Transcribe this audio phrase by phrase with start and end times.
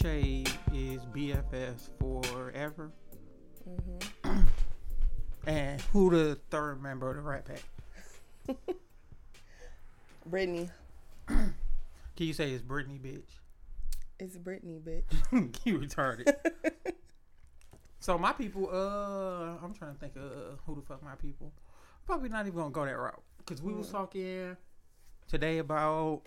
[0.00, 2.90] Shay is BFFs forever.
[3.68, 4.40] Mm-hmm.
[5.48, 8.56] And who the third member of the Rat Pack?
[10.26, 10.68] Brittany.
[11.28, 11.46] Can
[12.18, 13.28] you say it's Brittany, bitch?
[14.18, 15.04] It's Brittany, bitch.
[15.64, 16.34] you retarded.
[18.00, 21.52] so my people, uh, I'm trying to think of uh, who the fuck my people.
[22.06, 23.92] Probably not even gonna go that route because we was Mm.
[23.92, 24.56] talking
[25.28, 26.22] today about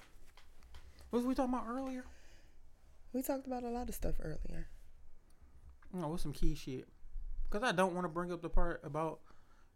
[1.09, 2.05] what was we talking about earlier?
[3.13, 4.67] We talked about a lot of stuff earlier.
[5.93, 6.87] No, what's some key shit?
[7.49, 9.19] Because I don't want to bring up the part about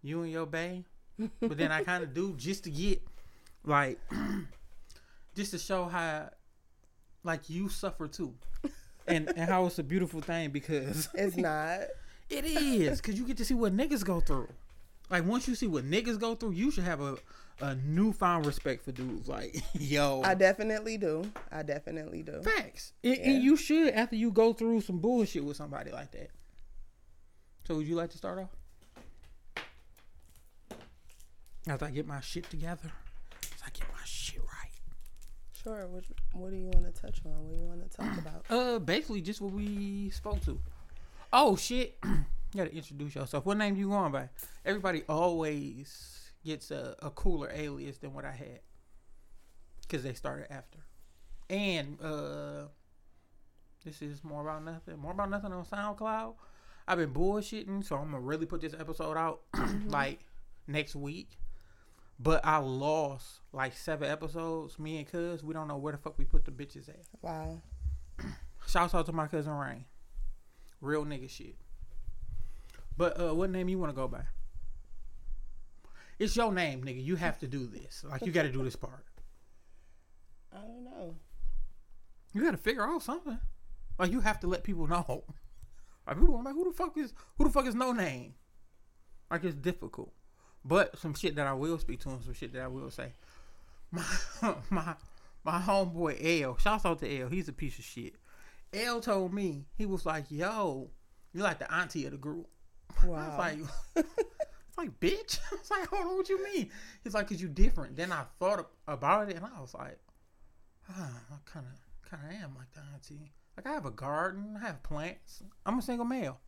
[0.03, 0.83] you and your bae,
[1.39, 3.01] but then I kind of do just to get
[3.65, 3.99] like
[5.35, 6.29] just to show how
[7.23, 8.33] like you suffer too.
[9.05, 11.81] And, and how it's a beautiful thing because It's not.
[12.29, 14.47] It is because you get to see what niggas go through.
[15.09, 17.17] Like once you see what niggas go through, you should have a
[17.63, 19.27] a newfound respect for dudes.
[19.29, 21.23] Like yo, I definitely do.
[21.51, 22.41] I definitely do.
[22.41, 23.23] facts, and, Yeah.
[23.29, 26.29] and you should after you go through some bullshit with somebody like that.
[27.65, 28.49] So would you like to start off?
[31.67, 32.91] As I get my shit together,
[33.41, 34.71] as I get my shit right.
[35.63, 35.87] Sure.
[35.87, 37.31] What, what do you want to touch on?
[37.47, 38.45] What do you want to talk about?
[38.49, 40.59] Uh, basically just what we spoke to.
[41.31, 41.97] Oh shit!
[42.03, 42.25] you
[42.57, 43.45] gotta introduce yourself.
[43.45, 44.27] What name you going by?
[44.65, 48.59] Everybody always gets a, a cooler alias than what I had,
[49.89, 50.79] cause they started after.
[51.49, 52.67] And uh,
[53.83, 54.97] this is more about nothing.
[54.97, 56.35] More about nothing on SoundCloud.
[56.87, 59.41] I've been bullshitting, so I'm gonna really put this episode out
[59.87, 60.19] like
[60.67, 61.37] next week.
[62.19, 64.77] But I lost like seven episodes.
[64.79, 67.01] Me and Cuz, we don't know where the fuck we put the bitches at.
[67.21, 67.61] Wow.
[68.67, 69.85] Shouts out to my cousin Rain.
[70.79, 71.55] Real nigga shit.
[72.95, 74.23] But uh what name you wanna go by?
[76.19, 77.03] It's your name, nigga.
[77.03, 78.03] You have to do this.
[78.07, 79.05] Like you gotta do this part.
[80.51, 81.15] I don't know.
[82.33, 83.39] You gotta figure out something.
[83.99, 85.23] Like you have to let people know.
[86.05, 88.33] Like people are like, who the fuck is who the fuck is no name?
[89.31, 90.11] Like it's difficult.
[90.65, 93.13] But some shit that I will speak to and some shit that I will say.
[93.91, 94.03] My
[94.69, 94.95] my
[95.45, 96.57] my homeboy L.
[96.57, 97.29] Shouts out to L.
[97.29, 98.15] He's a piece of shit.
[98.73, 100.89] L told me he was like, "Yo,
[101.33, 102.47] you like the auntie of the group."
[103.01, 103.37] I was Wow.
[103.37, 104.05] like,
[104.83, 105.39] like, bitch.
[105.51, 106.69] I was like, hold on, what you mean?
[107.03, 107.95] He's like, cause you different.
[107.95, 109.99] Then I thought about it, and I was like,
[110.89, 113.31] ah, I kind of, kind of am like the auntie.
[113.57, 115.43] Like I have a garden, I have plants.
[115.65, 116.39] I'm a single male.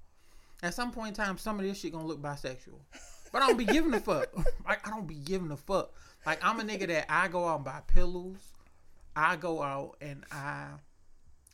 [0.64, 2.80] At some point in time, some of this shit gonna look bisexual,
[3.32, 4.30] but I don't be giving a fuck.
[4.66, 5.94] Like I don't be giving a fuck.
[6.26, 8.40] Like I'm a nigga that I go out and buy pillows.
[9.16, 10.70] I go out and I,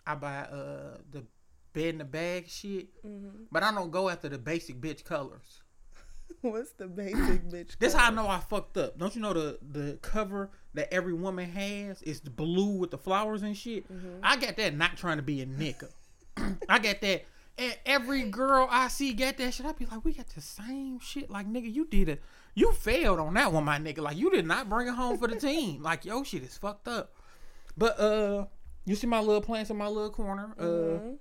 [0.08, 1.25] I buy uh the
[1.74, 2.88] bed in the bag shit.
[3.06, 3.44] Mm-hmm.
[3.52, 5.60] But I don't go after the basic bitch colors.
[6.52, 7.78] What's the basic bitch?
[7.79, 8.97] This how I know I fucked up.
[8.97, 13.41] Don't you know the the cover that every woman has is blue with the flowers
[13.44, 13.85] and shit?
[14.24, 15.90] I got that not trying to be a nigga.
[16.69, 17.25] I got that.
[17.57, 19.66] And every girl I see got that shit.
[19.66, 21.29] I be like, we got the same shit.
[21.29, 22.22] Like, nigga, you did it.
[22.56, 24.00] You failed on that one, my nigga.
[24.00, 25.84] Like, you did not bring it home for the team.
[25.84, 27.13] Like, yo, shit is fucked up.
[27.78, 28.46] But uh,
[28.85, 30.56] you see my little plants in my little corner.
[30.58, 31.18] Uh, Mhm.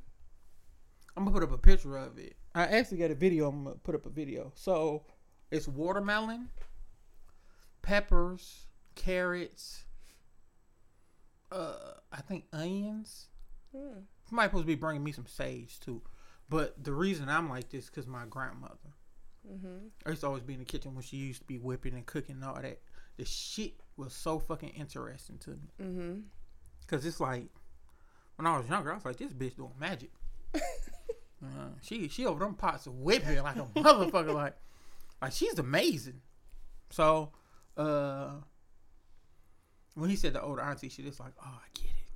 [1.16, 2.37] I'm gonna put up a picture of it.
[2.55, 3.49] I actually got a video.
[3.49, 4.53] I'm gonna put up a video.
[4.55, 5.05] So
[5.50, 6.49] it's watermelon,
[7.83, 9.84] peppers, carrots,
[11.53, 13.26] uh, I think onions.
[13.75, 14.02] Mm.
[14.29, 16.02] Somebody supposed to be bringing me some sage too.
[16.49, 18.75] But the reason I'm like this because my grandmother.
[19.49, 19.91] Mhm.
[20.05, 22.05] I used to always be in the kitchen when she used to be whipping and
[22.05, 22.81] cooking and all that.
[23.17, 25.70] The shit was so fucking interesting to me.
[25.81, 26.23] Mhm.
[26.88, 27.49] Cause it's like
[28.37, 30.11] when I was younger, I was like, this bitch doing magic.
[31.44, 34.56] uh, she she over them pots whipping like a motherfucker, like
[35.22, 36.20] like she's amazing.
[36.90, 37.32] So
[37.76, 38.32] uh
[39.94, 42.10] when he said the older auntie shit, it's like, oh, I get it.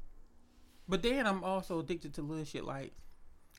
[0.89, 2.93] But then I'm also addicted to little shit like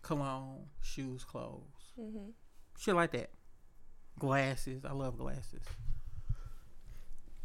[0.02, 2.32] cologne, shoes, clothes, Mhm.
[2.78, 3.32] shit like that.
[4.20, 5.64] Glasses, I love glasses.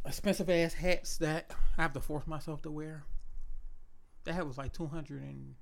[0.05, 3.05] Expensive ass hats that I have to force myself to wear.
[4.25, 5.55] That hat was like two hundred and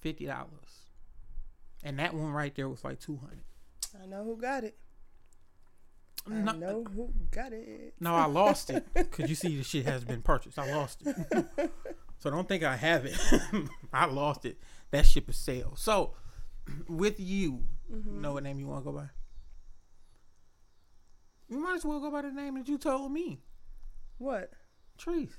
[0.00, 0.87] fifty dollars,
[1.82, 3.44] and that one right there was like two hundred.
[4.02, 4.76] I know who got it.
[6.26, 7.94] I No, know who got it.
[8.00, 10.58] no, I lost it because you see the shit has been purchased.
[10.58, 11.16] I lost it,
[12.18, 13.18] so don't think I have it.
[13.92, 14.58] I lost it.
[14.90, 15.78] That ship is sailed.
[15.78, 16.14] So,
[16.88, 18.06] with you, Mhm.
[18.16, 19.08] you know what name you want to go by?
[21.48, 23.40] You might as well go by the name that you told me,
[24.18, 24.52] What?
[24.98, 25.30] Trees.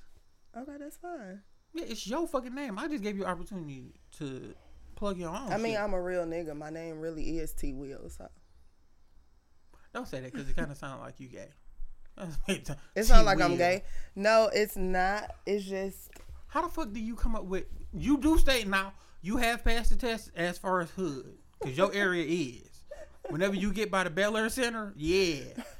[0.58, 1.42] Okay, that's fine.
[1.74, 2.80] Yeah, it's your fucking name.
[2.80, 4.56] I just gave you opportunity to
[5.00, 5.52] plug your own.
[5.52, 5.82] I mean, shit.
[5.82, 6.56] I'm a real nigga.
[6.56, 8.10] My name really is T Will.
[8.10, 8.30] So
[9.94, 11.48] don't say that because it kind of sounds like you gay.
[12.96, 13.84] it's not like I'm gay.
[14.16, 15.32] No, it's not.
[15.46, 16.12] It's just
[16.48, 17.66] How the fuck do you come up with?
[17.94, 18.94] You do state now.
[19.22, 22.66] You have passed the test as far as hood, cause your area is.
[23.30, 25.42] Whenever you get by the Bel Air Center, yeah,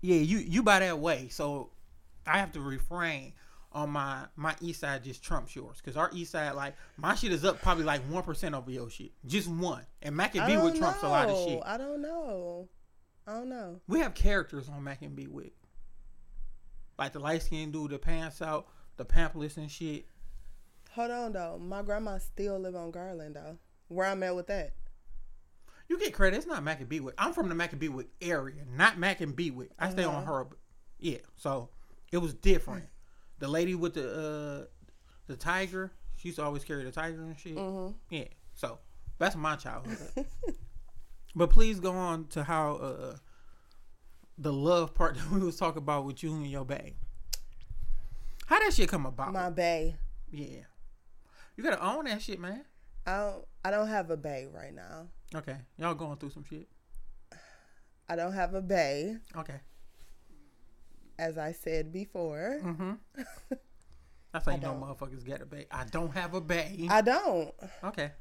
[0.00, 1.28] yeah, you you by that way.
[1.28, 1.70] So
[2.26, 3.32] I have to refrain
[3.72, 7.30] on my my east side just trumps yours because our east side like my shit
[7.30, 9.84] is up probably like one percent over your shit, just one.
[10.02, 11.62] And Mac and B with trumps a lot of shit.
[11.64, 12.68] I don't know.
[13.26, 13.80] I don't know.
[13.86, 15.52] We have characters on Mac and B with,
[16.98, 20.06] like the light skinned dude, the pants out, the pamphlets and shit.
[20.92, 21.58] Hold on though.
[21.58, 23.56] My grandma still live on Garland though.
[23.88, 24.72] Where I'm at with that.
[25.88, 26.36] You get credit.
[26.36, 27.14] It's not Mac and B with.
[27.18, 29.68] I'm from the Mac and B with area, not Mac and B with.
[29.78, 30.32] I stay on Uh-huh.
[30.32, 30.46] her.
[30.98, 31.70] Yeah, so
[32.12, 32.84] it was different.
[33.40, 34.64] The lady with the uh
[35.26, 37.56] the tiger, she used to always carry the tiger and shit.
[37.56, 37.94] Mm-hmm.
[38.14, 38.78] Yeah, so
[39.18, 40.26] that's my childhood.
[41.34, 43.16] but please go on to how uh
[44.38, 46.92] the love part that we was talking about with you and your bae.
[48.46, 49.32] How that shit come about?
[49.32, 49.96] My bay.
[50.30, 50.64] yeah,
[51.56, 52.64] you gotta own that shit, man.
[53.06, 53.44] I don't.
[53.64, 55.08] I don't have a bay right now.
[55.34, 56.68] Okay, y'all going through some shit.
[58.08, 59.60] I don't have a bay, Okay.
[61.20, 62.60] As I said before.
[62.64, 62.92] Mm-hmm.
[64.32, 65.66] That's how I you know motherfuckers get a bay.
[65.70, 66.88] I don't have a bay.
[66.90, 67.52] I don't.
[67.84, 68.12] okay.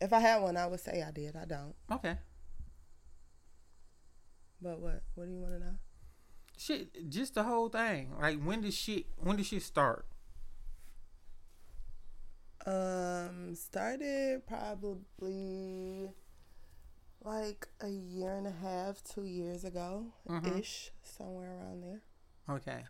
[0.00, 1.36] If I had one, I would say I did.
[1.36, 1.74] I don't.
[1.90, 2.16] Okay.
[4.62, 5.02] But what?
[5.14, 5.74] What do you want to know?
[6.58, 8.12] Shit, just the whole thing.
[8.20, 10.06] Like when did shit when did shit start?
[12.66, 16.10] Um, started probably
[17.26, 20.58] like a year and a half, two years ago, Mhm.
[20.60, 22.02] ish, somewhere around there.
[22.48, 22.84] Okay.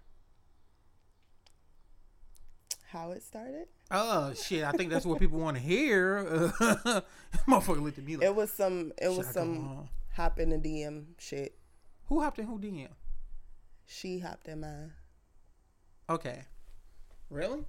[2.91, 3.69] How it started?
[3.91, 6.25] Oh shit, I think that's what people want to hear.
[7.49, 8.93] Motherfucker looked at me like It was some.
[8.99, 11.59] It was some on?" hop in the DM shit.
[12.07, 12.91] Who hopped in who DM?
[13.87, 14.93] She hopped in mine.
[16.09, 16.45] Okay.
[17.31, 17.65] Really?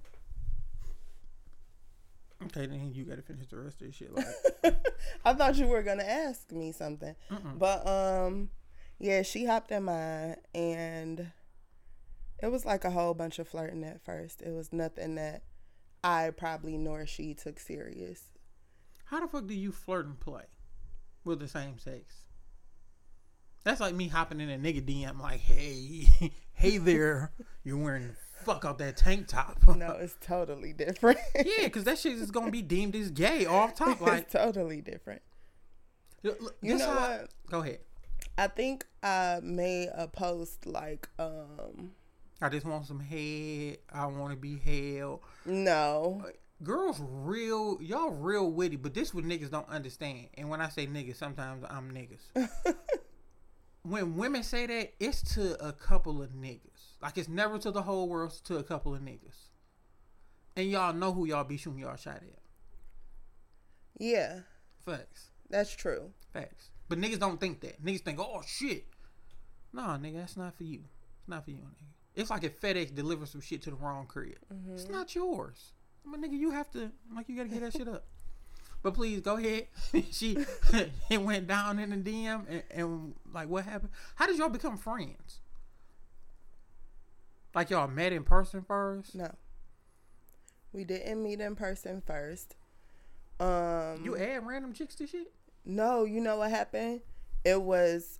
[2.44, 4.14] Okay, then you gotta finish the rest of this shit.
[4.14, 4.76] Like,
[5.24, 7.58] I thought you were gonna ask me something, Mm-mm.
[7.58, 8.50] but um,
[8.98, 11.32] yeah, she hopped in mine, and
[12.40, 14.40] it was like a whole bunch of flirting at first.
[14.42, 15.42] It was nothing that
[16.04, 18.22] I probably nor she took serious.
[19.06, 20.44] how the fuck do you flirt and play
[21.24, 22.14] with the same sex?
[23.64, 26.06] That's like me hopping in a nigga DM like, hey,
[26.52, 27.32] hey there,
[27.64, 28.14] you're wearing
[28.48, 29.58] fuck out that tank top.
[29.76, 31.18] No, it's totally different.
[31.36, 34.00] yeah, because that shit is gonna be deemed as gay off top.
[34.00, 35.22] Like, it's totally different.
[36.22, 37.30] look, You know what?
[37.50, 37.80] Go ahead.
[38.36, 41.92] I think I made a post like, um,
[42.40, 43.78] I just want some head.
[43.92, 45.20] I want to be held.
[45.44, 46.24] no,
[46.62, 50.26] Girls, real y'all, real witty, but this what niggas don't understand.
[50.34, 52.48] And when I say niggas, sometimes I'm niggas.
[53.90, 56.94] when women say that, it's to a couple of niggas.
[57.00, 58.30] Like it's never to the whole world.
[58.32, 59.48] It's to a couple of niggas.
[60.56, 62.40] And y'all know who y'all be shooting y'all shot at.
[63.98, 64.40] yeah,
[64.84, 66.10] Facts, that's true.
[66.32, 66.70] facts.
[66.88, 67.84] But niggas don't think that.
[67.84, 68.86] Niggas think, oh shit.
[69.72, 70.80] Nah, nigga, that's not for you.
[71.20, 71.86] It's not for you, nigga.
[72.16, 74.38] It's like if FedEx delivers some shit to the wrong crib.
[74.72, 74.92] It's mm-hmm.
[74.92, 75.72] not yours.
[76.06, 78.06] I mean, nigga, you have to like you gotta get that shit up.
[78.82, 79.66] But please go ahead.
[80.10, 80.38] she
[81.10, 83.90] it went down in the DM and, and like what happened?
[84.14, 85.40] How did y'all become friends?
[87.54, 89.14] Like y'all met in person first?
[89.14, 89.30] No,
[90.72, 92.54] we didn't meet in person first.
[93.40, 95.32] Um, You add random chicks to shit?
[95.64, 97.00] No, you know what happened?
[97.44, 98.17] It was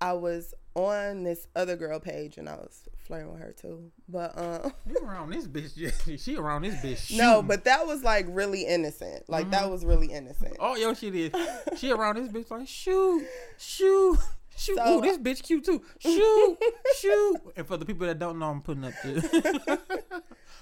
[0.00, 3.90] I was on this other girl page and I was flirting with her too.
[4.08, 6.20] But um You around this bitch?
[6.24, 7.16] she around this bitch?
[7.16, 9.28] no, but that was like really innocent.
[9.28, 10.56] Like that was really innocent.
[10.60, 11.32] Oh your shit is
[11.76, 13.26] she around this bitch like shoot,
[13.58, 14.18] shoot,
[14.56, 14.76] shoot.
[14.76, 15.82] So- Ooh, this bitch cute too.
[15.98, 16.58] Shoot,
[16.98, 17.36] shoot.
[17.56, 19.80] And for the people that don't know, I'm putting up the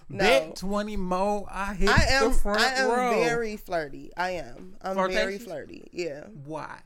[0.08, 0.18] No.
[0.18, 1.46] bet twenty mo.
[1.50, 3.20] I hit I am the front I am row.
[3.24, 4.12] very flirty.
[4.16, 4.76] I am.
[4.80, 5.88] I'm very flirty.
[5.92, 6.24] Yeah.
[6.44, 6.78] Why?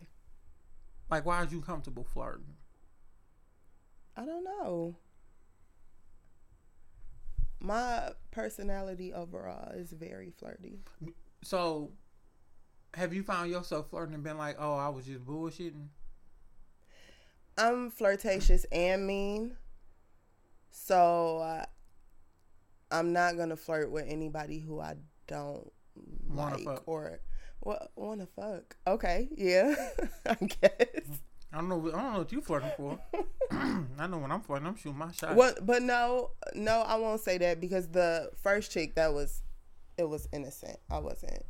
[1.10, 2.54] Like, why are you comfortable flirting?
[4.16, 4.96] I don't know.
[7.60, 10.78] My personality overall is very flirty.
[11.42, 11.90] So,
[12.94, 15.88] have you found yourself flirting and been like, "Oh, I was just bullshitting"?
[17.58, 19.56] I'm flirtatious and mean.
[20.70, 21.66] So uh,
[22.90, 25.70] I'm not gonna flirt with anybody who I don't
[26.28, 26.82] Wanna like fuck.
[26.88, 27.20] or
[27.60, 28.76] what wanna fuck.
[28.86, 29.74] Okay, yeah,
[30.26, 31.20] I guess.
[31.52, 31.88] I don't know.
[31.88, 32.98] I don't know what you flirting for.
[33.50, 35.34] I know when I'm flirting, I'm shooting my shot.
[35.34, 35.66] What?
[35.66, 39.42] But no, no, I won't say that because the first chick that was,
[39.98, 40.78] it was innocent.
[40.90, 41.44] I wasn't.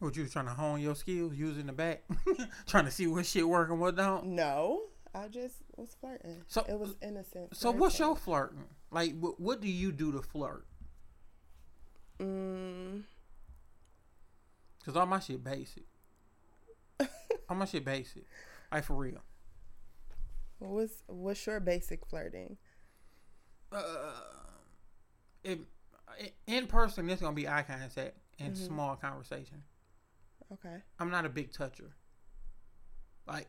[0.00, 2.02] What you was trying to hone your skills, using the back,
[2.66, 4.26] trying to see what shit work and what don't.
[4.26, 4.82] No,
[5.14, 6.42] I just was flirting.
[6.48, 7.56] So- it was innocent.
[7.56, 8.64] So what's your flirting?
[8.90, 10.66] Like, what, what do you do to flirt?
[12.18, 13.02] Mm,
[14.84, 15.84] Cause all my shit basic.
[17.48, 18.24] all my shit basic.
[18.72, 19.20] Like for real.
[20.58, 22.56] what's what's your basic flirting?
[23.72, 24.12] Uh,
[25.42, 25.58] if
[26.46, 28.66] in person, it's gonna be eye contact and Mhm.
[28.66, 29.62] small conversation.
[30.52, 30.82] Okay.
[30.98, 31.94] I'm not a big toucher.
[33.26, 33.48] Like,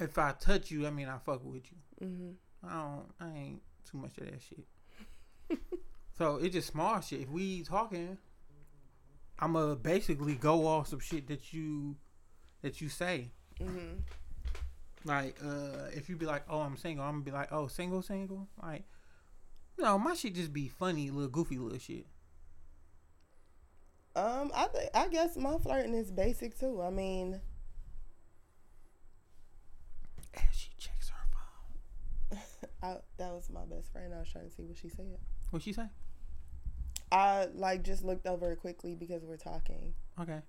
[0.00, 1.78] if I touch you, I mean I fuck with you.
[2.06, 2.34] Mhm.
[2.62, 3.14] I don't.
[3.20, 4.66] I ain't too much of that shit.
[6.16, 7.22] so it's just small shit.
[7.22, 8.18] If we talking,
[9.42, 11.96] I'ma basically go off some shit that you
[12.62, 13.32] that you say.
[13.58, 14.02] Mhm.
[15.04, 18.02] Like, uh, if you be like, "Oh, I'm single," I'm gonna be like, "Oh, single,
[18.02, 18.84] single." Like,
[19.76, 22.06] no, my shit just be funny, little goofy, little shit.
[24.14, 26.80] Um, I think I guess my flirting is basic too.
[26.80, 27.40] I mean,
[30.34, 32.38] And she checks her phone.
[32.82, 34.14] I, that was my best friend.
[34.14, 35.18] I was trying to see what she said.
[35.50, 35.88] What she say?
[37.12, 39.92] I like just looked over it quickly because we're talking.
[40.18, 40.40] Okay,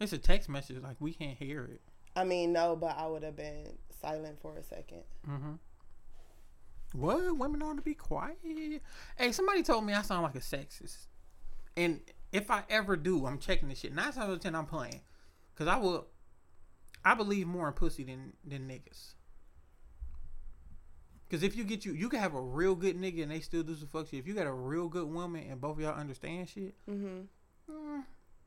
[0.00, 0.80] it's a text message.
[0.80, 1.80] Like we can't hear it.
[2.14, 3.66] I mean, no, but I would have been
[4.00, 5.02] silent for a second.
[5.28, 5.54] Mm-hmm.
[6.92, 8.38] What women ought to be quiet.
[9.16, 11.06] Hey, somebody told me I sound like a sexist,
[11.76, 13.92] and if I ever do, I'm checking this shit.
[13.92, 15.00] Nine times out of ten, I'm playing,
[15.56, 16.06] cause I will.
[17.04, 19.14] I believe more in pussy than than niggas.
[21.32, 23.62] Cause if you get you, you can have a real good nigga and they still
[23.62, 24.20] do some fuck shit.
[24.20, 27.26] If you got a real good woman and both of y'all understand shit, Mhm.
[27.70, 28.04] mm,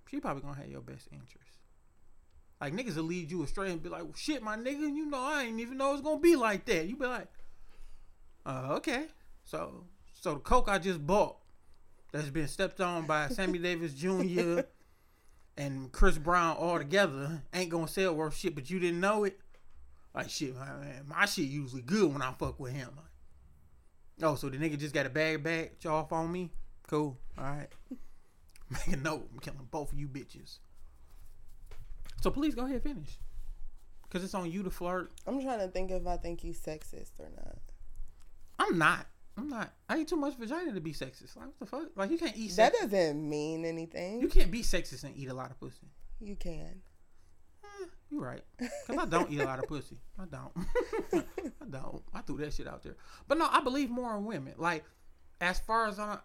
[0.07, 1.49] she probably gonna have your best interest.
[2.61, 5.19] Like niggas will lead you astray and be like, well, "Shit, my nigga, you know
[5.19, 7.27] I ain't even know it's gonna be like that." You be like,
[8.45, 9.07] "Uh, okay."
[9.43, 11.37] So, so the coke I just bought,
[12.11, 14.59] that's been stepped on by Sammy Davis Jr.
[15.57, 19.39] and Chris Brown all together, ain't gonna sell worth shit, but you didn't know it.
[20.15, 22.89] Like shit, man, my shit usually good when I fuck with him.
[22.95, 26.51] Like, oh, so the nigga just got a bag back off on me.
[26.87, 27.17] Cool.
[27.37, 27.67] All right.
[28.69, 29.27] Make a note.
[29.33, 30.59] I'm killing both of you bitches.
[32.21, 33.19] So please go ahead and finish.
[34.09, 35.11] Cause it's on you to flirt.
[35.27, 37.57] I'm trying to think if I think you sexist or not.
[38.57, 39.07] I'm not.
[39.37, 39.73] I'm not.
[39.89, 41.35] I eat too much vagina to be sexist.
[41.35, 41.87] Like what the fuck?
[41.97, 42.51] Like you can't eat.
[42.51, 42.79] Sex.
[42.79, 44.21] That doesn't mean anything.
[44.21, 45.89] you can't be sexist and eat a lot of pussy.
[46.21, 46.81] You can.
[48.11, 48.41] Eh, you right.
[48.87, 49.97] Cause I don't eat a lot of pussy.
[50.19, 50.51] I don't.
[51.61, 52.03] I don't.
[52.13, 52.95] I threw that shit out there.
[53.27, 54.53] But no, I believe more in women.
[54.57, 54.83] Like
[55.41, 56.19] as far as I'm,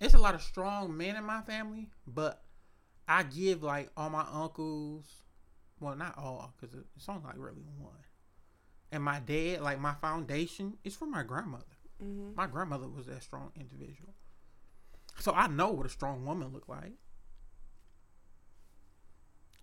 [0.00, 2.42] it's a lot of strong men in my family, but
[3.08, 5.04] I give like all my uncles,
[5.80, 7.92] well not all, cause it's only like really one,
[8.92, 9.60] and my dad.
[9.60, 11.64] Like my foundation is from my grandmother.
[12.02, 12.34] Mhm.
[12.34, 14.14] My grandmother was that strong individual.
[15.18, 16.92] So I know what a strong woman look like.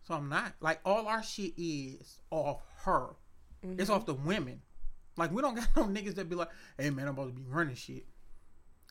[0.08, 3.10] So I'm not like all our shit is off her.
[3.62, 4.62] It's off the women.
[5.18, 7.44] Like we don't got no niggas that be like, hey man, I'm about to be
[7.46, 8.06] running shit.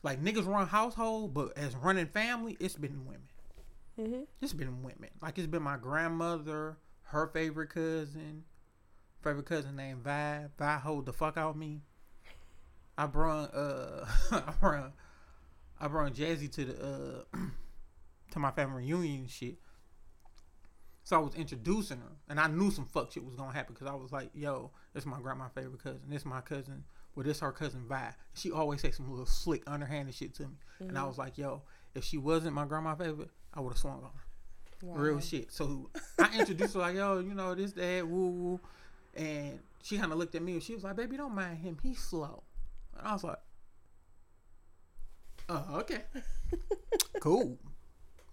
[0.03, 3.21] Like niggas run household, but as running family, it's been women.
[3.99, 4.27] Mhm.
[4.41, 5.09] It's been women.
[5.19, 8.43] Like it's been my grandmother, her favorite cousin,
[9.23, 10.45] favorite cousin named Vi.
[10.55, 11.81] Vi hold the fuck out me.
[12.95, 14.93] I brung uh I brung
[15.79, 17.37] I brought Jazzy to the uh
[18.33, 19.55] to my family reunion and shit.
[21.07, 23.87] So I was introducing her, and I knew some fuck shit was gonna happen because
[23.87, 26.01] I was like, "Yo, this is my grandma's favorite cousin.
[26.09, 26.83] This is my cousin.
[27.15, 28.13] Well, this her cousin Vi.
[28.33, 31.07] She always say some little slick, underhanded shit to me, and I mm-hmm.
[31.07, 31.61] was like, "Yo,
[31.95, 34.95] if she wasn't my grandma's favorite, I would have swung on her." Wow.
[34.97, 35.49] Real shit.
[35.53, 38.59] So I introduced her like, yo, you know, this, dad, woo, woo.
[39.15, 41.77] And she kind of looked at me and she was like, baby, don't mind him.
[41.81, 42.43] He's slow.
[42.97, 43.39] And I was like,
[45.49, 46.03] oh, okay.
[47.21, 47.57] cool.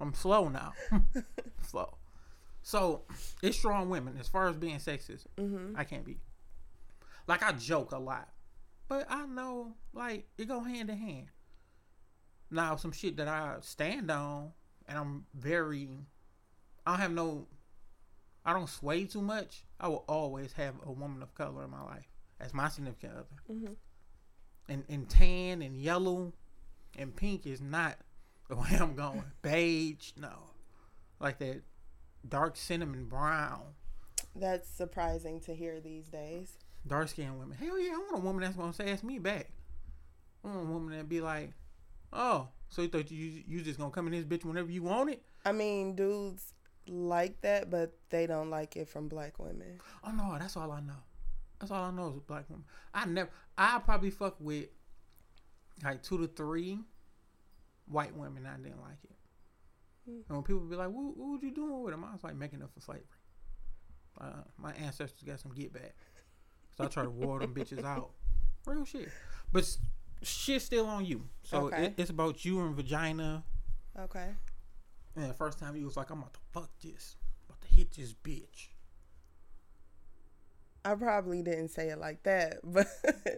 [0.00, 0.75] I'm slow now.
[1.62, 1.97] slow.
[2.66, 3.04] So
[3.42, 4.16] it's strong women.
[4.18, 5.75] As far as being sexist, Mhm.
[5.78, 6.18] I can't be.
[7.26, 8.33] Like, I joke a lot.
[8.88, 11.28] But I know, like, it go hand in hand.
[12.50, 14.52] Now, some shit that I stand on,
[14.87, 15.88] and I'm very
[16.87, 17.49] I don't have no.
[18.44, 19.64] I don't sway too much.
[19.80, 23.42] I will always have a woman of color in my life as my significant other.
[23.49, 23.76] Mhm.
[24.68, 26.35] And and tan and yellow,
[26.97, 27.99] and pink is not
[28.49, 29.33] the way I'm going.
[29.40, 30.50] Beige, no,
[31.21, 31.62] like that
[32.28, 33.62] dark cinnamon brown.
[34.37, 36.59] That's surprising to hear these days.
[36.87, 37.57] Dark skinned women.
[37.57, 39.50] Hell yeah, I want a woman that's gonna say ask me back.
[40.45, 41.52] I want a woman that be like,
[42.12, 45.11] oh, so you thought you you just gonna come in this bitch whenever you want
[45.11, 45.23] it?
[45.45, 46.52] I mean, dudes
[46.88, 49.81] like that, but they don't like it from black women.
[50.07, 51.02] Oh no, that's all I know.
[51.59, 52.64] That's all I know is black woman.
[52.93, 53.31] I never.
[53.57, 54.66] I probably fuck with
[55.83, 56.81] like two to three
[57.87, 58.47] white women.
[58.47, 59.13] I didn't like it.
[60.06, 60.20] Hmm.
[60.28, 62.62] And when people be like, "What, what you doing with them?" I was like, making
[62.62, 63.04] up for slavery.
[64.20, 65.94] Uh, my ancestors got some get back,
[66.76, 68.11] so I try to ward them bitches out.
[68.66, 69.08] Real shit.
[69.52, 69.68] But
[70.23, 71.28] shit's still on you.
[71.42, 71.87] So Okay.
[71.87, 73.44] it, it's about you and vagina
[73.99, 74.30] Okay.
[75.16, 77.16] And the first time he was like, I'm about to fuck this.
[77.49, 78.68] about to hit this bitch.
[80.84, 82.87] I probably didn't say it like that, but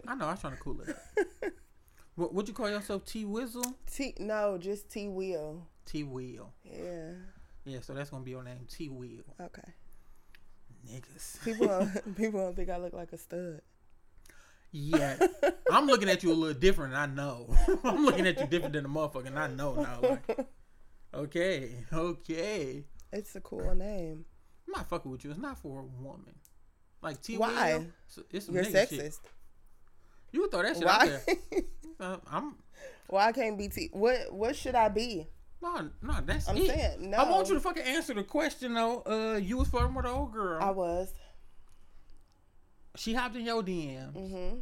[0.07, 1.51] I know, I was trying to cool it up.
[2.15, 3.05] what would you call yourself?
[3.05, 3.73] T Wizzle?
[3.91, 5.67] T no, just T Wheel.
[5.87, 6.53] T Wheel.
[6.63, 7.13] Yeah.
[7.65, 9.23] Yeah, so that's gonna be your name, T Wheel.
[9.41, 9.73] Okay.
[10.87, 11.43] Niggas.
[11.43, 13.61] People don't, people don't think I look like a stud.
[14.71, 15.17] Yeah.
[15.71, 17.55] I'm looking at you a little different, I know.
[17.83, 19.99] I'm looking at you different than a motherfucker, and I know now.
[20.01, 20.47] Like,
[21.13, 22.83] okay, okay.
[23.11, 24.25] It's a cool name.
[24.67, 25.31] I'm not fucking with you.
[25.31, 26.35] It's not for a woman.
[27.01, 27.77] Like T Why?
[27.77, 27.87] Wheel.
[28.31, 28.89] It's, You're sexist.
[28.89, 29.19] Shit.
[30.31, 31.21] You would throw that shit out there.
[31.99, 32.55] Uh, I'm
[33.07, 33.89] Why I can't be T?
[33.93, 35.27] What What should I be?
[35.61, 36.13] No, no.
[36.25, 36.67] That's I'm it.
[36.67, 37.17] saying no.
[37.17, 39.01] I want you to fucking answer the question though.
[39.05, 40.61] Uh, you was flirting with an old girl.
[40.61, 41.13] I was.
[42.95, 44.13] she hopped in your DM.
[44.13, 44.61] Mhm.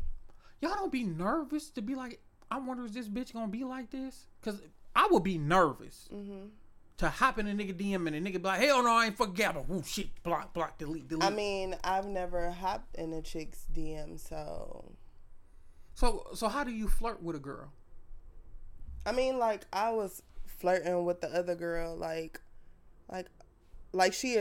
[0.61, 2.19] Y'all don't be nervous to be like,
[2.51, 4.25] I wonder is this bitch gonna be like this?
[4.41, 4.61] Cause
[4.95, 6.49] I would be nervous Mhm.
[6.97, 9.17] to hop in a nigga DM and a nigga be like, hell no, I ain't
[9.17, 9.65] fucking Gabba.
[9.67, 11.23] Woo shit, block, block, delete, delete.
[11.23, 14.91] I mean, I've never hopped in a chick's DM, so
[15.93, 17.71] so so how do you flirt with a girl?
[19.05, 20.21] I mean, like I was
[20.65, 22.41] flirting with the other girl, like,
[23.11, 23.27] like,
[23.93, 24.35] like she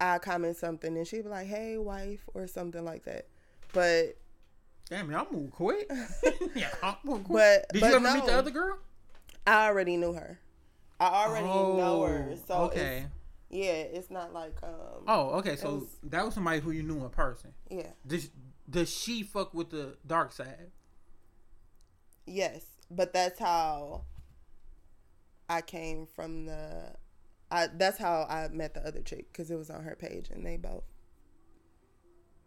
[0.00, 3.26] I comment something and she'd be like, "Hey, wife," or something like that.
[3.72, 4.16] But,
[4.88, 5.90] Damn, y'all move quick.
[6.54, 7.64] yeah, I move quick.
[7.68, 8.78] but, Did but you ever no, meet the other girl?
[9.44, 10.38] I already knew her.
[11.00, 12.98] I already know her, Oh, so okay.
[13.50, 15.56] it's, yeah, it's not like um, Oh, okay.
[15.56, 17.52] So was- that was somebody who you knew in person.
[17.68, 18.30] yeah, Does
[18.70, 20.70] does she fuck with the dark side?
[22.26, 24.02] yes, but that's how
[25.52, 26.94] I came from the.
[27.50, 30.44] I that's how I met the other chick because it was on her page and
[30.46, 30.84] they both.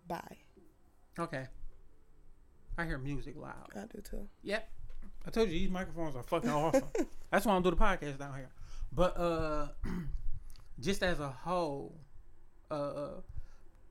[0.07, 0.37] Bye.
[1.19, 1.45] Okay.
[2.77, 3.69] I hear music loud.
[3.75, 4.27] I do too.
[4.41, 4.67] Yep.
[5.27, 6.87] I told you these microphones are fucking awesome.
[7.31, 8.49] That's why I'm doing the podcast down here.
[8.91, 9.67] But uh
[10.79, 11.95] just as a whole,
[12.71, 13.21] uh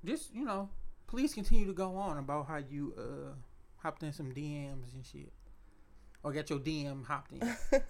[0.04, 0.68] just, you know,
[1.06, 3.34] please continue to go on about how you uh
[3.76, 5.32] hopped in some DMs and shit.
[6.24, 7.56] Or got your DM hopped in.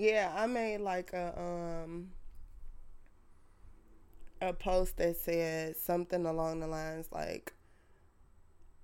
[0.00, 2.08] Yeah, I made like a um
[4.40, 7.52] a post that said something along the lines like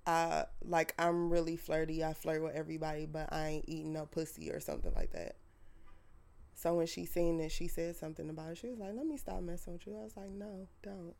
[0.05, 2.03] I like I'm really flirty.
[2.03, 5.37] I flirt with everybody, but I ain't eating no pussy or something like that.
[6.53, 8.59] So when she seen it, she said something about it.
[8.59, 11.15] She was like, "Let me stop messing with you." I was like, "No, don't."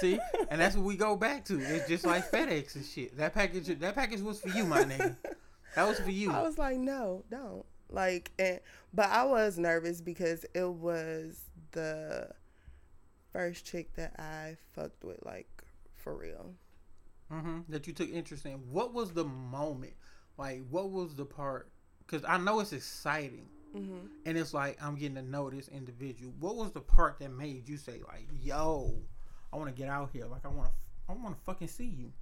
[0.00, 0.18] See?
[0.50, 1.60] And that's what we go back to.
[1.60, 3.16] It's just like FedEx and shit.
[3.18, 5.16] That package that package was for you, my nigga.
[5.76, 6.30] That was for you.
[6.32, 7.64] I was like, no, don't.
[7.88, 8.60] Like, and
[8.94, 11.40] but I was nervous because it was
[11.72, 12.30] the
[13.32, 15.48] first chick that I fucked with, like,
[15.96, 16.54] for real.
[17.30, 18.54] hmm that you took interest in.
[18.70, 19.94] What was the moment?
[20.38, 21.70] Like, what was the part?
[22.06, 24.06] Because I know it's exciting, Mm-hmm.
[24.26, 26.32] and it's like I'm getting to know this individual.
[26.40, 28.92] What was the part that made you say, like, "Yo,
[29.52, 30.26] I want to get out here.
[30.26, 30.74] Like, I want to,
[31.08, 32.12] I want to fucking see you."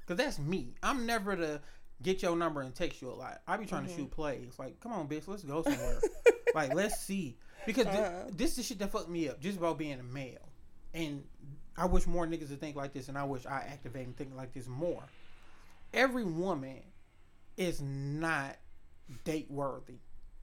[0.00, 0.74] Because that's me.
[0.82, 1.60] I'm never to
[2.02, 3.40] get your number and text you a lot.
[3.46, 4.54] I be trying to shoot plays.
[4.58, 6.00] Like, come on, bitch, let's go somewhere.
[6.54, 7.36] like, let's see.
[7.66, 8.30] Because Uh-huh.
[8.32, 9.40] this is shit that fucked me up.
[9.40, 10.48] Just about being a male,
[10.94, 11.24] and
[11.76, 14.34] I wish more niggas would think like this, and I wish I activate and think
[14.34, 15.02] like this more.
[15.92, 16.80] Every woman
[17.56, 18.56] is not
[19.24, 19.98] date worthy.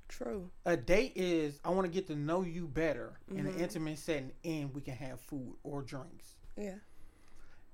[0.07, 0.49] True.
[0.65, 4.31] A date is I want to get to know you better in an intimate setting,
[4.43, 6.35] and we can have food or drinks.
[6.57, 6.75] Yeah.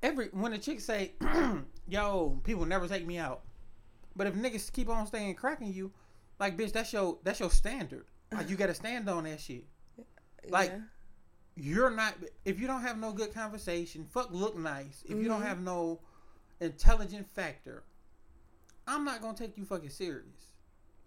[0.02, 1.12] Every when a chick say,
[1.90, 3.42] "Yo, people never take me out,"
[4.16, 5.92] but if niggas keep on staying cracking you,
[6.40, 8.06] like bitch, that's your that's your standard.
[8.32, 9.66] Like you got to stand on that shit.
[10.50, 10.80] Like, yeah.
[11.56, 15.42] you're not if you don't have no good conversation fuck look nice if you don't
[15.42, 15.46] Mhm.
[15.48, 16.00] have no
[16.62, 17.84] intelligent factor
[18.88, 20.54] i'm not gonna take you fucking serious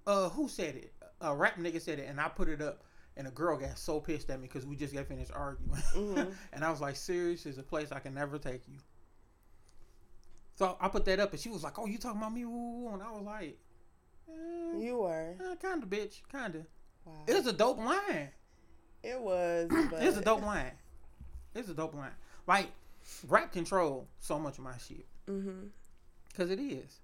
[0.07, 2.85] uh who said it a rap nigga said it and i put it up
[3.17, 6.33] and a girl got so pissed at me because we just got finished arguing Mhm.
[6.53, 8.77] and i was like serious is a place i can never take you
[10.55, 12.53] so i put that up and she was like oh you talking about me woo,
[12.53, 13.59] woo, woo," and i was like
[14.29, 15.35] eh, you were.
[15.41, 16.65] eh, kinda bitch kinda
[17.05, 17.13] Wow.
[17.27, 18.31] it was a dope line
[19.03, 19.69] It was.
[19.91, 20.73] But it's a dope line.
[21.55, 22.13] It's a dope line.
[22.47, 22.69] Like
[23.29, 25.67] rap control so much of my shit Mm-hmm.
[26.29, 27.01] because it is.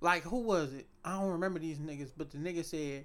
[0.00, 0.86] Like who was it?
[1.04, 3.04] I don't remember these niggas, but the nigga said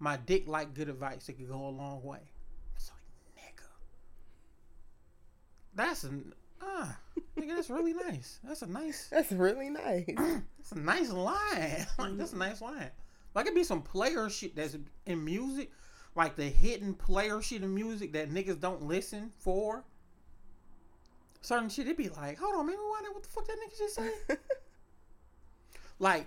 [0.00, 1.28] my dick like good advice.
[1.28, 2.18] It could go a long way.
[2.74, 3.68] It's like nigga.
[5.76, 6.10] That's a
[6.62, 6.96] ah
[7.36, 7.54] nigga.
[7.56, 8.38] That's really nice.
[8.44, 9.08] That's a nice.
[9.10, 10.06] That's really nice.
[10.16, 11.86] That's a nice line.
[11.98, 12.90] like that's a nice line.
[13.34, 15.70] Like it be some player shit that's in music,
[16.14, 19.84] like the hidden player shit in music that niggas don't listen for.
[21.42, 23.12] Certain shit, it be like, hold on, man, rewind that.
[23.12, 24.10] What the fuck that nigga just say?
[25.98, 26.26] like,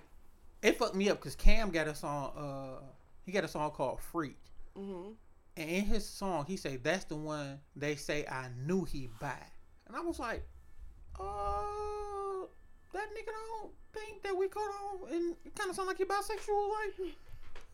[0.62, 2.32] it fucked me up because Cam got a song.
[2.36, 2.84] Uh,
[3.24, 4.38] he got a song called "Freak,"
[4.76, 5.14] Mhm.
[5.56, 9.42] and in his song, he say that's the one they say I knew he'd buy,
[9.88, 10.42] and I was like,
[11.18, 12.46] uh,
[12.92, 16.04] that nigga don't think that we caught on, and it kind of sound like he
[16.04, 17.14] bisexual, like,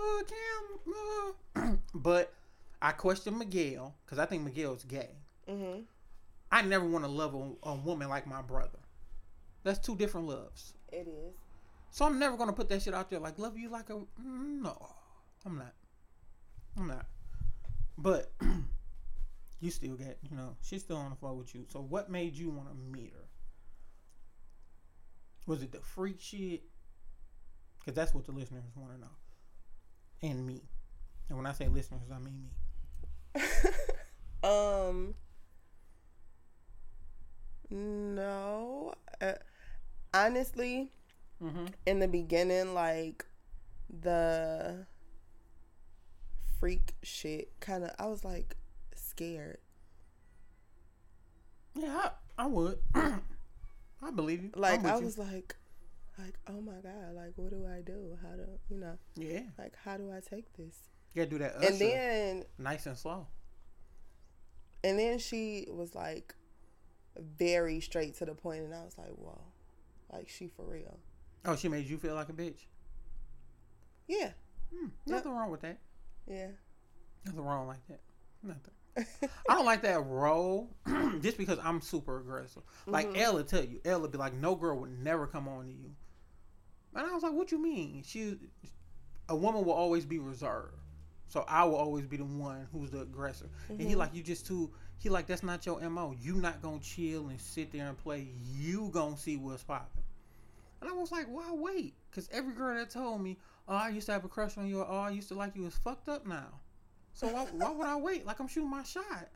[0.00, 0.22] uh,
[1.56, 1.76] Cam, uh.
[1.94, 2.32] but
[2.80, 5.10] I questioned Miguel because I think Miguel's gay.
[5.48, 5.84] Mhm.
[6.50, 8.78] I never want to love a, a woman like my brother.
[9.64, 10.74] That's two different loves.
[10.92, 11.34] It is.
[11.90, 14.06] So I'm never gonna put that shit out there like love you like a mm,
[14.62, 14.76] no.
[15.46, 15.72] I'm not.
[16.76, 17.06] I'm not.
[17.96, 18.32] But
[19.64, 21.64] you still get you know she's still on the floor with you.
[21.68, 23.28] So what made you want to meet her?
[25.46, 26.62] Was it the freak shit?
[27.78, 29.10] Because that's what the listeners want to know,
[30.22, 30.62] and me.
[31.28, 32.48] And when I say listeners, I mean
[33.34, 33.42] me.
[34.48, 35.14] um.
[37.70, 38.94] No.
[39.20, 39.32] Uh,
[40.12, 40.90] honestly,
[41.42, 41.66] Mm-hmm.
[41.86, 43.26] in the beginning, like
[44.02, 44.86] the
[46.58, 48.56] freak shit, kind of, I was like
[49.14, 49.58] scared.
[51.74, 52.78] Yeah, I, I would.
[52.94, 54.50] I believe you.
[54.54, 55.04] Like I you.
[55.04, 55.56] was like,
[56.18, 58.16] like oh my god, like what do I do?
[58.22, 60.76] How do you know, Yeah, like how do I take this?
[61.12, 61.56] you gotta do that.
[61.56, 63.26] Usher, And then, nice and slow.
[64.82, 66.34] and then she was like
[67.18, 69.40] very straight to the point, and I was like, whoa,
[70.12, 70.98] like she for real.
[71.44, 72.66] Oh, she made you feel like a bitch.
[74.06, 74.30] Yeah,
[74.74, 75.78] Hmm, nothing wrong with that.
[76.26, 76.48] yeah.
[77.26, 78.00] Nothing wrong like that.
[78.42, 78.74] Nothing.
[78.96, 80.70] I don't like that role
[81.20, 82.62] just because I'm super aggressive.
[82.86, 83.18] Like Mhm.
[83.18, 85.90] Ella tell you, Ella be like, no girl would never come on to you.
[86.94, 88.02] And I was like, what you mean?
[88.06, 88.38] She,
[89.28, 90.78] a woman will always be reserved.
[91.28, 93.48] So I will always be the one who's the aggressor.
[93.68, 93.98] And he Mhm.
[93.98, 94.70] like, you just too.
[94.98, 96.14] He like, that's not your mo.
[96.20, 98.28] You not gonna chill and sit there and play.
[98.56, 100.04] You gonna see what's popping.
[100.80, 101.94] And I was like, why wait?
[102.10, 104.80] Because every girl that told me, oh, I used to have a crush on you,
[104.80, 106.60] or oh, I used to like you, is fucked up now.
[107.14, 108.26] So why, why would I wait?
[108.26, 109.28] Like I'm shooting my shot.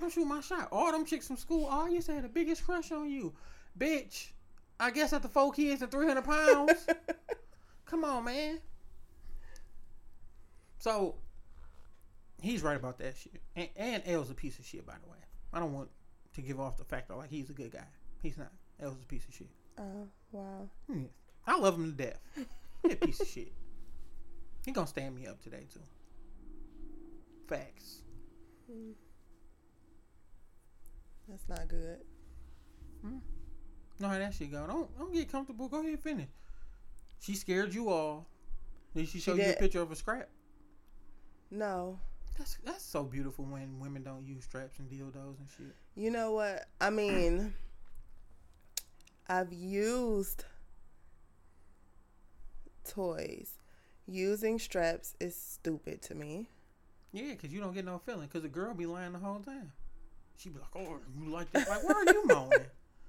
[0.00, 0.68] I'm shooting my shot.
[0.72, 3.32] All them chicks from school, used to have the biggest crush on you,
[3.78, 4.30] bitch.
[4.80, 6.86] I guess after four kids and 300 pounds.
[7.86, 8.58] Come on, man.
[10.78, 11.16] So
[12.40, 13.40] he's right about that shit.
[13.54, 15.18] And, and L's a piece of shit, by the way.
[15.52, 15.88] I don't want
[16.34, 17.86] to give off the fact that like he's a good guy.
[18.22, 18.50] He's not.
[18.80, 19.50] L's a piece of shit.
[19.78, 20.68] Oh wow.
[20.90, 21.04] Hmm.
[21.46, 22.20] I love him to death.
[22.82, 23.52] He a piece of shit.
[24.64, 25.80] He gonna stand me up today too.
[27.48, 28.02] Facts.
[28.70, 28.92] Hmm.
[31.28, 31.98] That's not good.
[33.02, 33.18] Hmm.
[33.98, 34.66] No, how that shit go.
[34.66, 35.68] Don't don't get comfortable.
[35.68, 36.28] Go ahead finish.
[37.20, 38.26] She scared you all.
[38.94, 40.28] Did she show you a picture of a scrap?
[41.50, 41.98] No.
[42.36, 45.74] That's that's so beautiful when women don't use straps and dildos and shit.
[45.94, 46.66] You know what?
[46.80, 47.54] I mean,
[49.28, 50.44] I've used
[52.88, 53.58] toys.
[54.06, 56.48] Using straps is stupid to me.
[57.12, 58.28] Yeah, cause you don't get no feeling.
[58.28, 59.72] Cause the girl be lying the whole time.
[60.38, 61.68] She be like, "Oh, you like that?
[61.68, 62.58] Like, why are you moaning?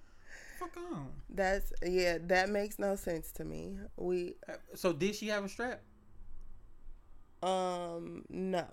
[0.59, 3.77] Fuck on." That's yeah, that makes no sense to me.
[3.95, 5.81] We Uh, So did she have a strap?
[7.41, 8.65] um no.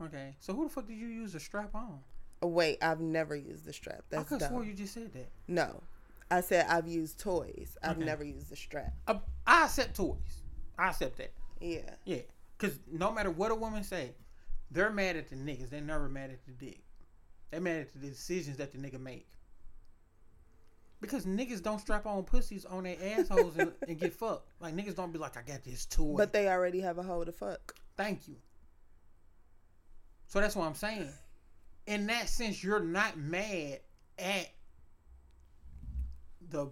[0.00, 0.34] Okay.
[0.40, 2.00] So who the fuck did you use a strap on?
[2.42, 4.02] Wait, I've never used the strap.
[4.12, 4.64] I That's could dumb.
[4.64, 5.28] you just said that.
[5.48, 5.82] No.
[6.30, 7.76] I said I've used toys.
[7.82, 8.04] I've Okay.
[8.04, 8.92] never used the strap.
[9.06, 10.42] I, I accept toys.
[10.78, 11.32] I accept that.
[11.60, 11.90] Yeah.
[12.04, 12.22] Yeah.
[12.58, 14.12] Cause no matter what a woman say,
[14.74, 15.70] they're mad at the niggas.
[15.70, 16.80] They're never mad at the dick.
[17.50, 19.28] They're mad at the decisions that the nigga make.
[21.00, 24.50] Because niggas don't strap on pussies on their assholes and, and get fucked.
[24.60, 26.16] Like niggas don't be like, I got this toy.
[26.16, 27.74] But they already have a hole to fuck.
[27.96, 28.34] Thank you.
[30.26, 31.08] So that's what I'm saying.
[31.86, 33.80] In that sense, you're not mad
[34.18, 34.50] at
[36.50, 36.68] the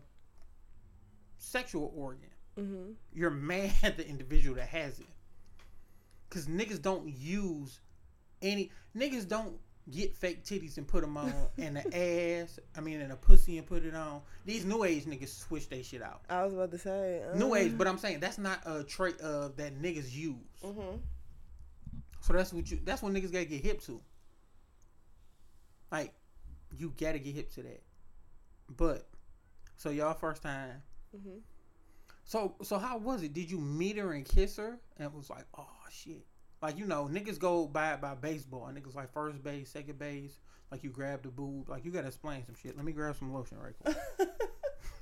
[1.38, 2.30] sexual organ.
[2.58, 2.92] Mm-hmm.
[3.12, 5.06] You're mad at the individual that has it.
[6.30, 7.78] Cause niggas don't use
[8.42, 9.57] any niggas don't
[9.90, 12.59] get fake titties and put them on and the ass.
[12.76, 14.20] I mean, and a pussy and put it on.
[14.44, 16.22] These new age niggas switch they shit out.
[16.28, 19.57] I was about to say New age, but I'm saying that's not a trait of
[19.57, 20.37] that niggas use.
[20.62, 20.96] Mm-hmm.
[22.20, 22.78] So that's what you.
[22.85, 24.00] That's what niggas gotta get hip to.
[25.90, 26.14] Like,
[26.78, 27.83] you gotta get hip to that.
[28.76, 29.07] But,
[29.76, 30.83] so y'all first time.
[31.16, 31.38] Mm-hmm.
[32.24, 33.33] So so how was it?
[33.33, 34.78] Did you meet her and kiss her?
[34.96, 36.24] And it was like, oh shit.
[36.62, 38.66] Like you know, niggas go by by baseball.
[38.66, 40.38] And niggas like first base, second base.
[40.70, 41.68] Like you grab the boob.
[41.68, 42.77] Like you gotta explain some shit.
[42.77, 43.96] Let me grab some lotion right quick.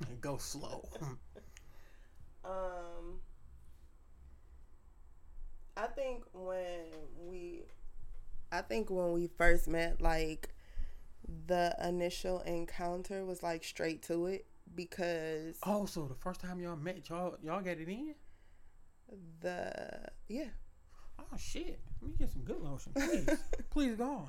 [0.08, 0.88] and go slow.
[2.42, 3.20] Um,
[5.76, 6.86] I think when
[7.18, 7.64] we,
[8.50, 10.48] I think when we first met, like
[11.46, 16.76] the initial encounter was like straight to it because oh, so the first time y'all
[16.76, 18.14] met, y'all y'all got it in?
[19.40, 20.48] the yeah
[21.32, 21.78] Oh shit!
[22.02, 23.28] Let me get some good lotion, please.
[23.70, 24.28] please go on.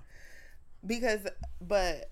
[0.85, 1.21] because
[1.59, 2.11] but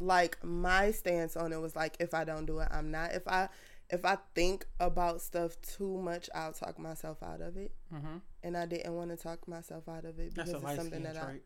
[0.00, 3.12] like my stance on it was like if I don't do it, I'm not.
[3.14, 3.48] If I
[3.90, 7.72] if I think about stuff too much, I'll talk myself out of it.
[7.94, 8.18] Mm-hmm.
[8.42, 11.40] And I didn't want to talk myself out of it because it's something that I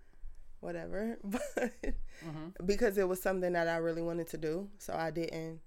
[0.61, 1.19] whatever.
[1.25, 1.41] But
[2.25, 2.67] Mm-hmm.
[2.67, 5.61] because it was something that I really wanted to do, so I didn't.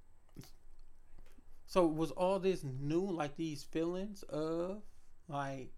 [1.65, 4.81] So was all this new, like these feelings of
[5.27, 5.71] like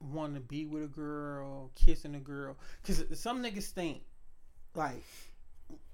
[0.00, 2.56] wanting to be with a girl, kissing a girl?
[2.82, 4.02] Because some niggas think,
[4.74, 5.04] like,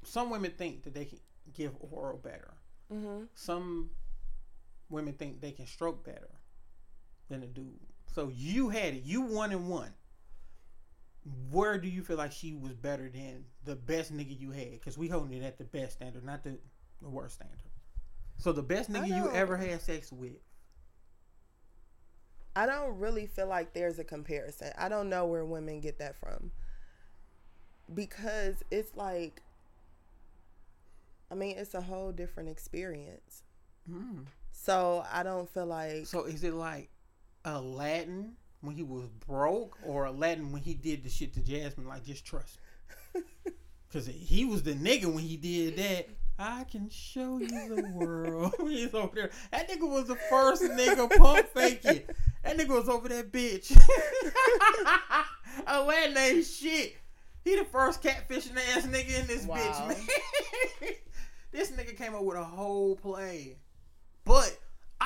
[0.03, 1.19] some women think that they can
[1.55, 2.55] give oral better.
[2.93, 3.25] Mm-hmm.
[3.35, 3.91] Some
[4.89, 6.31] women think they can stroke better
[7.29, 7.79] than a dude.
[8.15, 9.05] So you had it.
[9.05, 9.93] You one and one.
[11.51, 14.73] Where do you feel like she was better than the best nigga you had?
[14.73, 16.59] Because we holding it at the best standard, not the,
[17.03, 17.59] the worst standard.
[18.39, 20.33] So the best nigga you ever had sex with.
[22.57, 24.73] I don't really feel like there's a comparison.
[24.77, 26.51] I don't know where women get that from.
[27.93, 29.43] Because it's like
[31.31, 33.43] I mean, it's a whole different experience.
[33.91, 34.27] Mm.
[34.53, 36.91] So I don't feel like So is it like
[37.45, 41.89] Aladdin when he was broke, or Aladdin when he did the shit to Jasmine?
[41.89, 42.59] Like, just trust
[43.15, 43.23] me.
[43.89, 46.09] Because he was the nigga when he did that.
[46.43, 48.55] I can show you the world.
[48.61, 49.31] He's over there.
[49.53, 52.05] That nigga was the first nigga pump faking.
[52.43, 53.71] That nigga was over that bitch.
[55.67, 56.97] Aladdin ain't shit.
[57.45, 59.57] He the first catfishing ass nigga in this Wow.
[59.59, 60.91] bitch, man.
[61.53, 63.57] this nigga came up with a whole play.
[64.25, 64.57] But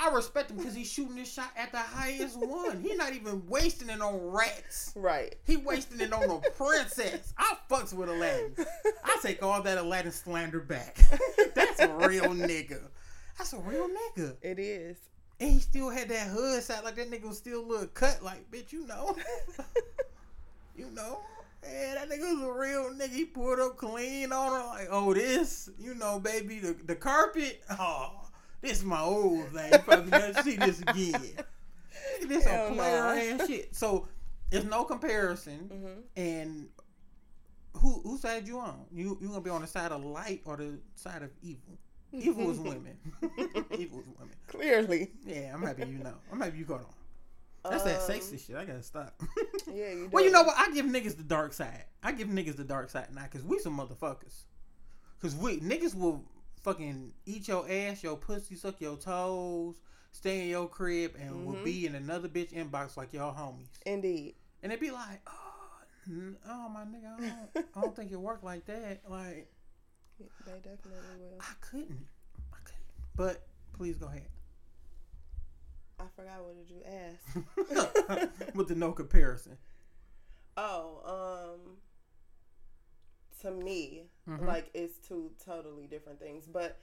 [0.04, 2.82] I respect him because he's shooting this shot at the highest one.
[2.82, 4.92] He's not even wasting it on rats.
[4.94, 5.34] right.
[5.44, 7.32] He wasting it on a princess.
[7.38, 8.54] I fucks with Aladdin.
[9.04, 10.98] I take all that Aladdin slander back.
[11.54, 12.80] That's a real nigga.
[13.38, 14.36] That's a real nigga.
[14.42, 14.98] It is.
[15.40, 18.22] And he still had that hood side like that nigga was still a little cut.
[18.22, 19.16] Like, bitch, you know.
[20.76, 21.20] you know.
[21.62, 23.14] Yeah, that nigga was a real nigga.
[23.14, 24.66] He pulled up clean on her.
[24.66, 27.62] Like, oh, this, you know, baby, the, the carpet.
[27.70, 28.23] Oh,
[28.64, 29.72] this is my old thing.
[29.72, 31.20] You probably never see this again.
[32.26, 33.42] This a player nah.
[33.42, 33.74] ass shit.
[33.74, 34.08] So,
[34.50, 35.58] there's no comparison.
[35.58, 36.68] hmm And
[37.74, 38.86] who who side you on?
[38.92, 41.78] You you gonna be on the side of light or the side of evil?
[42.12, 42.96] Evil is women.
[43.78, 44.36] evil is women.
[44.46, 45.10] Clearly.
[45.26, 46.14] Yeah, I'm happy you know.
[46.32, 47.70] I'm happy you got on.
[47.70, 48.56] That's that Um, sexy shit.
[48.56, 49.20] I gotta stop.
[49.66, 50.08] Yeah, you do.
[50.12, 50.54] well, you know what?
[50.56, 51.84] I give niggas the dark side.
[52.02, 54.44] I give niggas the dark side now, cause we some motherfuckers.
[55.20, 56.22] Cause we niggas will
[56.64, 59.76] fucking eat your ass, your pussy, suck your toes,
[60.12, 61.64] stay in your crib, and will Mhm.
[61.64, 63.68] be in another bitch inbox like y'all homies.
[63.86, 64.34] Indeed.
[64.62, 65.70] And they be like, oh,
[66.48, 67.20] oh my nigga, I
[67.54, 69.02] don't, I don't think it worked like that.
[69.08, 69.52] Like,
[70.46, 71.38] They definitely will.
[71.40, 72.06] I couldn't.
[72.52, 73.14] I couldn't.
[73.16, 74.28] But please go ahead.
[76.00, 78.54] I forgot what did you ask.
[78.54, 79.58] With the no comparison.
[80.56, 81.78] Oh, um,
[83.44, 84.46] to me, Mhm.
[84.46, 86.46] like it's two totally different things.
[86.46, 86.80] But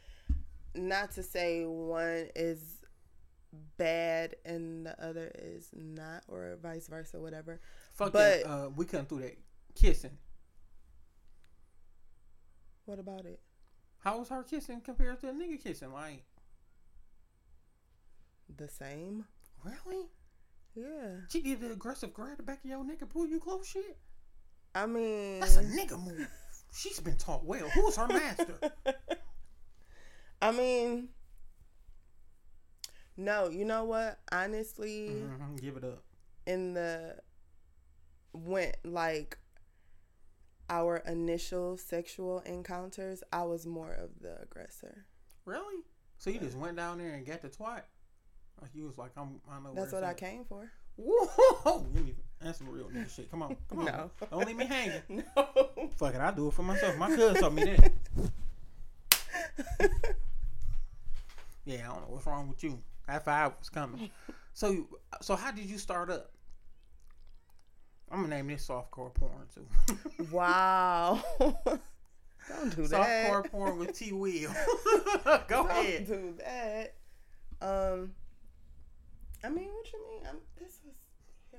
[0.76, 2.82] not to say one is
[3.78, 7.60] bad and the other is not, or vice versa, whatever.
[7.94, 8.46] Fuck But- that.
[8.50, 9.38] Uh, we couldn't do that.
[9.76, 10.18] Kissing.
[12.86, 13.42] What about it?
[14.00, 15.92] How was her kissing compared to a nigga kissing?
[15.92, 16.24] Like,
[18.50, 19.26] The same?
[19.64, 20.10] really?
[20.76, 21.22] Yeah.
[21.30, 23.98] She did the aggressive grab the back of your neck and pull you close shit?
[24.74, 26.30] I mean, That's a nigga move.
[26.74, 27.70] She's been taught well.
[27.70, 28.56] Who's her master?
[30.42, 31.10] I mean,
[33.18, 33.50] no.
[33.50, 34.20] You know what?
[34.32, 36.04] Honestly, hmm Give it up.
[36.46, 37.18] in the
[38.34, 39.38] went like
[40.70, 45.06] our initial sexual encounters, I was more of the aggressor.
[45.46, 45.84] Really?
[46.18, 47.82] So you just went down there and got the twat?
[48.62, 49.74] Like you was like, I'm, I know.
[49.76, 50.72] That's what I came for.
[50.96, 51.86] Whoa!
[52.44, 53.30] That's some real nigga shit.
[53.30, 53.86] Come on, come on.
[53.86, 54.12] No.
[54.32, 55.02] Don't leave me hanging.
[55.10, 55.90] No.
[55.98, 56.98] Fuck it, I do it for myself.
[56.98, 57.92] My cousin told me that.
[61.66, 62.80] Yeah, I don't know what's wrong with you.
[63.08, 64.10] That five was coming.
[64.54, 64.88] So,
[65.22, 66.32] so how did you start up?
[68.12, 69.66] I'm gonna name this softcore porn too.
[70.32, 71.24] wow.
[71.40, 73.32] Don't do that.
[73.32, 74.52] softcore porn with T Wheel.
[75.24, 76.08] Go Don't ahead.
[76.08, 76.96] do that.
[77.62, 78.12] Um,
[79.44, 80.22] I mean, what you mean?
[80.28, 80.96] I'm, this was.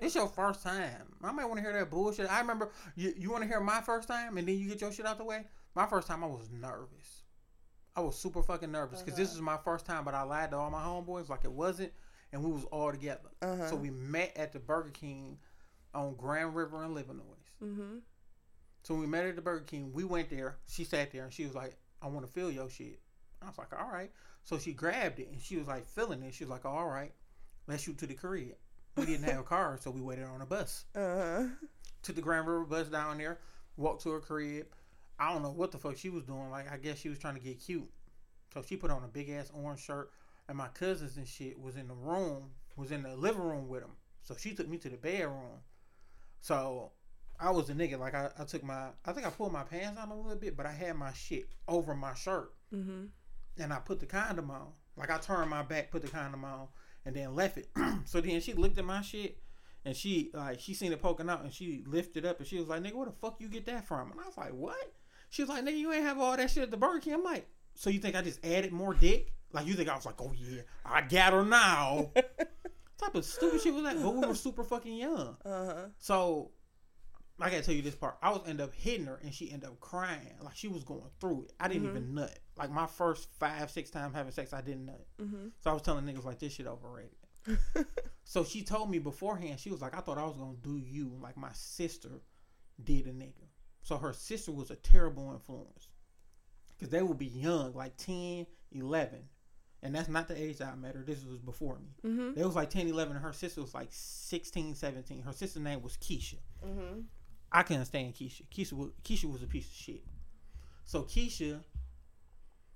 [0.02, 1.14] It's your first time.
[1.22, 2.30] I might want to hear that bullshit.
[2.30, 3.14] I remember you.
[3.16, 5.24] You want to hear my first time, and then you get your shit out the
[5.24, 5.44] way.
[5.74, 7.22] My first time, I was nervous.
[7.94, 9.36] I was super fucking nervous because this Uh-huh.
[9.36, 10.04] was my first time.
[10.04, 11.92] But I lied to all my homeboys like it wasn't,
[12.32, 13.30] and we was all together.
[13.42, 13.68] Uh-huh.
[13.68, 15.38] So we met at the Burger King
[15.94, 17.36] on Grand River in Livernois.
[17.62, 17.98] Mm-hmm.
[18.82, 20.56] So when we met at the Burger King, we went there.
[20.68, 23.00] She sat there and she was like, "I want to feel your shit."
[23.40, 24.10] I was like, all right.
[24.44, 26.34] So she grabbed it and she was like feeling it.
[26.34, 27.12] She was like, all right,
[27.66, 28.54] let's shoot to the crib.
[28.96, 30.84] We didn't have a car, so we waited on a bus.
[30.94, 31.44] Uh-huh.
[32.02, 33.38] Took the Grand River bus down there,
[33.76, 34.66] walked to her crib.
[35.18, 36.50] I don't know what the fuck she was doing.
[36.50, 37.88] Like, I guess she was trying to get cute.
[38.52, 40.10] So she put on a big ass orange shirt,
[40.48, 43.80] and my cousins and shit was in the room, was in the living room with
[43.80, 43.92] them.
[44.22, 45.60] So she took me to the bedroom.
[46.40, 46.90] So
[47.40, 47.98] I was a nigga.
[47.98, 50.56] Like I, I took my, I think I pulled my pants on a little bit,
[50.56, 53.04] but I had my shit over my shirt, Mm-hmm.
[53.62, 54.68] and I put the condom on.
[54.96, 56.68] Like I turned my back, put the condom on,
[57.04, 57.68] and then left it.
[58.04, 59.38] so then she looked at my shit,
[59.84, 62.68] and she like she seen it poking out, and she lifted up, and she was
[62.68, 64.92] like, "Nigga, where the fuck you get that from?" And I was like, "What?"
[65.30, 67.24] She was like, "Nigga, you ain't have all that shit at the Burger King." I'm
[67.24, 69.32] like, "So you think I just added more dick?
[69.52, 72.10] Like you think I was like, oh yeah, I got her now?"
[73.02, 74.00] type of stupid shit was that?
[74.00, 75.36] But we were super fucking young.
[75.44, 75.86] Uh-huh.
[75.98, 76.50] So
[77.40, 78.16] I gotta tell you this part.
[78.22, 80.34] I was end up hitting her and she ended up crying.
[80.40, 81.52] Like she was going through it.
[81.58, 81.90] I didn't Mhm.
[81.90, 82.38] even nut.
[82.56, 85.06] Like my first five, six times having sex, I didn't nut.
[85.20, 85.48] Mm-hmm.
[85.60, 87.16] So I was telling niggas like this shit overrated.
[88.24, 91.18] So she told me beforehand, she was like, I thought I was gonna do you
[91.20, 92.22] like my sister
[92.82, 93.46] did a nigga.
[93.82, 95.88] So her sister was a terrible influence.
[96.78, 99.18] Cause they would be young, like 10, 11.
[99.82, 101.02] And that's not the age I met her.
[101.02, 101.94] This was before me.
[102.10, 102.34] Mm-hmm.
[102.34, 105.22] They was like 10, 11, and her sister was like 16, 17.
[105.22, 106.36] Her sister's name was Keisha.
[107.52, 108.42] I couldn't stand Keisha.
[108.50, 110.04] Keisha was, Keisha was a piece of shit.
[110.84, 111.60] So Keisha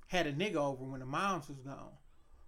[0.07, 1.97] had a nigga over when the moms was gone.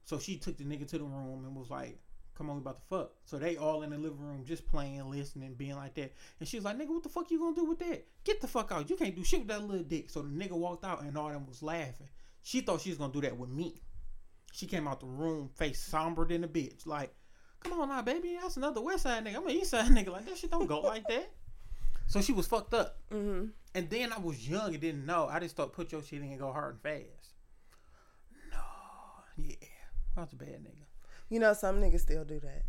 [0.04, 1.98] So she took the nigga to the room and was like,
[2.34, 5.08] "Come on, we about to fuck." So they all in the living room just playing,
[5.10, 6.14] listening, being like that.
[6.38, 8.06] And she was like, "Nigga, what the fuck you gonna do with that?
[8.24, 8.88] Get the fuck out!
[8.88, 11.28] You can't do shit with that little dick." So the nigga walked out and all
[11.28, 12.08] them was laughing.
[12.42, 13.82] She thought she was gonna do that with me.
[14.52, 17.14] She came out the room, face somber than a bitch, like.
[17.60, 18.38] Come on now, baby.
[18.40, 19.36] That's another West Side nigga.
[19.36, 20.10] I'm an East Side nigga.
[20.10, 21.28] Like that shit don't go like that.
[22.08, 22.96] So she was fucked up.
[23.12, 23.48] Mm-hmm.
[23.74, 25.28] And then I was young and didn't know.
[25.30, 27.34] I just thought put your shit in and go hard and fast.
[28.50, 28.58] No,
[29.36, 29.54] yeah,
[30.16, 30.86] I was a bad nigga.
[31.28, 32.62] You know, some niggas still do that.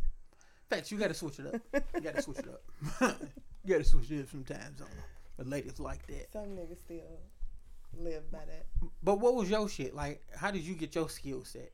[0.70, 1.62] Facts, you gotta switch it up.
[1.96, 2.62] You gotta switch it up.
[3.64, 4.88] you gotta switch it up sometimes on
[5.38, 6.32] the ladies like that.
[6.32, 7.20] Some niggas still
[7.98, 8.66] live by that.
[9.02, 10.22] But what was your shit like?
[10.36, 11.72] How did you get your skill set?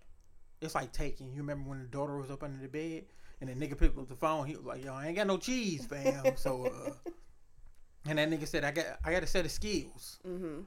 [0.61, 1.31] It's like taking.
[1.33, 3.05] You remember when the daughter was up under the bed
[3.41, 4.45] and the nigga picked up the phone?
[4.45, 7.09] He was like, "Yo, I ain't got no cheese, fam." so, uh,
[8.07, 10.61] and that nigga said, "I got, I got a set of skills." Mm-hmm.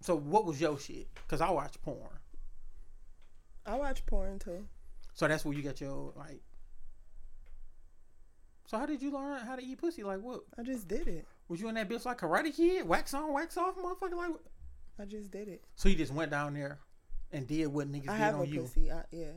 [0.00, 1.06] So, what was your shit?
[1.28, 2.18] Cause I watch porn.
[3.64, 4.66] I watch porn too.
[5.14, 6.40] So that's where you got your like.
[8.66, 10.02] So how did you learn how to eat pussy?
[10.02, 10.40] Like what?
[10.58, 11.26] I just did it.
[11.48, 12.86] Was you in that bitch like Karate Kid?
[12.88, 14.16] Wax on, wax off, motherfucker.
[14.16, 14.42] Like, what?
[14.98, 15.62] I just did it.
[15.74, 16.78] so you just went down there
[17.32, 18.60] and did what niggas I did have a on you.
[18.62, 18.90] pussy.
[18.90, 19.32] I, yeah,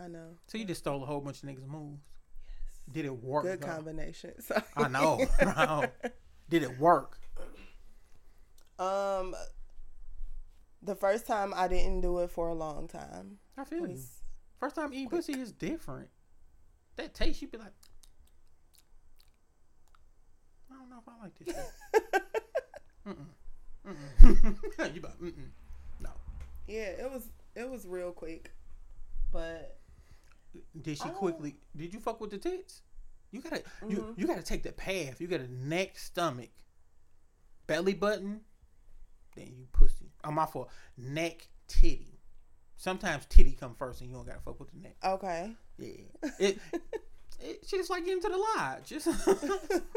[0.00, 0.30] I know.
[0.46, 2.00] So you just stole a whole bunch of niggas' moves.
[2.44, 2.80] Yes.
[2.92, 3.44] Did it work?
[3.44, 3.66] Good though?
[3.66, 4.32] combination.
[4.40, 4.60] So.
[4.76, 5.24] I know.
[6.48, 6.58] bro.
[6.58, 7.18] Did it work?
[8.78, 9.34] Um,
[10.82, 13.38] the first time I didn't do it for a long time.
[13.56, 13.98] I feel you.
[14.58, 15.20] First time eating quick.
[15.20, 16.08] pussy is different.
[16.96, 17.72] That taste, you be like,
[20.70, 21.54] I don't know if I like this.
[21.54, 22.22] shit.
[23.08, 23.26] Mm-mm.
[24.22, 24.94] Mm-mm.
[24.94, 25.50] you about mm-mm.
[26.00, 26.10] No.
[26.68, 28.52] yeah, it was it was real quick,
[29.32, 29.78] but
[30.80, 31.56] Did she quickly?
[31.76, 32.82] Did you fuck with the tits?
[33.32, 34.18] You gotta you Mhm.
[34.18, 35.20] you gotta take the path.
[35.20, 36.50] You gotta neck, stomach,
[37.66, 38.42] belly button,
[39.34, 40.12] then you pussy.
[40.22, 42.20] I'm off for Neck, titty.
[42.76, 44.96] Sometimes titty come first, and you don't gotta fuck with the neck.
[45.04, 45.56] okay.
[45.78, 46.58] Yeah, it.
[47.44, 48.84] It's just like getting to the lodge.
[48.86, 49.12] Just a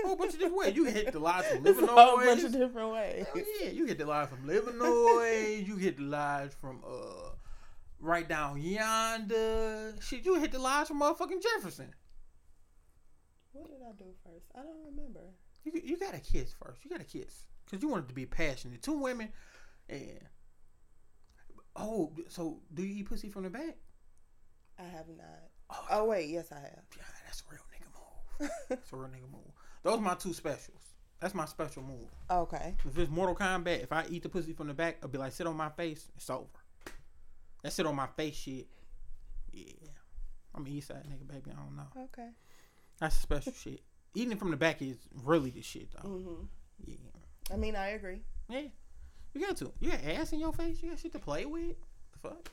[0.03, 0.75] whole bunch of different ways.
[0.75, 3.27] You can hit the lodge from It's a whole bunch of different ways.
[3.31, 5.63] Hell yeah, you get the lodge from Livernois.
[5.67, 7.29] you get the lodge from uh
[7.99, 9.93] right down yonder.
[10.01, 11.93] Shit, you hit the lodge from motherfucking Jefferson.
[13.55, 14.45] What did I do first?
[14.55, 15.21] I don't remember.
[15.63, 16.83] You you gotta kiss first.
[16.83, 18.81] You gotta kiss because you wanted to be passionate.
[18.83, 19.29] Two women,
[19.89, 20.19] and
[21.75, 23.77] oh, so do you eat pussy from the back?
[24.79, 25.49] I have not.
[25.69, 26.83] Oh, Oh wait, yes I have.
[26.97, 28.49] yeah, that's a real nigga move.
[28.69, 29.51] That's a real nigga move.
[29.83, 30.81] Those are my two specials.
[31.21, 32.09] That's my special move.
[32.29, 32.75] okay.
[32.85, 35.31] If it's Mortal Kombat, if I eat the pussy from the back, I'll be like,
[35.31, 36.45] sit on my face, it's over.
[37.63, 38.67] That sit on my face shit.
[39.53, 39.63] Yeah.
[40.53, 41.51] I'm an east side nigga, baby.
[41.51, 41.87] I don't know.
[42.03, 42.29] Okay.
[42.99, 43.81] That's special shit.
[44.13, 46.09] Eating it from the back is really the shit, though.
[46.09, 46.47] Mhm.
[46.85, 46.95] Yeah.
[47.51, 48.21] I mean, I agree.
[48.49, 48.67] Yeah.
[49.33, 49.71] You got to.
[49.79, 50.81] You got ass in your face.
[50.81, 51.75] You got shit to play with.
[52.13, 52.51] The fuck?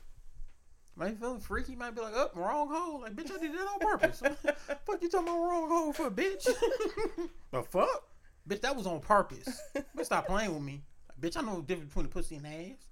[0.95, 1.75] Might be feeling freaky.
[1.75, 3.01] Might be like, up, wrong hole.
[3.01, 4.19] Like, bitch, I did that on purpose.
[4.85, 6.43] fuck you talking about wrong hole for, a bitch?
[7.51, 8.03] the fuck?
[8.47, 9.61] Bitch, that was on purpose.
[9.97, 10.83] Bitch, stop playing with me.
[11.09, 12.87] Like, bitch, I know the difference between the pussy and ass.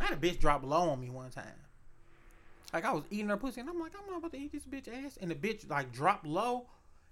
[0.00, 1.44] I had a bitch drop low on me one time.
[2.72, 4.66] Like, I was eating her pussy, and I'm like, I'm not about to eat this
[4.66, 5.18] bitch ass.
[5.20, 6.66] And the bitch, like, dropped low.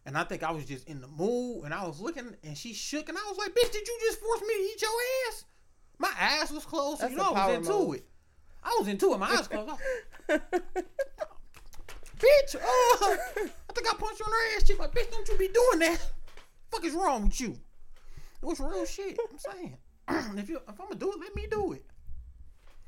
[0.05, 2.73] And I think I was just in the mood, and I was looking, and she
[2.73, 4.91] shook, and I was like, "Bitch, did you just force me to eat your
[5.29, 5.45] ass?"
[5.99, 7.97] My ass was closed, so That's you know I was into move.
[7.97, 8.07] it.
[8.63, 9.19] I was into it.
[9.19, 9.69] My eyes closed.
[9.69, 9.79] Was,
[12.19, 13.17] bitch, uh, I
[13.75, 14.67] think I punched you in her ass.
[14.67, 15.99] She's like, bitch, don't you be doing that.
[16.71, 17.59] Fuck is wrong with you?
[18.43, 19.19] It was real shit.
[19.19, 19.77] I'm saying.
[20.39, 21.85] if you if I'm gonna do it, let me do it.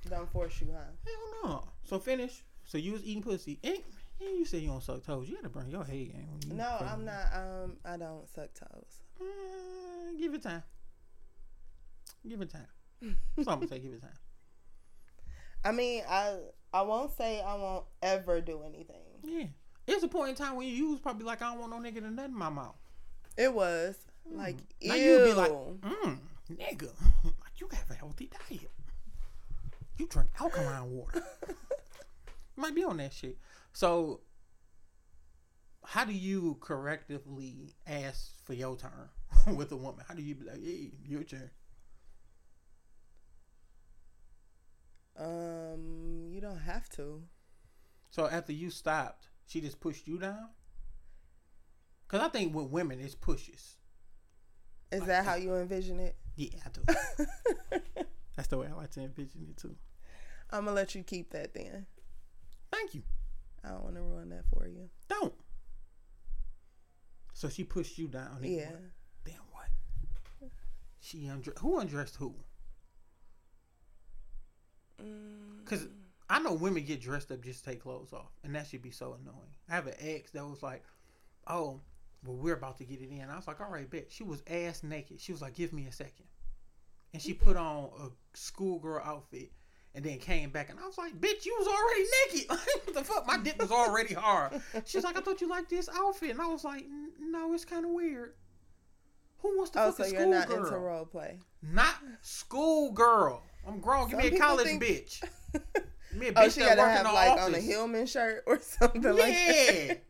[0.08, 0.84] Don't force you, huh?
[1.04, 1.64] Hell no.
[1.82, 2.44] So finish.
[2.68, 3.58] So you was eating pussy.
[3.64, 3.78] And,
[4.20, 5.26] and you said you don't suck toes.
[5.26, 6.28] You gotta bring your head game.
[6.30, 6.76] when you No.
[6.80, 7.24] I'm not.
[7.34, 9.00] Um, I don't suck toes.
[9.18, 9.24] Uh,
[10.18, 10.62] give it time.
[12.28, 12.66] Give it time.
[13.02, 14.18] I'm gonna say give it time.
[15.64, 16.36] I mean, I
[16.72, 18.96] I won't say I won't ever do anything.
[19.24, 19.46] Yeah.
[19.86, 22.00] It's a point in time when you was probably like, I don't want no nigga
[22.00, 22.76] to nut in my mouth.
[23.38, 23.96] It was
[24.30, 24.92] like ew.
[24.92, 26.18] You'd be like, mm,
[26.52, 26.90] nigga,
[27.24, 28.70] like you have a healthy diet.
[29.96, 31.22] You drink alkaline water.
[32.58, 33.38] Might be on that shit.
[33.72, 34.20] So,
[35.84, 39.10] how do you correctively ask for your turn
[39.56, 40.04] with a woman?
[40.06, 41.50] How do you be like, hey, your turn?
[45.18, 47.22] um, you don't have to.
[48.10, 50.48] So after you stopped, she just pushed you down.
[52.06, 53.76] Cause I think with women, it's pushes.
[54.90, 56.16] Is that how you envision it?
[56.36, 57.82] Yeah, I do.
[58.36, 59.76] That's the way I like to envision it too.
[60.50, 61.84] I'm gonna let you keep that then.
[62.70, 63.02] Thank you.
[63.64, 64.88] I don't want to ruin that for you.
[65.08, 65.34] Don't.
[67.34, 68.38] So she pushed you down.
[68.42, 68.66] Yeah.
[68.70, 68.80] what?
[69.24, 70.50] Then what?
[71.00, 71.58] She undressed.
[71.60, 72.34] Who undressed who?
[75.02, 75.86] Mm, Because
[76.28, 78.90] I know women get dressed up just to take clothes off, and that should be
[78.90, 79.54] so annoying.
[79.68, 80.84] I have an ex that was like,
[81.46, 81.80] "Oh,
[82.24, 84.42] well, we're about to get it in." I was like, "All right, bet." She was
[84.46, 85.20] ass naked.
[85.20, 86.26] She was like, "Give me a second.
[87.14, 89.50] and she put on a schoolgirl outfit.
[89.94, 92.50] And then came back, and I was like, "Bitch, you was already naked.
[92.84, 93.26] what the fuck?
[93.26, 96.46] My dick was already hard." She's like, "I thought you liked this outfit," and I
[96.46, 96.84] was like,
[97.18, 98.34] "No, it's kind of weird."
[99.38, 100.66] Who wants to Oh, fuck so a you're not schoolgirl?
[100.66, 101.38] into role play.
[101.62, 103.42] Not schoolgirl.
[103.66, 104.08] I'm grown.
[104.08, 105.22] Give Some me a college think- bitch.
[106.12, 107.44] Give me a oh, bitch oh, she that gotta have like office.
[107.44, 109.86] on a Hillman shirt or something like yeah.
[109.88, 110.02] that.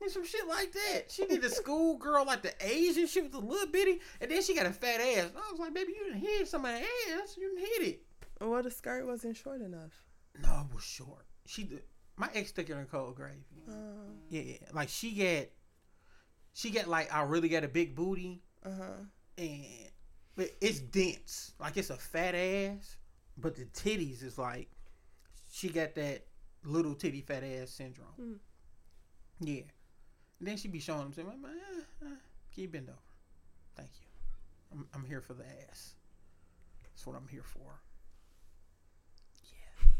[0.00, 1.10] Need some shit like that.
[1.10, 4.54] She did a schoolgirl like the Asian shit with a little bitty, and then she
[4.54, 5.30] got a fat ass.
[5.36, 7.36] I was like, baby, you didn't hit some of the ass.
[7.36, 8.05] You didn't hit it.
[8.40, 10.06] Well, the skirt wasn't short enough.
[10.42, 11.24] No, it was short.
[11.46, 11.82] She did.
[12.16, 13.44] My ex took her in cold gravy.
[13.68, 15.48] Um, Yeah, like she got,
[16.54, 18.92] she got like I really got a big booty, uh huh.
[19.38, 19.64] and
[20.34, 21.52] but it's dense.
[21.58, 22.96] Like it's a fat ass,
[23.36, 24.68] but the titties is like
[25.50, 26.26] she got that
[26.64, 28.08] little titty fat ass syndrome.
[28.20, 28.38] Mm.
[29.40, 29.62] Yeah.
[30.38, 32.08] And then she be showing them saying, "Man, eh, eh,
[32.52, 32.98] can you bend over?
[33.76, 34.06] Thank you.
[34.72, 35.94] I'm I'm here for the ass.
[36.82, 37.80] That's what I'm here for."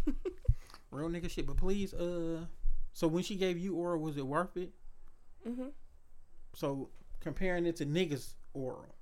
[0.91, 1.47] Real nigga shit.
[1.47, 2.47] But please, uh,
[2.93, 4.71] so when she gave you oral, was it worth it?
[5.47, 5.69] Mm-hmm.
[6.55, 6.91] So
[7.21, 8.95] comparing it to niggas oral,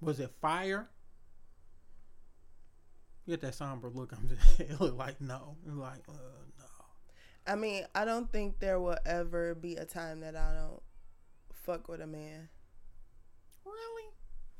[0.00, 0.88] was it fire?
[3.26, 4.12] You get that somber look.
[4.12, 4.60] I'm just.
[4.60, 5.56] It looked like no.
[5.66, 6.12] It like uh
[6.58, 6.64] no.
[7.46, 10.82] I mean, I don't think there will ever be a time that I don't
[11.52, 12.48] fuck with a man.
[13.64, 14.08] Really?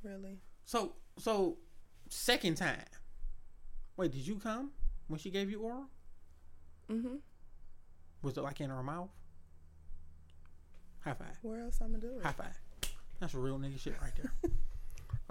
[0.03, 0.39] Really?
[0.65, 1.57] So so
[2.11, 2.85] second time.
[3.99, 4.71] Wait, did you come
[5.09, 5.87] when she gave you oral?
[6.91, 7.17] Mm-hmm.
[8.23, 9.11] Was it like in her mouth?
[11.01, 11.37] High five.
[11.43, 12.23] Where else I'm gonna do it?
[12.25, 12.59] High five.
[13.21, 14.33] That's real nigga shit right there.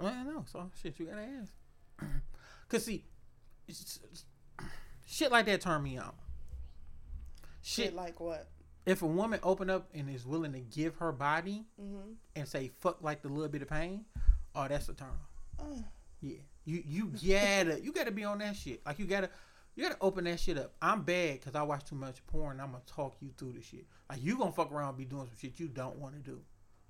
[0.00, 0.44] I know.
[0.52, 1.52] So shit, you gotta ask.
[2.68, 3.04] Cause see,
[3.66, 4.24] it's- it's-
[5.06, 6.12] shit like that turn me on.
[7.62, 8.48] Shit Shit, like what?
[8.86, 12.14] if a woman open up and is willing to give her body Mhm.
[12.36, 14.04] and say fuck like the little bit of pain,
[14.54, 15.08] oh that's a turn.
[15.58, 15.66] on.
[15.66, 15.84] Oh.
[16.20, 16.38] Yeah,
[16.68, 18.82] you you gotta you gotta be on that shit.
[18.84, 19.30] Like you gotta
[19.74, 20.74] you gotta open that shit up.
[20.82, 22.60] I'm bad because I watch too much porn.
[22.60, 23.86] I'm gonna talk you through the shit.
[24.10, 26.40] Like you gonna fuck around and be doing some shit you don't want to do.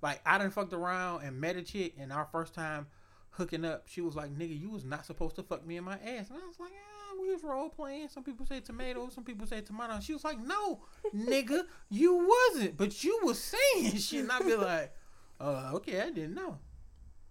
[0.03, 2.87] Like I done fucked around and met a chick, and our first time
[3.31, 5.95] hooking up, she was like, "Nigga, you was not supposed to fuck me in my
[5.95, 8.09] ass." And I was like, ah, "We was role playing.
[8.09, 10.81] Some people say tomatoes, some people say tomato." And she was like, "No,
[11.15, 14.93] nigga, you wasn't, but you was saying shit." And I be like,
[15.41, 16.59] "Uh, okay, I didn't know."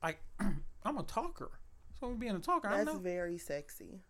[0.02, 0.20] Like
[0.84, 1.52] I'm a talker.
[2.00, 3.00] So being a talker, I That's know.
[3.00, 4.02] very sexy.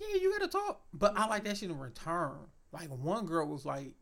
[0.00, 0.82] Yeah, you gotta talk.
[0.92, 1.48] But I like mm-hmm.
[1.48, 2.38] that shit in return.
[2.72, 3.94] Like one girl was like,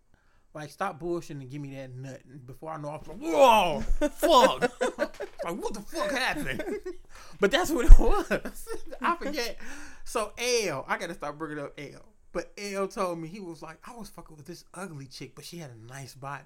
[0.55, 2.21] like stop bullshitting and give me that nut.
[2.29, 4.61] And before I know, I was like, whoa, fuck.
[5.45, 6.63] like what the fuck happened?
[7.41, 8.69] but that's what it was.
[9.01, 9.59] I forget.
[10.05, 12.15] So L, I gotta stop bringing up L.
[12.33, 15.45] But L told me he was like, I was fucking with this ugly chick, but
[15.45, 16.45] she had a nice body.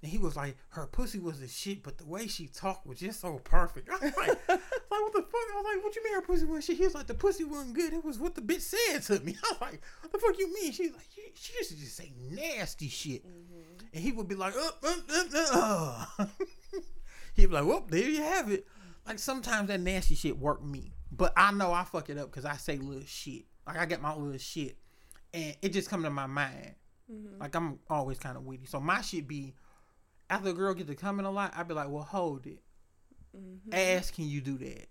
[0.00, 3.00] And he was like, her pussy was the shit, but the way she talked was
[3.00, 3.88] just so perfect.
[3.90, 5.34] I was like, like what the fuck?
[5.34, 6.76] I was like, what you mean her pussy was shit?
[6.76, 7.92] He was like, the pussy wasn't good.
[7.92, 9.36] It was what the bitch said to me.
[9.44, 10.70] I was like, what the fuck you mean?
[10.70, 13.24] She's like, she, she used to just say nasty shit.
[13.92, 14.94] And he would be like, uh, uh,
[15.34, 16.26] uh, uh.
[17.34, 18.66] He'd be like, well, there you have it.
[19.06, 20.92] Like sometimes that nasty shit worked me.
[21.10, 23.44] But I know I fuck it up because I say little shit.
[23.66, 24.76] Like I get my little shit,
[25.32, 26.74] and it just come to my mind.
[27.10, 27.40] Mm-hmm.
[27.40, 29.54] Like I'm always kind of witty, so my shit be
[30.30, 31.52] after a girl get to coming a lot.
[31.56, 32.60] I'd be like, well, hold it.
[33.36, 33.74] Mm-hmm.
[33.74, 34.88] Ask, can you do that?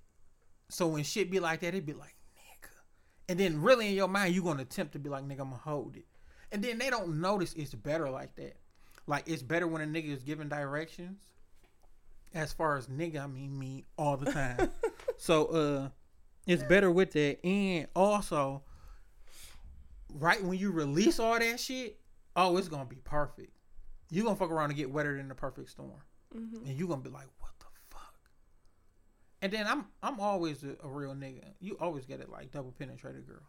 [0.69, 2.69] So when shit be like that, it'd be like, nigga.
[3.29, 5.57] And then really in your mind, you're gonna attempt to be like, nigga, I'm gonna
[5.57, 6.05] hold it.
[6.51, 8.57] And then they don't notice it's better like that.
[9.05, 11.21] Like it's better when a nigga is giving directions.
[12.33, 14.71] As far as nigga, I mean me all the time.
[15.17, 15.89] so uh
[16.45, 17.45] it's better with that.
[17.45, 18.63] And also,
[20.13, 21.99] right when you release all that shit,
[22.35, 23.56] oh, it's gonna be perfect.
[24.09, 26.01] You gonna fuck around and get wetter than the perfect storm
[26.35, 26.65] Mm-hmm.
[26.67, 28.13] and you gonna be like, "What the fuck?"
[29.41, 31.43] And then I'm I'm always a, a real nigga.
[31.59, 33.43] You always get it like double penetrated girl.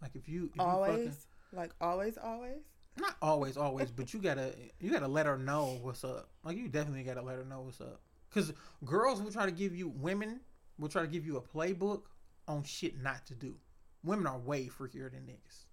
[0.00, 1.12] Like if you, if you Always, fucking,
[1.52, 2.62] like always, always.
[2.98, 6.30] not always always, but you gotta you gotta let her know what's up.
[6.42, 8.00] Like you definitely gotta let her know what's up.
[8.30, 8.52] Cause
[8.84, 10.40] girls will try to give you women
[10.78, 12.04] will try to give you a playbook
[12.48, 13.56] on shit not to do.
[14.02, 15.64] Women are way freakier than niggas.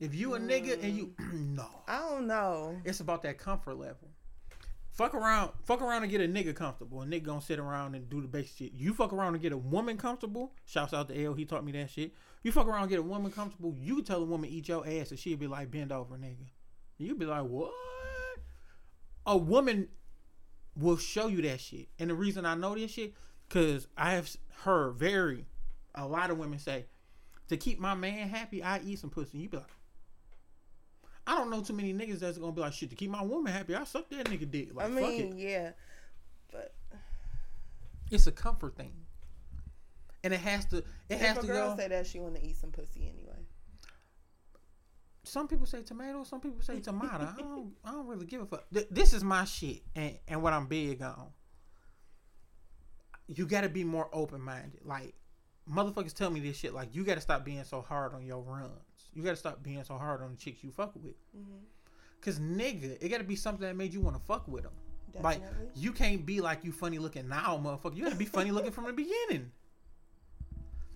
[0.00, 2.76] If you a nigga and you no, I don't know.
[2.84, 4.08] it's about that comfort level.
[4.92, 7.02] Fuck around, fuck around and get a nigga comfortable.
[7.02, 8.72] A nigga gonna sit around and do the basic shit.
[8.72, 10.52] You fuck around and get a woman comfortable.
[10.64, 12.12] Shouts out to L, he taught me that shit.
[12.42, 13.74] You fuck around and get a woman comfortable.
[13.78, 16.46] You tell a woman eat your ass, and she'll be like bend over, nigga.
[16.96, 17.72] You be like what?
[19.26, 19.88] A woman
[20.76, 23.14] will show you that shit, and the reason I know this shit,
[23.50, 24.34] cause I have
[24.64, 25.44] heard very,
[25.94, 26.86] a lot of women say,
[27.48, 29.38] to keep my man happy, I eat some pussy.
[29.38, 29.66] You be like.
[31.26, 33.52] I don't know too many niggas that's gonna be like shit to keep my woman
[33.52, 33.74] happy.
[33.74, 34.74] I suck that nigga dick.
[34.74, 35.70] Like I mean, yeah,
[36.50, 36.74] but
[38.10, 38.92] It's a comfort thing,
[40.24, 40.78] and it has to.
[40.78, 41.76] It if has a to girl go.
[41.76, 43.36] say that she want to eat some pussy anyway,
[45.24, 46.24] some people say tomato.
[46.24, 47.28] Some people say tomato.
[47.36, 47.72] I don't.
[47.84, 48.64] I don't really give a fuck.
[48.72, 51.28] Th- This is my shit, and and what I'm big on.
[53.28, 54.80] You got to be more open minded.
[54.84, 55.14] Like
[55.70, 56.74] motherfuckers tell me this shit.
[56.74, 58.72] Like you got to stop being so hard on your runs.
[59.14, 61.14] You got to stop being so hard on the chicks you fuck with.
[61.36, 61.60] Mhm.
[62.20, 64.72] Cause nigga, it got to be something that made you want to fuck with them.
[65.20, 65.42] Like
[65.74, 67.96] you can't be like you funny looking now, motherfucker.
[67.96, 69.50] You gotta be funny looking from the beginning.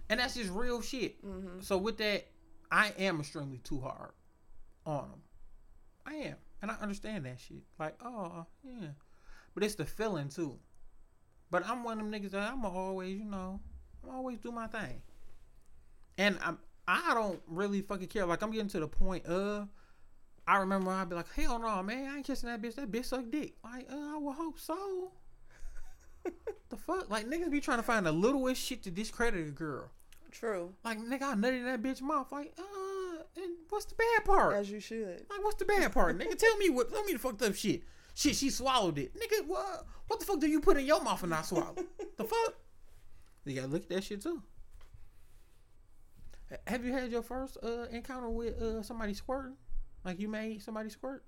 [0.09, 1.25] And that's just real shit.
[1.25, 1.61] mm-hmm.
[1.61, 2.27] So with that,
[2.71, 4.13] I am extremely too hard
[4.87, 5.21] on them.
[6.07, 7.63] I am, and I understand that shit.
[7.79, 8.89] Like, oh yeah,
[9.55, 10.59] but it's the feeling too.
[11.51, 13.61] But I'm one of them niggas that I'm always, you know,
[14.05, 15.03] I'm always do my thing.
[16.19, 18.27] And I'm, I don't really fucking care.
[18.27, 19.69] Like I'm getting to the point of.
[20.47, 22.75] I remember I'd be like, hell no, man, I ain't kissing that bitch.
[22.75, 23.55] That bitch suck dick.
[23.65, 25.13] Like, uh, I would hope so.
[26.69, 27.09] the fuck?
[27.09, 29.91] Like, niggas be trying to find the littlest shit to discredit a girl.
[30.31, 32.31] True, Like, nigga, I nutted in that bitch mouth.
[32.33, 34.57] Like, uh, and what's the bad part?
[34.57, 35.25] as you should.
[35.31, 36.19] Like, what's the bad part?
[36.19, 37.85] nigga, tell me what, tell me the fucked up shit.
[38.15, 39.15] Shit, she swallowed it.
[39.15, 41.75] Nigga, what, what the fuck do you put in your mouth and not swallow?
[42.17, 42.55] the fuck?
[43.45, 44.43] You gotta look at that shit too.
[46.67, 49.57] Have you had your first uh, encounter with uh, somebody squirting?
[50.05, 51.25] Like you made somebody squirt?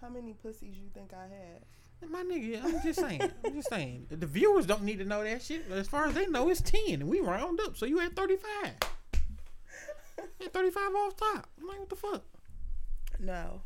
[0.00, 2.10] How many pussies you think I had?
[2.10, 3.30] My nigga, I'm just saying.
[3.44, 4.08] I'm just saying.
[4.10, 5.70] The viewers don't need to know that shit.
[5.70, 7.76] As far as they know, it's 10 and we round up.
[7.76, 8.74] So you had thirty five.
[10.40, 11.48] had thirty five off top.
[11.60, 12.24] I'm like, what the fuck?
[13.20, 13.62] No.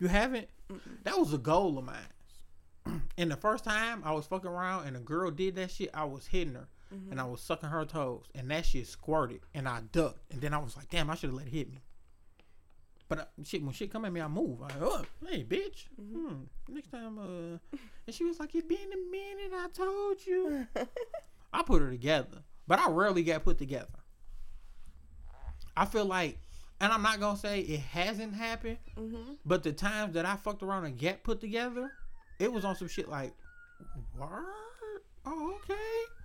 [0.00, 0.48] You haven't?
[0.68, 1.04] Mm-mm.
[1.04, 3.02] That was a goal of mine.
[3.18, 6.04] and the first time I was fucking around and a girl did that shit, I
[6.04, 7.12] was hitting her Mhm.
[7.12, 10.52] and I was sucking her toes and that shit squirted and I ducked and then
[10.52, 11.78] I was like, damn, I should have let it hit me.
[13.10, 14.62] But uh, shit, when shit come at me, I move.
[14.62, 15.88] I oh, hey, bitch.
[16.00, 16.28] Mm-hmm.
[16.28, 16.42] Hmm.
[16.68, 17.76] Next time, uh,
[18.06, 19.52] and she was like, "It's been a minute.
[19.52, 20.68] I told you."
[21.52, 23.88] I put her together, but I rarely get put together.
[25.76, 26.38] I feel like,
[26.80, 29.32] and I'm not gonna say it hasn't happened, mm-hmm.
[29.44, 31.90] but the times that I fucked around and get put together,
[32.38, 33.34] it was on some shit like,
[34.16, 34.30] "What?
[35.26, 36.19] Oh, okay."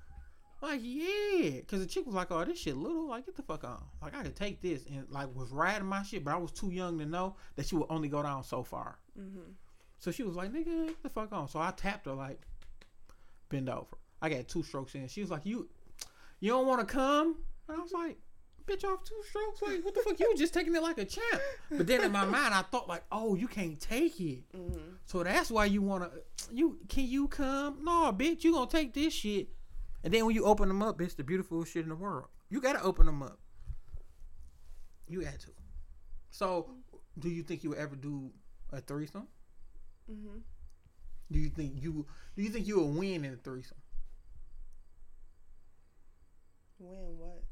[0.65, 3.07] Like yeah, cause the chick was like, "Oh, this shit little.
[3.07, 3.83] Like get the fuck on.
[4.01, 6.71] Like I could take this." And like was riding my shit, but I was too
[6.71, 8.97] young to know that she would only go down so far.
[9.19, 9.51] Mm-hmm.
[9.99, 12.41] So she was like, "Nigga, get the fuck on." So I tapped her like,
[13.49, 15.07] "Bend over." I got two strokes in.
[15.07, 15.69] She was like, "You,
[16.39, 17.35] you don't want to come?"
[17.69, 18.17] And I was like,
[18.65, 19.61] "Bitch, off two strokes?
[19.61, 20.19] Like, what the fuck?
[20.19, 23.03] You just taking it like a champ." But then in my mind, I thought like,
[23.11, 24.95] "Oh, you can't take it." Mm-hmm.
[25.05, 26.09] So that's why you wanna
[26.51, 27.83] you can you come?
[27.83, 29.49] No, bitch, you gonna take this shit.
[30.05, 32.27] And then when you open them up, it's the beautiful shit in the world.
[32.51, 33.39] You gotta open them up.
[35.07, 35.51] You got to.
[36.29, 36.69] So,
[37.17, 38.29] do you think you would ever do
[38.71, 39.27] a threesome?
[40.09, 40.37] Mm-hmm.
[41.31, 42.05] Do you think you
[42.37, 43.79] do you think you will win in a threesome?
[46.77, 47.43] Win what?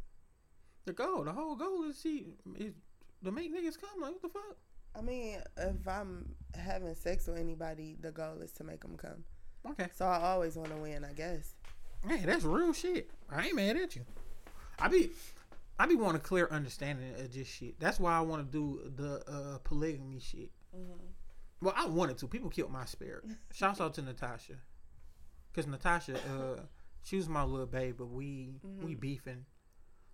[0.85, 2.75] The goal, the whole goal is see is
[3.23, 3.99] to make niggas come.
[3.99, 4.57] Like what the fuck?
[4.95, 9.23] I mean, if I'm having sex with anybody, the goal is to make them come.
[9.71, 9.87] Okay.
[9.95, 11.55] So I always want to win, I guess.
[12.07, 13.09] Hey, that's real shit.
[13.29, 14.01] I ain't mad at you.
[14.79, 15.11] I be
[15.79, 17.79] I be want a clear understanding of this shit.
[17.79, 20.51] That's why I want to do the uh, polygamy shit.
[20.75, 21.05] Mm-hmm.
[21.61, 22.27] Well, I wanted to.
[22.27, 23.23] People killed my spirit.
[23.53, 24.53] Shouts out to Natasha,
[25.53, 26.61] cause Natasha, uh,
[27.03, 28.99] she was my little babe, but we we Mhm.
[28.99, 29.45] beefing.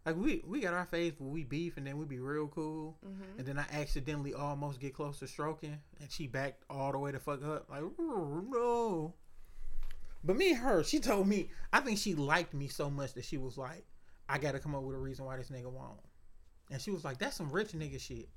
[0.05, 2.97] Like we we got our phase where we beef and then we be real cool,
[3.05, 3.39] Mm-hmm.
[3.39, 7.11] and then I accidentally almost get close to stroking, and she backed all the way
[7.11, 9.13] the fuck up, like "Oh, no.
[10.23, 13.25] But me and her, she told me I think she liked me so much that
[13.25, 13.85] she was like,
[14.27, 15.99] I got to come up with a reason why this nigga won't.
[16.71, 18.29] And she was like, that's some rich nigga shit.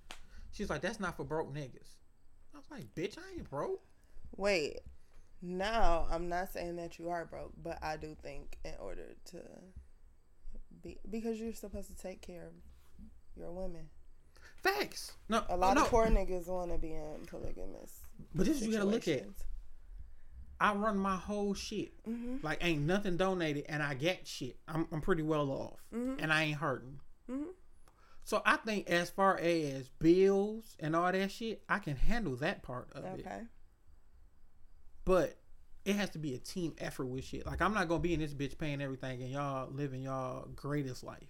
[0.53, 1.97] She's like, that's not for broke niggas.
[2.55, 3.80] I was like, bitch, I ain't broke.
[4.37, 4.80] Wait.
[5.43, 9.39] Now, I'm not saying that you are broke, but I do think in order to
[10.83, 12.53] be because you're supposed to take care of
[13.37, 13.89] your women.
[14.62, 15.12] Facts.
[15.28, 18.01] No, A lot oh, no, of poor niggas want to be in polygamous.
[18.35, 19.24] But this is you gotta look at.
[20.63, 21.93] I run my whole shit.
[22.05, 22.43] Mhm.
[22.43, 24.59] Like ain't nothing donated, and I get shit.
[24.69, 26.23] I'm I'm pretty well off, Mhm.
[26.23, 27.01] and I ain't hurting.
[27.29, 27.49] Mhm.
[28.25, 32.63] So I think as far as bills and all that shit, I can handle that
[32.63, 33.27] part of it.
[33.27, 33.43] Okay.
[35.05, 35.37] But
[35.85, 37.45] it has to be a team effort with shit.
[37.45, 41.03] Like I'm not gonna be in this bitch paying everything and y'all living y'all greatest
[41.03, 41.29] life.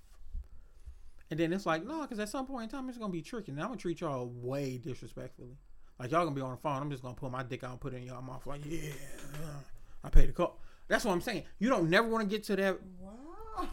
[1.30, 3.52] And then it's like, no, because at some point in time it's gonna be tricky.
[3.52, 5.56] And I'm gonna treat y'all way disrespectfully.
[5.98, 6.82] Like y'all gonna be on the phone.
[6.82, 8.46] I'm just gonna pull my dick out and put it in y'all mouth.
[8.46, 8.90] Like, yeah,
[10.02, 10.58] I paid the call.
[10.88, 11.44] That's what I'm saying.
[11.58, 12.78] You don't never want to get to that.
[13.00, 13.68] Wow.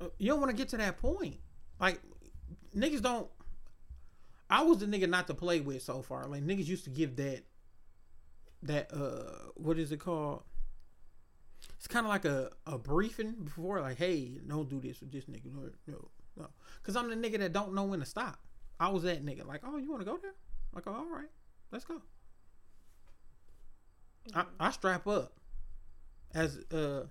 [0.00, 1.36] uh, You don't want to get to that point.
[1.80, 2.00] Like
[2.76, 3.28] niggas don't.
[4.48, 6.26] I was the nigga not to play with so far.
[6.26, 7.42] Like niggas used to give that.
[8.64, 10.44] That uh, what is it called?
[11.78, 15.24] It's kind of like a, a briefing before, like, hey, don't do this with this
[15.24, 15.52] nigga.
[15.52, 16.46] No, no, no.
[16.84, 18.38] Cause I'm the nigga that don't know when to stop.
[18.78, 19.44] I was that nigga.
[19.44, 20.34] Like, oh, you want to go there?
[20.74, 21.28] Like, oh, all right,
[21.70, 22.00] let's go.
[24.34, 25.32] I, I strap up.
[26.34, 27.04] As uh,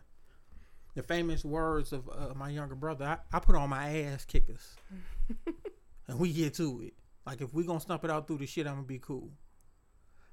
[0.96, 4.76] the famous words of uh, my younger brother, I, I put on my ass kickers,
[6.08, 6.94] and we get to it.
[7.26, 9.30] Like, if we gonna stump it out through the shit, I'm gonna be cool.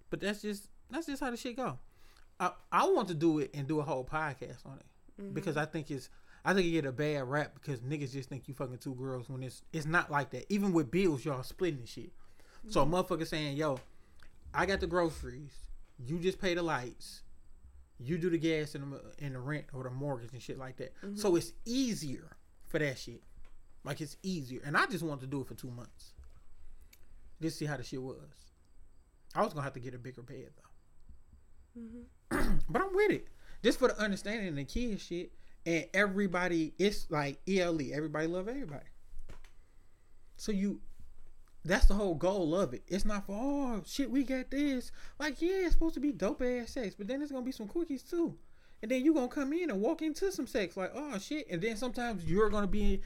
[0.09, 1.79] But that's just that's just how the shit go.
[2.41, 5.35] I I want to do it and do a whole podcast on it Mhm.
[5.35, 6.09] because I think it's
[6.47, 9.29] I think it get a bad rap because niggas just think you fucking two girls
[9.29, 10.51] when it's it's not like that.
[10.51, 12.13] Even with bills, y'all splitting the shit.
[12.69, 13.79] So a motherfucker saying, "Yo,
[14.53, 15.53] I got the groceries.
[15.99, 17.23] You just pay the lights.
[17.99, 20.77] You do the gas and the, and the rent or the mortgage and shit like
[20.79, 22.37] that." So it's easier
[22.67, 23.23] for that shit.
[23.85, 26.13] Like it's easier, and I just wanted to do it for two months.
[27.41, 28.19] Just see how the shit was.
[29.35, 31.81] I was gonna have to get a bigger bed though.
[31.83, 32.63] Mhm.
[32.69, 33.29] But I'm with it.
[33.63, 35.33] Just for the understanding of the kids shit.
[35.65, 37.93] And everybody, it's like ELE.
[37.93, 38.87] Everybody love everybody.
[40.37, 40.81] So you,
[41.65, 42.83] that's the whole goal of it.
[42.89, 44.91] It's not for, oh, shit, we got this.
[45.19, 46.95] Like, yeah, it's supposed to be dope ass sex.
[46.95, 48.37] But then there's going to be some quickies too.
[48.83, 50.77] And then you going to come in and walk into some sex.
[50.77, 51.47] Like, oh, shit.
[51.51, 53.01] And then sometimes you're going to be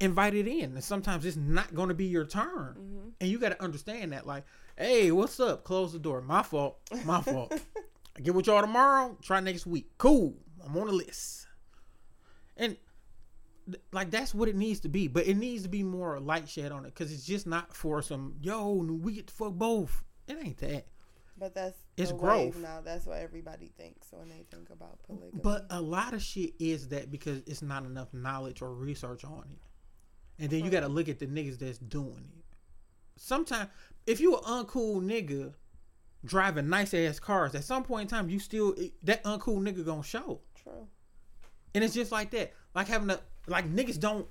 [0.00, 0.72] invited in.
[0.74, 2.76] And sometimes it's not going to be your turn.
[2.78, 3.12] Mhm.
[3.20, 4.26] And you got to understand that.
[4.26, 4.44] Like,
[4.78, 5.64] hey, what's up?
[5.64, 6.20] Close the door.
[6.22, 6.78] My fault.
[7.04, 7.52] My fault.
[8.16, 9.16] I get with y'all tomorrow.
[9.20, 9.90] Try next week.
[9.98, 10.36] Cool.
[10.64, 11.46] I'm on the list.
[12.56, 12.76] And
[13.92, 16.72] like that's what it needs to be, but it needs to be more light shed
[16.72, 18.72] on it because it's just not for some yo.
[18.74, 20.04] We get to fuck both.
[20.28, 20.86] It ain't that.
[21.38, 22.56] But that's It's growth.
[22.56, 22.80] now.
[22.82, 25.40] That's what everybody thinks when they think about polygamy.
[25.42, 29.44] But a lot of shit is that because it's not enough knowledge or research on
[29.52, 32.44] it, and then you got to look at the niggas that's doing it.
[33.16, 33.68] Sometimes,
[34.06, 35.52] if you an uncool nigga
[36.24, 40.02] driving nice ass cars, at some point in time, you still that uncool nigga gonna
[40.02, 40.40] show.
[40.54, 40.86] True.
[41.74, 42.54] And it's just like that.
[42.74, 44.26] Like having a like niggas don't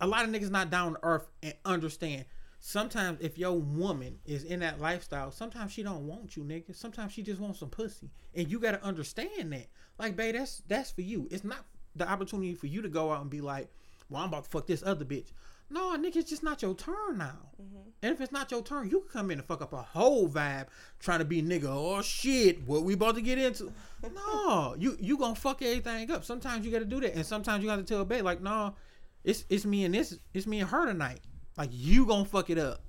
[0.00, 2.24] a lot of niggas not down to earth and understand.
[2.58, 6.74] Sometimes if your woman is in that lifestyle, sometimes she don't want you, nigga.
[6.74, 8.10] Sometimes she just wants some pussy.
[8.34, 9.66] And you gotta understand that.
[9.98, 11.28] Like, babe, that's that's for you.
[11.30, 11.64] It's not
[11.96, 13.68] the opportunity for you to go out and be like,
[14.08, 15.32] Well, I'm about to fuck this other bitch.
[15.70, 17.38] No, nigga, it's just not your turn now.
[17.62, 17.92] Mhm.
[18.02, 20.28] And if it's not your turn, you can come in and fuck up a whole
[20.28, 20.66] vibe
[20.98, 21.66] trying to be nigga.
[21.68, 23.72] Oh shit, what we about to get into?
[24.14, 26.24] no, you you gonna fuck everything up.
[26.24, 28.74] Sometimes you got to do that, and sometimes you got to tell babe like, no,
[29.22, 31.20] it's it's me and this, it's me and her tonight.
[31.56, 32.82] Like you gonna fuck it up.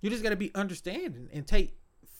[0.00, 1.76] You just got to be understanding and take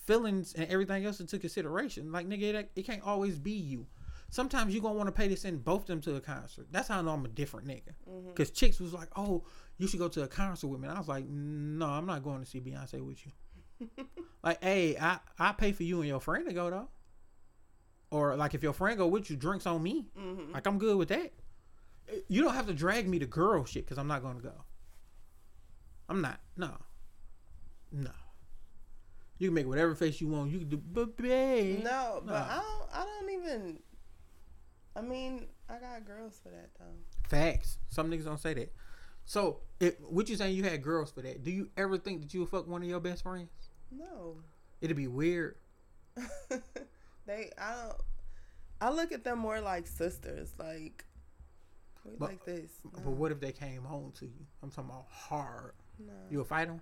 [0.06, 2.12] feelings and everything else into consideration.
[2.12, 3.86] Like nigga, it, it can't always be you.
[4.30, 6.66] Sometimes you gonna want to pay to send both them to a concert.
[6.70, 7.94] That's how I know I'm a different nigga.
[8.08, 8.34] Mhm.
[8.34, 9.44] Cause chicks was like, "Oh,
[9.78, 12.22] you should go to a concert with me." And I was like, "No, I'm not
[12.22, 13.88] going to see Beyonce with you."
[14.42, 16.88] like, hey, I I pay for you and your friend to go though.
[18.10, 20.06] Or like if your friend go with you, drinks on me.
[20.18, 20.52] Mhm.
[20.52, 21.32] Like I'm good with that.
[22.28, 24.64] You don't have to drag me to girl shit because I'm not going to go.
[26.08, 26.40] I'm not.
[26.56, 26.76] No.
[27.92, 28.10] No.
[29.38, 30.50] You can make whatever face you want.
[30.50, 31.84] You can do, but babe.
[31.84, 32.34] No, but.
[32.34, 32.90] I don't.
[32.92, 33.78] I don't even.
[34.98, 37.28] I mean, I got girls for that though.
[37.28, 37.78] Facts.
[37.88, 38.72] Some niggas don't say that.
[39.24, 40.56] So, it, what you saying?
[40.56, 41.42] You had girls for that?
[41.44, 43.50] Do you ever think that you would fuck one of your best friends?
[43.92, 44.38] No.
[44.80, 45.56] It'd be weird.
[47.26, 47.96] they, I don't.
[48.80, 50.50] I look at them more like sisters.
[50.58, 51.04] Like,
[52.04, 52.70] we But- like this.
[52.84, 53.02] No.
[53.04, 54.46] But what if they came home to you?
[54.62, 55.74] I'm talking about hard.
[55.98, 56.80] no, You would fight them?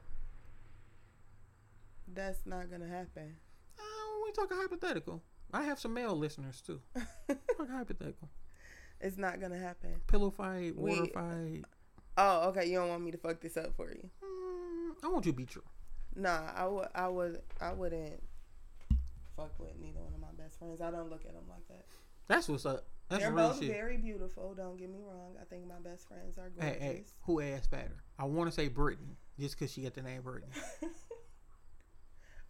[2.15, 3.37] that's not gonna happen.
[3.79, 3.83] Uh,
[4.25, 5.23] we talking hypothetical.
[5.57, 6.81] I have some male listeners too.
[7.59, 8.29] Hypothetical.
[9.01, 9.95] it's not gonna happen.
[10.07, 11.63] Pillow fight, water We- fight.
[12.19, 12.67] Oh, okay.
[12.67, 14.09] You don't want me to fuck this up for you?
[14.25, 15.63] Mm, I want you to be true.
[16.15, 16.89] Nah, I would.
[16.95, 17.41] I would.
[17.61, 18.23] I wouldn't
[19.37, 20.81] fuck with neither one of my best friends.
[20.81, 21.85] I don't look at them like that.
[22.29, 22.87] That's what's up.
[23.09, 23.71] That's They're both shit.
[23.71, 24.55] very beautiful.
[24.55, 25.37] Don't get me wrong.
[25.41, 26.83] I think my best friends are Hey, gorgeous.
[26.83, 28.03] hey, who ass fatter?
[28.19, 30.53] I want to say Brittany, just because she got the name Brittany.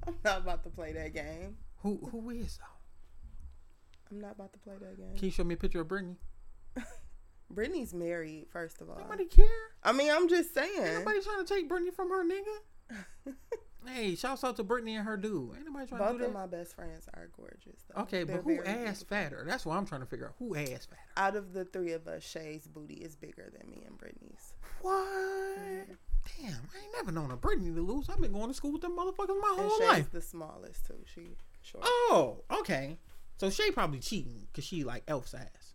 [0.07, 1.57] I'm not about to play that game.
[1.83, 2.65] Who who is though?
[4.11, 5.15] I'm not about to play that game.
[5.17, 6.17] Can you show me a picture of Brittany?
[7.51, 8.99] Brittany's married, first of all.
[8.99, 9.47] Nobody care.
[9.83, 10.95] I mean, I'm just Ain't saying.
[10.99, 13.35] nobody trying to take Brittany from her nigga.
[13.87, 15.55] hey, shouts out to Brittany and her dude.
[15.57, 16.19] Ain't nobody trying to do that.
[16.19, 17.85] Both of my best friends are gorgeous.
[17.95, 18.03] Though.
[18.03, 19.07] Okay, They're but who ass beautiful.
[19.09, 19.45] fatter?
[19.47, 20.35] That's what I'm trying to figure out.
[20.41, 21.01] Who ass fatter?
[21.17, 24.53] Out of the three of us, Shay's booty is bigger than me and Brittany's.
[24.83, 25.07] What?
[25.07, 25.97] Mhm.
[26.41, 28.09] Damn, I ain't never known a Brittany to lose.
[28.11, 30.11] I've been going to school with them motherfuckers my And whole Shay's life.
[30.11, 30.99] the smallest too.
[31.05, 31.85] She short.
[31.87, 32.99] Oh, okay.
[33.39, 35.75] So Shay probably cheating because she like elf size.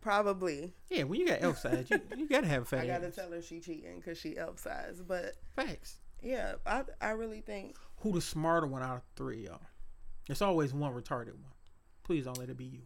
[0.00, 0.72] Probably.
[0.90, 3.14] Yeah, when you got elf size, you, you gotta have a fat I gotta ass.
[3.16, 5.00] tell her she cheating because she elf size.
[5.06, 5.98] But Facts.
[6.22, 9.60] yeah, I I really think Who the smarter one out of three, y'all?
[10.28, 11.52] It's always one retarded one.
[12.04, 12.82] Please don't let it be you.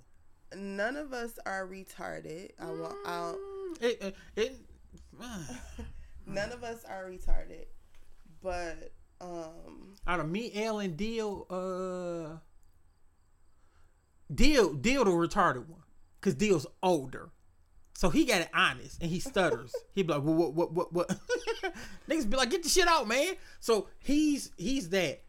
[0.59, 2.51] none of us are retarded.
[2.61, 2.95] I want.
[3.07, 4.57] I Mm, It, it, it
[5.22, 5.39] uh,
[6.27, 7.66] none of us are retarded.
[8.43, 12.39] But um, out of me, L, and Deal, uh,
[14.35, 15.83] Deal, Deal the retarded one,
[16.20, 17.31] cause Deal's older,
[17.95, 19.74] so he got it honest and he stutters.
[19.95, 21.09] he be like, what, what, what, what?
[22.09, 23.35] Niggas be like, get the shit out, man.
[23.61, 25.22] So he's he's that.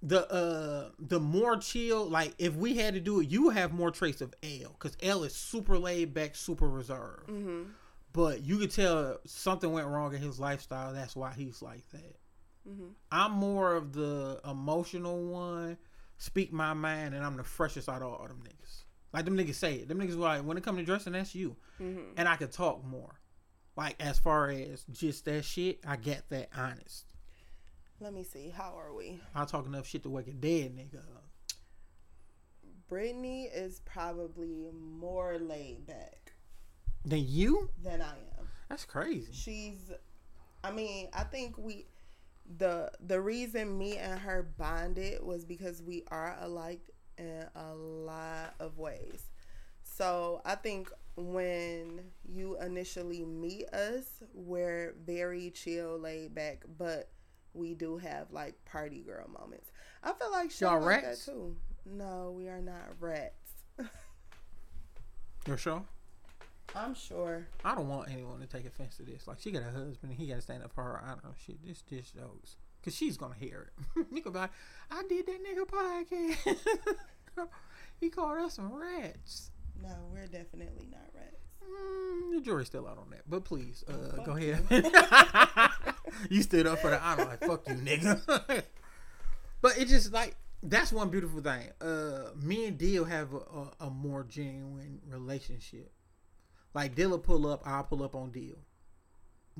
[0.00, 3.90] The uh the more chill, like if we had to do it, you have more
[3.90, 7.28] traits of L, cause L is super laid back, super reserved.
[7.28, 7.66] mhm.
[8.12, 10.92] But you could tell something went wrong in his lifestyle.
[10.94, 12.16] That's why he's like that.
[12.68, 12.92] Mhm.
[13.12, 15.76] I'm more of the emotional one,
[16.18, 18.82] speak my mind, and I'm the freshest out of all them niggas.
[19.12, 19.88] Like them niggas say it.
[19.88, 21.56] Them niggas like when it come to dressing, that's you.
[21.80, 22.12] Mhm.
[22.16, 23.18] And I could talk more.
[23.76, 27.06] Like as far as just that shit, I get that honest.
[28.00, 28.50] Let me see.
[28.50, 29.20] How are we?
[29.34, 31.02] I talk enough shit to wake a dead nigga.
[32.88, 36.32] Brittany is probably more laid back
[37.04, 37.70] than you?
[37.82, 38.48] than I am.
[38.68, 39.32] That's crazy.
[39.32, 39.90] She's
[40.64, 41.86] I mean, I think we
[42.56, 48.54] the the reason me and her bonded was because we are alike in a lot
[48.60, 49.24] of ways.
[49.82, 57.10] So, I think when you initially meet us, we're very chill, laid back, but
[57.54, 59.70] we do have like party girl moments.
[60.04, 61.26] I feel like she Y'all like rats?
[61.26, 61.56] that too.
[61.84, 63.52] No, we are not rats.
[65.46, 65.82] You sure?
[66.74, 67.46] I'm sure.
[67.64, 69.26] I don't want anyone to take offense to this.
[69.26, 71.20] Like she got a husband and he got to stand up for her honor.
[71.24, 74.06] and Shit, this this jokes because she's gonna hear it.
[74.14, 74.50] nigga, be like,
[74.90, 76.58] I did that nigga podcast.
[78.00, 79.50] he called us some rats.
[79.80, 81.36] No, we're definitely not rats.
[81.62, 84.64] Mm, the jury's still out on that, but please, uh, go ahead.
[86.30, 88.62] you stood up for the honor, like fuck you, nigga.
[89.60, 91.68] but it just like that's one beautiful thing.
[91.80, 95.92] Uh, me and Deal have a, a, a more genuine relationship.
[96.74, 98.56] Like Dilla pull up, I'll pull up on Deal.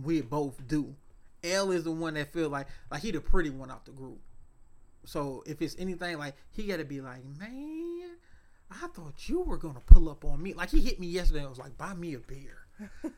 [0.01, 0.95] We both do.
[1.43, 4.21] L is the one that feel like like he the pretty one out the group.
[5.05, 8.17] So if it's anything like he got to be like, man,
[8.71, 10.55] I thought you were gonna pull up on me.
[10.55, 11.41] Like he hit me yesterday.
[11.41, 12.59] and was like, buy me a beer.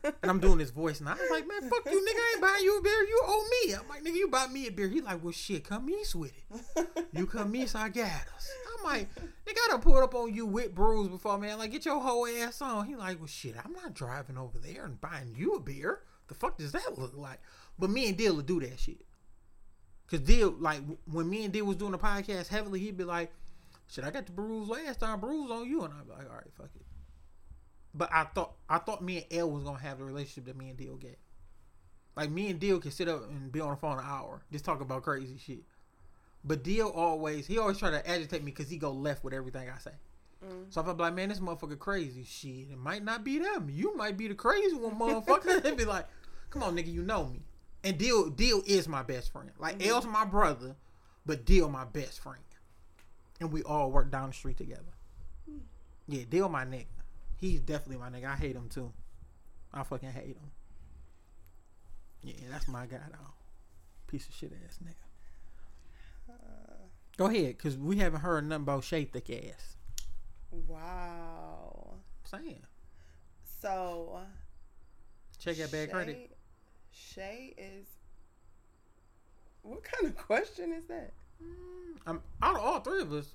[0.03, 2.15] And I'm doing his voice, and I was like, man, fuck you, nigga.
[2.15, 2.93] I ain't buying you a beer.
[2.93, 3.73] You owe me.
[3.75, 4.87] I'm like, nigga, you buy me a beer.
[4.87, 6.87] He like, well, shit, come east with it.
[7.13, 8.49] You come east, I got us.
[8.83, 9.09] I'm like,
[9.47, 11.57] I done pulled up on you with brews before, man.
[11.57, 12.85] Like, get your whole ass on.
[12.85, 16.01] He like, well, shit, I'm not driving over there and buying you a beer.
[16.27, 17.39] The fuck does that look like?
[17.77, 19.05] But me and Dill will do that shit.
[20.09, 23.31] Cause Dill, like, when me and Dill was doing the podcast heavily, he'd be like,
[23.87, 26.35] shit, I got the bruise last time, bruise on you, and I'd be like, all
[26.35, 26.85] right, fuck it.
[27.93, 30.69] But I thought I thought me and L was gonna have the relationship that me
[30.69, 31.19] and Deal get.
[32.15, 34.65] Like me and Deal can sit up and be on the phone an hour, just
[34.65, 35.63] talk about crazy shit.
[36.43, 39.69] But Deal always he always try to agitate me because he go left with everything
[39.69, 39.91] I say.
[40.43, 40.65] Mm.
[40.73, 43.69] So if I'm like, man, this motherfucker crazy, shit, it might not be them.
[43.69, 45.63] You might be the crazy one, motherfucker.
[45.65, 46.07] and be like,
[46.49, 47.41] come on, nigga, you know me.
[47.83, 49.51] And Deal Deal is my best friend.
[49.59, 49.87] Like Mhm.
[49.87, 50.75] L's my brother,
[51.25, 52.41] but Deal my best friend.
[53.39, 54.81] And we all work down the street together.
[56.07, 56.85] Yeah, Deal my nigga.
[57.37, 58.25] He's definitely my nigga.
[58.31, 58.91] I hate him too.
[59.73, 60.51] I fucking hate him.
[62.23, 63.33] Yeah, that's my guy though.
[64.07, 64.93] Piece of shit ass nigga.
[67.17, 69.75] Go ahead, cause we haven't heard nothing about Shay thick ass.
[70.51, 71.95] Wow.
[72.23, 72.61] saying.
[73.61, 74.19] So
[75.39, 76.31] Check that bad credit.
[76.91, 77.85] Shay- Shay is.
[79.63, 81.11] What kind of question is that?
[81.43, 83.33] Mm, I'm out of all three of us.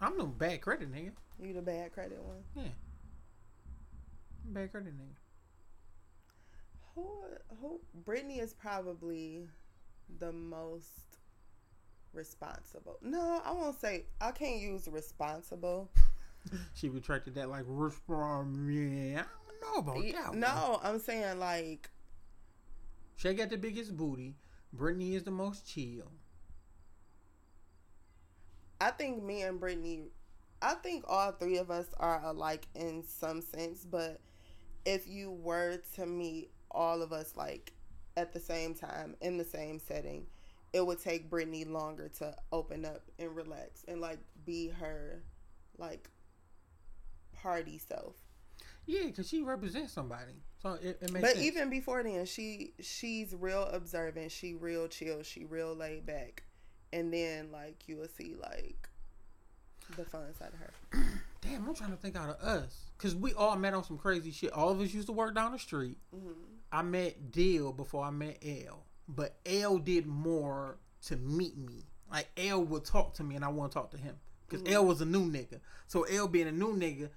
[0.00, 1.12] I'm no bad credit nigga.
[1.40, 2.42] You the bad credit one.
[2.54, 2.62] Yeah.
[4.46, 5.14] I'm bad credit nigga.
[6.94, 7.08] Who?
[7.60, 7.80] Who?
[8.04, 9.46] Brittany is probably
[10.18, 11.05] the most
[12.16, 12.96] responsible.
[13.02, 14.06] No, I won't say.
[14.20, 15.90] I can't use responsible.
[16.74, 18.72] She retracted that like respond.
[18.72, 20.28] Yeah, I don't know about Y- that.
[20.28, 20.38] one.
[20.38, 21.90] No, I'm saying like
[23.16, 24.36] Shay got the biggest booty.
[24.72, 26.06] Brittany is the most chill.
[28.80, 30.04] I think me and Brittany,
[30.62, 34.20] I think all three of us are alike in some sense, but
[34.84, 37.72] if you were to meet all of us like
[38.16, 40.26] at the same time in the same setting,
[40.72, 45.22] it would take Brittany longer to open up and relax and like be her
[45.78, 46.10] like
[47.42, 48.14] party self.
[48.86, 50.32] Yeah, because she represents somebody.
[50.62, 51.44] So it, it makes But sense.
[51.44, 56.44] even before then, she she's real observant, she real chill, she real laid back.
[56.92, 58.88] And then like you will see like
[59.96, 60.72] the fun side of her.
[61.40, 62.76] Damn, I'm trying to think out of us.
[62.96, 64.52] Because we all met on some crazy shit.
[64.52, 65.98] All of us used to work down the street.
[66.12, 66.32] hmm
[66.72, 68.84] I met Dill before I met L.
[69.08, 71.84] But L did more to meet me.
[72.10, 74.16] Like L would talk to me and I want to talk to him.
[74.48, 74.72] Because Mhm.
[74.72, 75.60] L was a new nigga.
[75.86, 77.10] So L being a new nigga,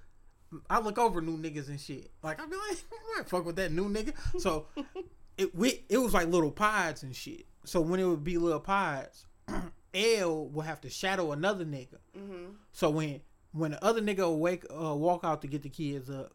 [0.70, 2.12] I look over new niggas and shit.
[2.24, 2.78] Like I be like,
[3.20, 4.14] I fuck with that new nigga.
[4.40, 4.68] So
[5.38, 7.46] it we, it was like little pods and shit.
[7.66, 9.26] So when it would be little pods,
[9.94, 11.98] L would have to shadow another nigga.
[12.16, 13.22] hmm So when
[13.52, 16.34] when the other nigga would wake uh, walk out to get the kids up,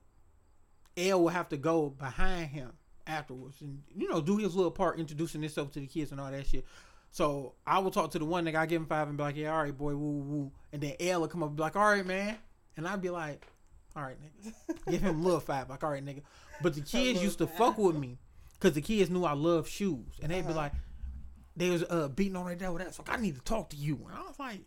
[0.96, 2.72] L would have to go behind him
[3.06, 6.30] afterwards and you know do his little part introducing himself to the kids and all
[6.30, 6.64] that shit.
[7.10, 9.36] So I would talk to the one nigga, I give him five and be like,
[9.36, 11.62] yeah, all right, boy, woo woo woo, and then L would come up and be
[11.62, 12.36] like, all right, man,
[12.76, 13.46] and I'd be like,
[13.94, 14.52] all right, nigga,
[14.90, 16.22] give him a little five, like, all right, nigga.
[16.60, 18.18] But the kids used to fuck with me
[18.54, 20.56] because the kids knew I love shoes, and they'd be Uh-huh.
[20.56, 20.72] like,
[21.56, 22.94] they was uh beating on their dad with that.
[22.94, 24.60] So like, I need to talk to you, and I was like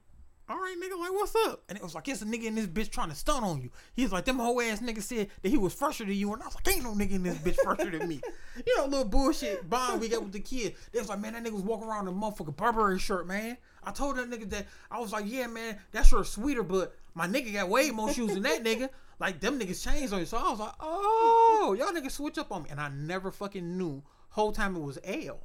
[0.50, 1.64] all right, nigga, like, what's up?
[1.68, 3.70] And it was like, it's a nigga in this bitch trying to stun on you.
[3.94, 6.32] He was like, them whole ass nigga said that he was fresher than you.
[6.34, 8.22] And I was like, ain't no nigga in this bitch fresher than me.
[8.66, 10.74] You know, little bullshit bond we got with the kid.
[10.92, 13.56] They was like, man, that nigga was walking around in a motherfucking Burberry shirt, man.
[13.84, 17.28] I told that nigga that, I was like, yeah, man, that shirt's sweeter, but my
[17.28, 18.90] nigga got way more shoes than that nigga.
[19.20, 20.26] Like, them niggas changed on you.
[20.26, 22.70] So I was like, oh, y'all niggas switch up on me.
[22.72, 25.40] And I never fucking knew whole time it was L.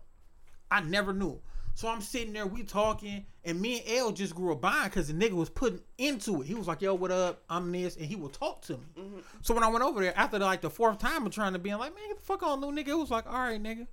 [0.70, 1.40] I never knew.
[1.74, 5.08] So I'm sitting there, we talking, and me and L just grew a bond because
[5.08, 6.46] the nigga was putting into it.
[6.46, 7.42] He was like, "Yo, what up?
[7.48, 8.84] I'm this," and he would talk to me.
[8.98, 9.18] Mm-hmm.
[9.40, 11.74] So when I went over there after like the fourth time of trying to be
[11.74, 13.86] like, "Man, get the fuck on, little nigga," it was like, "All right, nigga,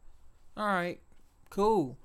[0.58, 1.00] all right,
[1.50, 1.98] cool."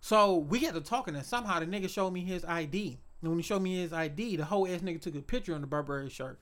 [0.00, 2.98] So we got to talking, and somehow the nigga showed me his ID.
[3.22, 5.60] And when he showed me his ID, the whole ass nigga took a picture on
[5.62, 6.38] the Burberry shirt.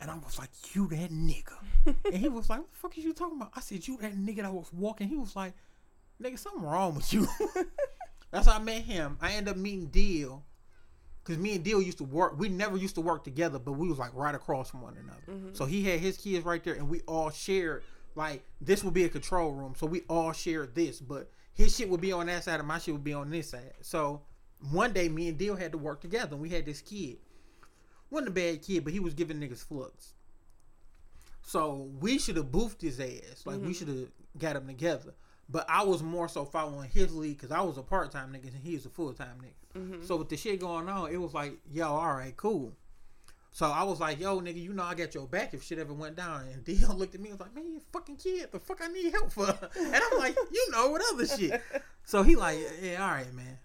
[0.00, 1.56] And I was like, you that nigga.
[2.04, 3.50] and he was like, what the fuck is you talking about?
[3.54, 5.08] I said, you that nigga that was walking.
[5.08, 5.54] He was like,
[6.22, 7.26] nigga, something wrong with you.
[8.30, 9.18] That's how I met him.
[9.20, 10.44] I ended up meeting Deal.
[11.24, 12.38] Cause me and Deal used to work.
[12.38, 15.20] We never used to work together, but we was like right across from one another.
[15.30, 15.54] Mm-hmm.
[15.54, 17.82] So he had his kids right there, and we all shared.
[18.14, 20.98] Like this would be a control room, so we all shared this.
[20.98, 23.50] But his shit would be on that side, and my shit would be on this
[23.50, 23.74] side.
[23.82, 24.22] So
[24.70, 26.32] one day, me and Deal had to work together.
[26.32, 27.18] and We had this kid.
[28.10, 30.14] wasn't a bad kid, but he was giving niggas flux.
[31.42, 33.44] So we should have boofed his ass.
[33.44, 33.72] Like we mm-hmm.
[33.72, 34.08] should have
[34.38, 35.14] got him together.
[35.50, 38.54] But I was more so following his lead because I was a part time nigga
[38.54, 39.80] and he was a full time nigga.
[39.80, 40.04] Mm-hmm.
[40.04, 42.72] So with the shit going on, it was like, yo, all right, cool.
[43.52, 45.92] So I was like, yo, nigga, you know I got your back if shit ever
[45.92, 46.44] went down.
[46.52, 48.48] And Dion looked at me and was like, man, you fucking kid.
[48.52, 49.46] The fuck I need help for?
[49.76, 51.60] And I'm like, you know, what other shit?
[52.02, 53.56] So he like, yeah, all right, man.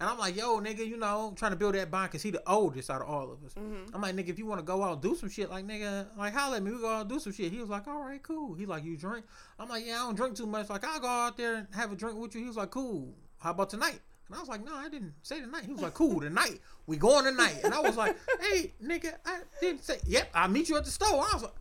[0.00, 2.30] And I'm like, yo, nigga, you know, I'm trying to build that bond because he
[2.30, 3.54] the oldest out of all of us.
[3.54, 3.94] Mm-hmm.
[3.94, 6.06] I'm like, nigga, if you want to go out and do some shit, like, nigga,
[6.16, 6.70] like, holler at me.
[6.70, 7.50] We go out and do some shit.
[7.50, 8.54] He was like, all right, cool.
[8.54, 9.24] He like, you drink?
[9.58, 10.70] I'm like, yeah, I don't drink too much.
[10.70, 12.42] Like, I'll go out there and have a drink with you.
[12.42, 13.12] He was like, cool.
[13.38, 14.00] How about tonight?
[14.28, 15.64] And I was like, no, I didn't say tonight.
[15.64, 16.60] He was like, cool, tonight.
[16.86, 17.60] We going tonight.
[17.64, 20.92] And I was like, hey, nigga, I didn't say, yep, I'll meet you at the
[20.92, 21.08] store.
[21.08, 21.54] I was like,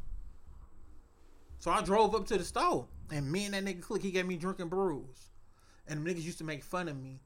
[1.57, 4.03] so I drove up to the store, and me and that nigga click.
[4.03, 5.31] He gave me drinking brews,
[5.87, 7.19] and the niggas used to make fun of me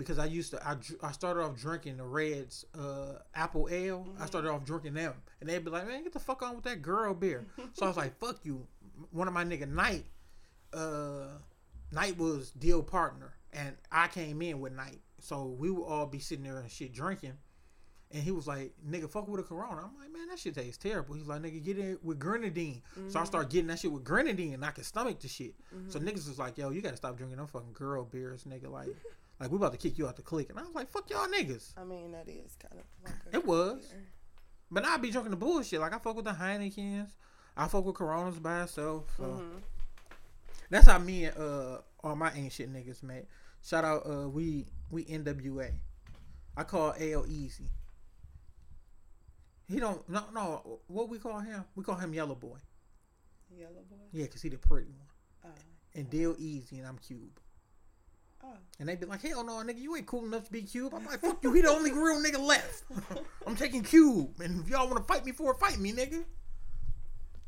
[0.00, 0.66] because I used to.
[0.66, 4.08] I, I started off drinking the Reds uh, Apple Ale.
[4.18, 6.64] I started off drinking them, and they'd be like, "Man, get the fuck on with
[6.64, 8.66] that girl beer." so I was like, "Fuck you."
[9.12, 10.04] One of my nigga Knight,
[10.72, 11.26] uh,
[11.92, 16.18] Knight was deal partner, and I came in with Knight, so we would all be
[16.18, 17.34] sitting there and shit drinking.
[18.12, 19.82] And he was like, nigga, fuck with a Corona.
[19.84, 21.14] I'm like, man, that shit tastes terrible.
[21.14, 22.82] He's like, nigga, get it with grenadine.
[23.08, 25.54] So I start getting that shit with grenadine, and I can stomach the shit.
[25.86, 28.68] So niggas was like, yo, you gotta stop drinking them fucking girl beers, nigga.
[28.68, 28.88] Like,
[29.40, 30.50] like we about to kick you out the clique.
[30.50, 31.72] And I was like, fuck y'all niggas.
[31.76, 33.92] I mean, that is kind of like It was.
[34.70, 35.80] But now I be drinking the bullshit.
[35.80, 37.08] Like I fuck with the Heinekens.
[37.56, 39.12] I fuck with Coronas by itself.
[39.16, 39.62] So Mhm.
[40.70, 43.26] that's how me and uh all my ain't shit niggas met.
[43.62, 45.72] Shout out uh we we NWA.
[46.56, 47.68] I call AL Easy.
[49.68, 51.64] He don't no no what we call him?
[51.74, 52.58] We call him Yellow Boy.
[53.56, 53.96] Yellow boy.
[54.12, 55.08] Yeah, cause he the pretty one.
[55.46, 55.48] Oh.
[55.94, 57.40] And Deal Easy and I'm Cube.
[58.42, 58.54] Oh.
[58.78, 60.94] And they'd be like, hell no, nigga, you ain't cool enough to be Cube.
[60.94, 62.84] I'm like, fuck you, he the only real nigga left.
[63.46, 64.40] I'm taking Cube.
[64.40, 66.24] And if y'all wanna fight me for it, fight me, nigga.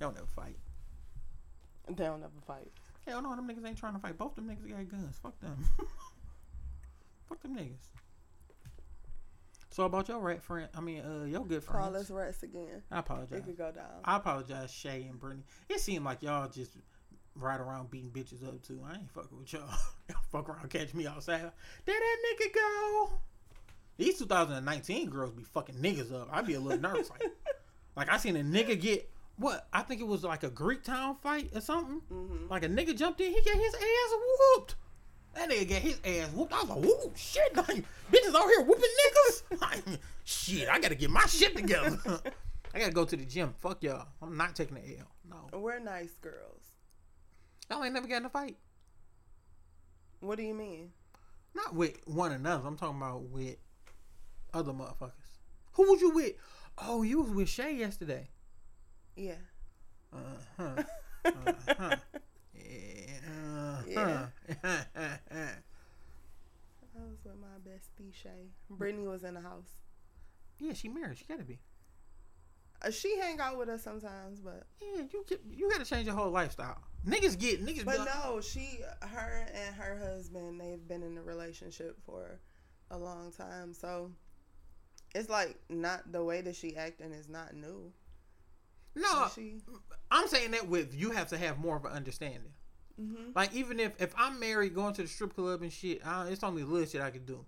[0.01, 0.57] Y'all never fight.
[1.89, 2.71] They don't ever fight.
[3.07, 4.17] Hell no, them niggas ain't trying to fight.
[4.17, 5.19] Both them niggas got guns.
[5.23, 5.57] Fuck them.
[7.29, 7.89] Fuck them niggas.
[9.71, 11.87] So about your rat friend, I mean, uh, your good friends.
[11.87, 12.83] Call us rats again.
[12.91, 13.39] I apologize.
[13.39, 13.87] It could go down.
[14.05, 15.45] I apologize, Shay and Brittany.
[15.69, 16.77] It seemed like y'all just
[17.35, 18.81] ride around beating bitches up too.
[18.87, 19.69] I ain't fucking with y'all.
[20.09, 21.51] y'all fuck around, catch me outside.
[21.85, 23.11] There that nigga go.
[23.99, 26.29] These 2019 girls be fucking niggas up.
[26.33, 27.11] I'd be a little nervous.
[27.11, 27.25] Like,
[27.97, 29.67] like I seen a nigga get what?
[29.73, 32.01] I think it was like a Greek town fight or something.
[32.09, 34.15] hmm Like a nigga jumped in, he got his ass
[34.57, 34.75] whooped.
[35.35, 36.53] That nigga got his ass whooped.
[36.53, 39.43] I was like, whoa, shit, like bitches out here whooping niggas.
[39.61, 39.83] Like,
[40.25, 41.99] shit, I gotta get my shit together.
[42.75, 43.55] I gotta go to the gym.
[43.59, 44.07] Fuck y'all.
[44.21, 45.07] I'm not taking the L.
[45.53, 46.62] No, We're nice girls.
[47.73, 48.57] Y'all ain't never got in a fight.
[50.21, 50.91] What do you mean?
[51.55, 52.67] Not with one another.
[52.67, 53.57] I'm talking about with
[54.53, 55.13] other motherfuckers.
[55.73, 56.35] Who was you with?
[56.79, 58.29] Oh, you was with Shay yesterday.
[59.17, 59.35] Yeah.
[60.13, 60.17] Uh
[60.57, 60.83] huh.
[61.25, 61.97] Uh huh.
[63.87, 64.01] Yeah.
[64.05, 64.27] Uh-huh.
[64.65, 65.49] I
[66.97, 68.51] was with my bestie Shay.
[68.69, 69.71] Brittany was in the house.
[70.59, 71.19] yeah, she married.
[71.19, 71.61] She gotta be.
[72.85, 76.15] Uh, she hang out with us sometimes, but Yeah, you get, you gotta change your
[76.15, 76.79] whole lifestyle.
[77.07, 77.85] Niggas get niggas.
[77.85, 82.39] but like, no, she, her, and her husband, they've been in a relationship for
[82.91, 84.11] a long time, so
[85.15, 87.93] it's like not the way that she acting is not new.
[88.95, 89.55] no, she,
[90.11, 92.53] I'm saying that with you have to have more of an understanding.
[92.97, 96.29] hmm Like even if if I'm married, going to the strip club and shit, I,
[96.29, 97.45] it's only little shit I can do.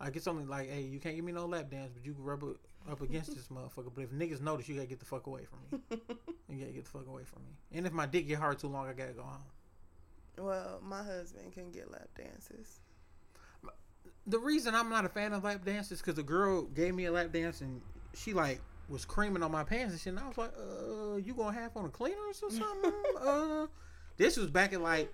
[0.00, 2.22] Like it's only like, hey, you can't give me no lap dance, but you can
[2.24, 2.56] rub it
[2.90, 3.90] up against this motherfucker.
[3.94, 5.58] But if niggas notice, you gotta get the fuck away from
[5.90, 5.98] me.
[6.48, 7.52] You gotta get the fuck away from me.
[7.78, 9.44] And if my dick get hard too long, I gotta go home.
[10.38, 12.80] well, my husband can get lap dances.
[14.26, 17.12] The reason I'm not a fan of lap dances because the girl gave me a
[17.12, 17.80] lap dance and
[18.14, 20.12] she like was creaming on my pants and shit.
[20.12, 22.92] And I was like, uh, you gonna have on a cleaners or something?
[23.20, 23.66] uh,
[24.16, 25.12] this was back at like,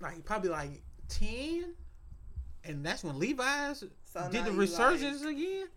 [0.00, 1.74] like probably like ten,
[2.64, 5.68] and that's when Levi's So did the resurgence like- again.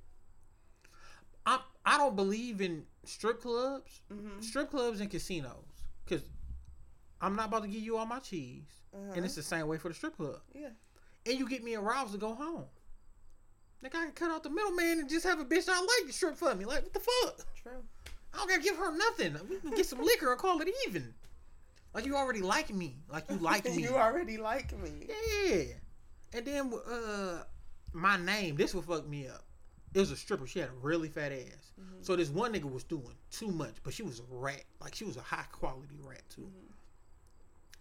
[1.46, 4.44] I I don't believe in strip clubs, Mhm.
[4.44, 5.66] strip clubs and casinos,
[6.06, 6.24] because
[7.22, 9.14] I'm not about to give you all my cheese, Uh-huh.
[9.16, 10.70] and it's the same way for the strip club Yeah.
[11.26, 12.68] and you get me aroused to go home.
[13.82, 16.14] Like I can cut out the middleman and just have a bitch I like to
[16.14, 16.64] strip for me.
[16.66, 17.56] Like what the fuck?
[17.56, 17.84] True.
[18.34, 19.38] I don't gotta give her nothing.
[19.50, 21.14] We can get some liquor and call it even.
[21.94, 23.04] Like you already like me.
[23.10, 23.84] Like you like me.
[23.84, 25.08] you already like me.
[25.44, 25.64] yeah.
[26.34, 27.44] And then uh
[27.92, 29.44] my name, this will fuck me up.
[29.94, 30.48] It was a stripper.
[30.48, 31.72] She had a really fat ass.
[31.80, 32.04] Mhm.
[32.06, 34.64] So this one nigga was doing too much, but she was a rat.
[34.82, 36.42] Like she was a high quality rat too.
[36.42, 36.74] Mhm.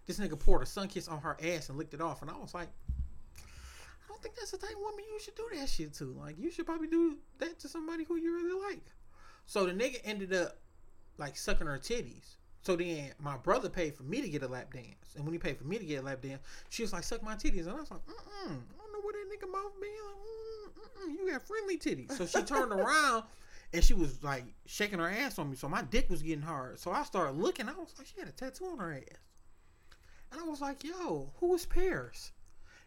[0.05, 2.37] This nigga poured a sun kiss on her ass and licked it off, and I
[2.37, 2.69] was like,
[3.37, 6.05] I don't think that's the type of woman you should do that shit to.
[6.13, 8.83] Like, you should probably do that to somebody who you really like.
[9.45, 10.57] So the nigga ended up
[11.17, 12.35] like sucking her titties.
[12.61, 15.39] So then my brother paid for me to get a lap dance, and when he
[15.39, 17.71] paid for me to get a lap dance, she was like, "Suck my titties," and
[17.71, 21.07] I was like, "Mm, know what that nigga mouth be like.
[21.07, 23.23] Mm, mm, you got friendly titties." So she turned around.
[23.75, 26.77] And she was like shaking her ass on me, so my dick was getting hard.
[26.77, 27.67] So I started looking.
[27.67, 29.17] I was like, she had a tattoo on her ass.
[30.31, 32.33] And I was like, yo, who is Paris?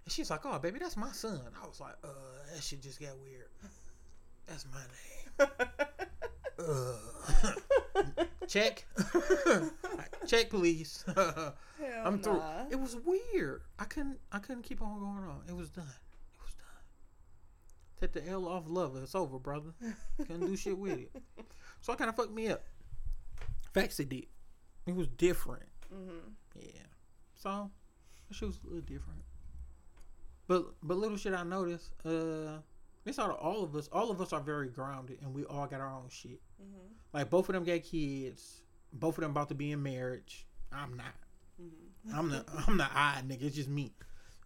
[0.04, 1.40] And she's like, oh, baby, that's my son.
[1.60, 2.08] I was like, uh,
[2.54, 3.48] that shit just got weird.
[4.46, 4.78] That's my
[5.40, 5.50] name.
[6.58, 6.94] Uh,
[8.46, 8.86] check.
[10.26, 11.04] Check, please.
[12.04, 12.38] I'm through.
[12.38, 12.64] nah.
[12.70, 13.62] It was weird.
[13.78, 14.18] I couldn't.
[14.32, 15.42] I couldn't keep on going on.
[15.48, 15.84] It was done.
[18.00, 18.22] It was done.
[18.22, 18.96] Take the L off love.
[18.96, 19.70] It's over, brother.
[20.18, 21.22] Couldn't do shit with it.
[21.80, 22.64] So I kind of fucked me up.
[23.72, 24.26] Facts it did.
[24.86, 25.68] It was different.
[25.92, 26.32] Mhm.
[26.54, 26.70] Yeah.
[27.34, 27.70] So
[28.30, 29.22] shit was a little different.
[30.48, 32.58] But but little shit I noticed, uh
[33.04, 35.66] it's out of all of us, all of us are very grounded and we all
[35.66, 36.40] got our own shit.
[36.60, 36.88] Mhm.
[37.12, 40.46] Like both of them got kids, both of them about to be in marriage.
[40.72, 41.14] I'm not.
[41.60, 42.14] Mhm.
[42.14, 43.92] I'm the I'm the odd nigga, it's just me.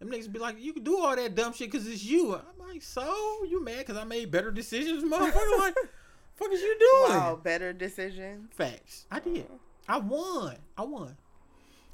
[0.01, 2.33] Them niggas be like, you can do all that dumb shit because it's you.
[2.33, 3.03] I'm like, so
[3.47, 5.59] you mad because I made better decisions, motherfucker?
[5.59, 5.75] like,
[6.33, 7.19] fuck is you doing?
[7.19, 8.51] Wow, better decisions.
[8.51, 9.05] Facts.
[9.11, 9.45] I did.
[9.87, 10.57] I won.
[10.75, 11.17] I won.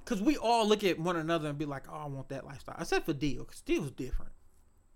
[0.05, 2.78] Cause we all look at one another and be like, "Oh, I want that lifestyle."
[2.80, 4.32] Except for Deal, cause Deal was different.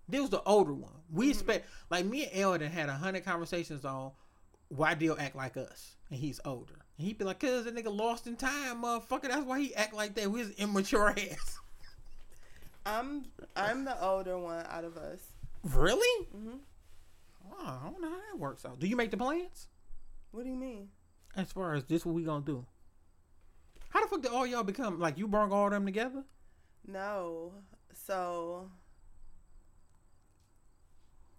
[0.08, 0.90] Deal's the older one.
[1.12, 1.32] We mm-hmm.
[1.32, 4.12] expect, like me and Eldon had a hundred conversations on
[4.68, 6.86] why Deal act like us, and he's older.
[6.96, 9.28] And he'd be like, "Cause that nigga lost in time, motherfucker.
[9.28, 10.30] That's why he act like that.
[10.30, 11.58] We his immature ass."
[12.84, 15.20] I'm I'm the older one out of us.
[15.62, 16.26] really?
[16.26, 16.56] hmm
[17.54, 18.78] Oh, I don't know how that works out.
[18.78, 19.68] Do you make the plans?
[20.30, 20.88] What do you mean?
[21.36, 22.64] As far as this, what we gonna do?
[23.90, 26.24] How the fuck did all y'all become like you brought all them together?
[26.86, 27.52] No.
[27.92, 28.70] So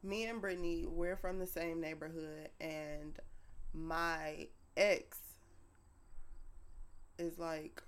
[0.04, 3.18] me and Brittany, we're from the same neighborhood and
[3.74, 5.18] my ex
[7.18, 7.82] is like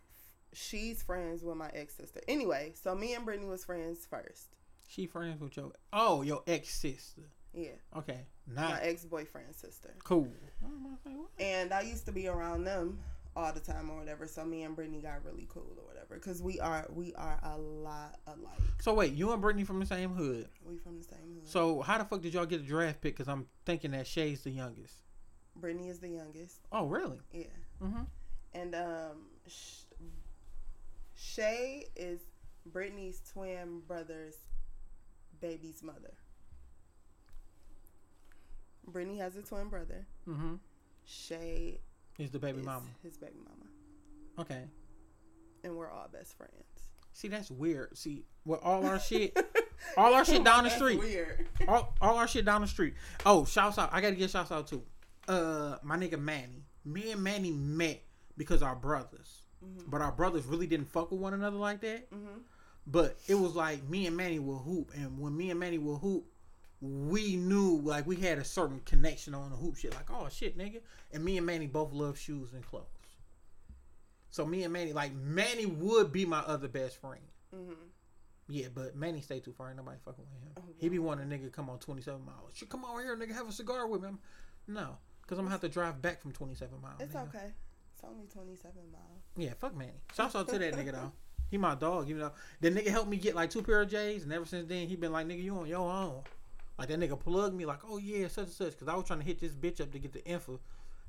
[0.54, 2.22] she's friends with my ex sister.
[2.28, 4.56] Anyway, so me and Brittany was friends first.
[4.88, 7.24] She friends with your oh your ex sister.
[7.54, 7.70] Yeah.
[7.98, 8.20] Okay,
[8.54, 9.94] My ex boyfriend's sister.
[10.04, 10.28] cool.
[10.64, 11.30] I'm about to say, what?
[11.40, 13.00] And I used to be around them
[13.34, 14.28] all the time or whatever.
[14.28, 16.18] So me and Brittany got really cool or whatever.
[16.20, 18.60] Cause we are we are a lot alike.
[18.82, 20.48] So wait, you and Brittany from the same hood.
[20.68, 21.48] We from the same hood.
[21.48, 23.16] So how the fuck did y'all get a draft pick?
[23.18, 24.96] Cause I'm thinking that Shay's the youngest.
[25.56, 26.60] Brittany is the youngest.
[26.74, 27.20] Oh really?
[27.32, 27.46] Yeah.
[27.82, 28.04] Mm-hmm.
[28.54, 29.84] And um, Sh-
[31.16, 32.20] Shay is
[32.66, 34.36] Brittany's twin brother's
[35.40, 36.14] baby's mother.
[38.88, 40.06] Brittany has a twin brother.
[40.28, 40.56] Mm-hmm.
[41.06, 41.80] Shay
[42.18, 42.86] Is the baby is mama.
[43.04, 43.70] his baby mama,
[44.40, 44.64] Okay.
[45.64, 46.52] and we're all best friends.
[47.14, 47.98] See that's weird.
[47.98, 49.38] See, with all our shit,
[49.98, 51.00] all our shit down the street.
[51.00, 51.48] Weird.
[51.68, 52.96] all, all our shit down the street.
[53.26, 53.90] Oh, shouts out!
[53.94, 54.84] I gotta get shouts out too.
[55.28, 56.66] Uh, my nigga Manny.
[56.84, 58.02] Me and Manny met
[58.38, 59.90] because our brothers, Mhm.
[59.90, 62.10] but our brothers really didn't fuck with one another like that.
[62.12, 62.40] Mm-hmm.
[62.88, 65.98] But it was like me and Manny will hoop, and when me and Manny will
[65.98, 66.26] hoop,
[66.82, 69.94] we knew like we had a certain connection on the hoop shit.
[69.96, 70.82] Like, oh shit, nigga.
[71.12, 72.86] And me and Manny both love shoes and clothes.
[74.30, 77.22] So me and Manny, like Manny would be my other best friend.
[77.56, 77.72] Mm-hmm.
[78.48, 79.70] Yeah, but Manny stay too far.
[79.70, 80.52] Ain't nobody fucking with him.
[80.58, 82.52] Oh, He be wanting a nigga come on 27 miles.
[82.54, 84.08] Shit, come on here, nigga, have a cigar with me.
[84.10, 84.20] I'm-
[84.68, 87.00] no, because I'm gonna have to drive back from 27 miles.
[87.02, 87.28] It's nigga.
[87.30, 87.54] okay.
[87.96, 89.24] It's only twenty seven miles.
[89.38, 90.02] Yeah, fuck Manny.
[90.14, 91.12] Shouts out to that nigga though.
[91.50, 92.32] He my dog, you know.
[92.60, 94.96] The nigga helped me get like two pair of J's, and ever since then he
[94.96, 96.22] been like, nigga, you on your own.
[96.78, 99.20] Like that nigga plugged me like, oh yeah, such and such, because I was trying
[99.20, 100.60] to hit this bitch up to get the info.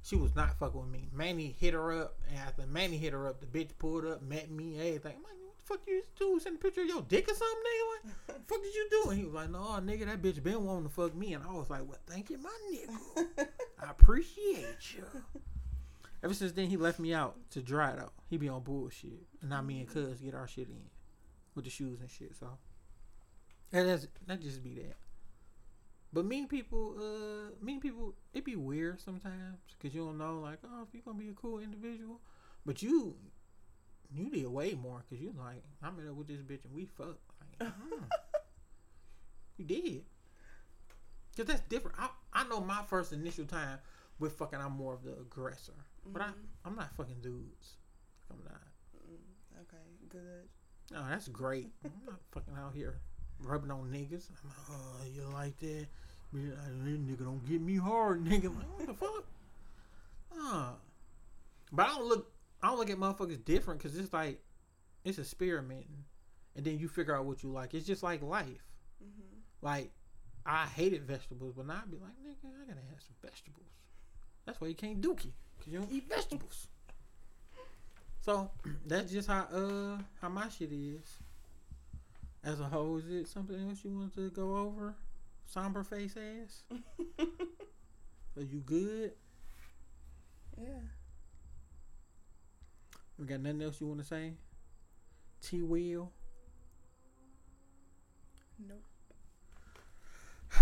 [0.03, 1.09] She was not fucking with me.
[1.13, 4.49] Manny hit her up, and after Manny hit her up, the bitch pulled up, met
[4.51, 5.15] me, everything.
[5.17, 6.39] I'm like, what the fuck you do?
[6.41, 8.11] Send a picture of your dick or something, nigga?
[8.29, 9.11] Like, fuck did you do?
[9.11, 11.35] And he was like, no, nigga, that bitch been wanting to fuck me.
[11.35, 13.49] And I was like, well, thank you, my nigga.
[13.83, 15.05] I appreciate you.
[16.23, 18.13] Ever since then, he left me out to dry though.
[18.29, 20.91] He be on bullshit, and now me and Cuz get our shit in
[21.55, 22.35] with the shoes and shit.
[22.37, 22.59] So
[23.73, 24.97] and that's that just be that.
[26.13, 30.61] But mean people, uh, mean people, it be weird sometimes because you don't know, like,
[30.65, 32.21] oh, if you're gonna be a cool individual,
[32.65, 33.17] but you,
[34.15, 36.87] you did way more because you like, I met up with this bitch and we
[36.87, 37.21] fucked.
[37.61, 37.97] Like, uh-huh.
[39.59, 40.05] you did.
[41.37, 41.99] Cause that's different.
[42.01, 43.79] I I know my first initial time
[44.19, 45.75] with fucking, I'm more of the aggressor,
[46.13, 46.35] but I Mhm.
[46.65, 47.77] I'm not fucking dudes.
[48.31, 48.63] I'm not.
[49.09, 49.77] Mm, okay,
[50.09, 50.49] good.
[50.95, 51.73] Oh, that's great.
[51.85, 53.01] I'm not fucking out here
[53.41, 54.29] rubbing on niggas.
[54.31, 55.87] I'm like, oh, you like that?
[56.35, 58.47] Nigga don't get me hard, nigga.
[58.47, 59.25] I'm like, what the fuck?
[60.39, 60.73] Uh,
[61.73, 62.33] but I don't look.
[62.63, 64.43] I don't look at motherfuckers different because it's like
[65.05, 66.05] it's experimenting,
[66.57, 67.75] and then you figure out what you like.
[67.75, 68.65] It's just like life.
[69.01, 69.93] hmm Like
[70.45, 73.67] I hated vegetables, but now I'd be like, nigga, I gotta have some vegetables.
[74.45, 75.33] That's why you can't dookie
[75.67, 76.69] you don't eat vegetables.
[78.21, 78.51] So
[78.87, 81.19] that's just how uh how my shit is.
[82.45, 84.95] As a whole, is it something else you want to go over?
[85.47, 86.63] Somber face ass.
[88.37, 89.13] Are you good?
[90.61, 90.79] yeah.
[93.19, 94.33] We got nothing else you want to say?
[95.43, 96.13] T Will.
[98.69, 98.83] Nope.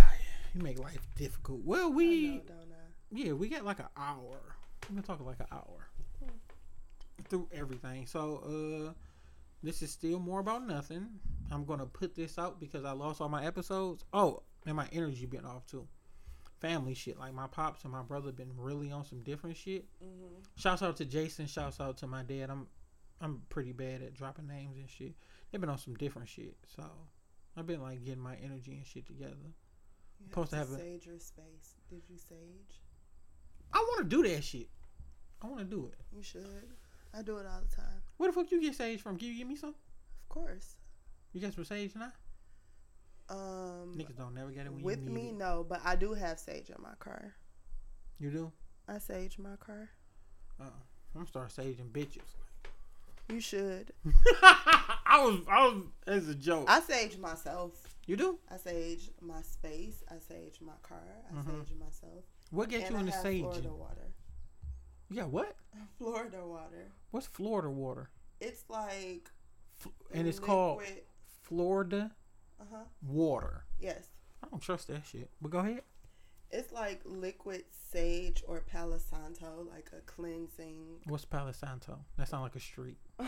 [0.55, 1.63] You make life difficult.
[1.65, 2.85] Well, we know, don't I?
[3.11, 4.54] Yeah, we got like an hour.
[4.89, 5.89] We're gonna talk like an hour
[7.29, 8.07] through everything.
[8.07, 8.37] So,
[8.89, 8.93] uh,
[9.63, 11.09] this is still more about nothing.
[11.51, 14.05] I'm gonna put this out because I lost all my episodes.
[14.13, 15.87] Oh, and my energy been off too.
[16.61, 19.87] Family shit, like my pops and my brother been really on some different shit.
[20.03, 20.35] Mm-hmm.
[20.57, 21.47] Shouts out to Jason.
[21.47, 22.51] Shouts out to my dad.
[22.51, 22.67] I'm
[23.21, 25.15] I'm pretty bad at dropping names and shit.
[25.51, 26.57] They've been on some different shit.
[26.77, 26.85] So
[27.57, 29.35] I've been like getting my energy and shit together.
[30.21, 31.75] You Supposed to have have a- sage your space.
[31.91, 32.81] Did you sage?
[33.75, 34.69] I want to do that shit.
[35.43, 35.99] I want to do it.
[36.17, 36.43] You should.
[37.13, 38.03] I do it all the time.
[38.17, 39.19] Where the fuck you get sage from?
[39.19, 39.71] Can you give me some?
[39.71, 40.77] Of course.
[41.33, 42.13] You got some sage now?
[43.29, 45.35] Um, Niggas don't never get it when with me, it.
[45.37, 47.35] no, but I do have sage in my car.
[48.21, 48.53] You do?
[48.89, 49.89] I sage my car.
[50.61, 50.65] Uh,
[51.17, 52.21] I'm start saging bitches.
[53.31, 53.93] You should.
[54.43, 56.67] I was, I was, as a joke.
[56.69, 57.73] I sage myself.
[58.07, 58.39] you do?
[58.53, 60.03] I sage my space.
[60.11, 60.99] I sage my car.
[61.31, 61.47] I Mhm.
[61.67, 62.25] sage myself.
[62.55, 63.41] What gets and you I into have saging?
[63.41, 64.13] Florida water.
[65.11, 65.57] You got what?
[65.99, 66.93] Florida water.
[67.11, 68.11] What's Florida water?
[68.41, 69.31] It's like
[69.81, 70.83] F- and it's called
[71.43, 72.13] Florida
[72.61, 72.85] Uh-huh.
[73.07, 73.65] water.
[73.81, 74.07] Yes.
[74.43, 75.31] I don't trust that shit.
[75.41, 75.83] But go ahead.
[76.51, 81.01] It's like liquid sage or Palo Santo, like a cleansing.
[81.07, 81.99] What's Palo Santo?
[82.17, 82.99] That sound like a street.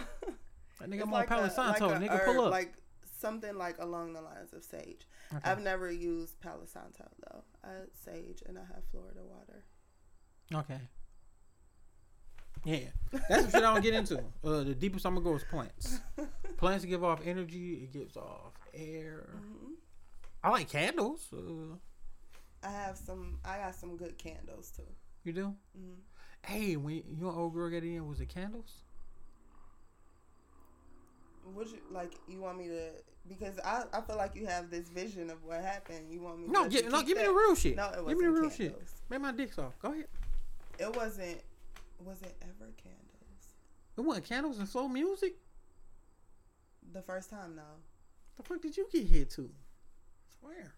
[0.78, 1.86] That nigga, I'm like on Palo Santo.
[1.88, 2.50] like nigga, pull up.
[2.50, 2.74] Like
[3.18, 5.08] something like along the lines of sage.
[5.34, 5.50] Okay.
[5.50, 7.42] I've never used Palo Santo though.
[7.66, 7.70] I
[8.04, 9.64] sage and I have Florida water.
[10.54, 10.80] Okay.
[12.64, 12.78] Yeah,
[13.28, 14.18] that's some shit I don't get into.
[14.44, 16.00] Uh, the deepest I'm gonna go is plants.
[16.56, 17.74] Plants give off energy.
[17.84, 19.28] It gives off air.
[19.32, 19.72] hmm
[20.42, 21.26] I like candles.
[21.32, 21.76] Uh,
[22.66, 23.38] I have some.
[23.44, 24.82] I got some good candles too.
[25.24, 25.54] you do?
[25.76, 25.94] hmm
[26.44, 28.72] Hey, when you your old girl got in, was it candles?
[31.54, 32.12] Would you like?
[32.28, 32.90] You want me to?
[33.28, 36.10] Because I, I feel like you have this vision of what happened.
[36.10, 36.48] You want me?
[36.48, 37.76] No, to get, no, give me the real shit.
[37.76, 38.82] No, it wasn't give me the real shit.
[39.10, 39.78] Make my dicks off.
[39.80, 40.06] Go ahead.
[40.78, 41.40] It wasn't.
[42.04, 43.48] Was it ever candles?
[43.96, 45.36] It wasn't candles and slow music.
[46.92, 47.62] The first time, no,
[48.36, 49.50] The fuck did you get hit to?
[50.40, 50.74] Swear.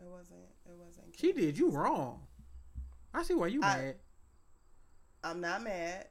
[0.00, 0.38] it wasn't.
[0.66, 1.06] It wasn't.
[1.18, 2.20] She did you wrong.
[3.12, 3.94] I see why you I- mad.
[5.22, 6.06] I'm not mad.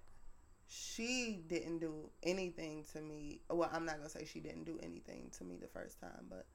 [0.75, 3.41] She didn't do anything to me.
[3.49, 6.47] Well, I'm not gonna say she didn't do anything to me the first time, but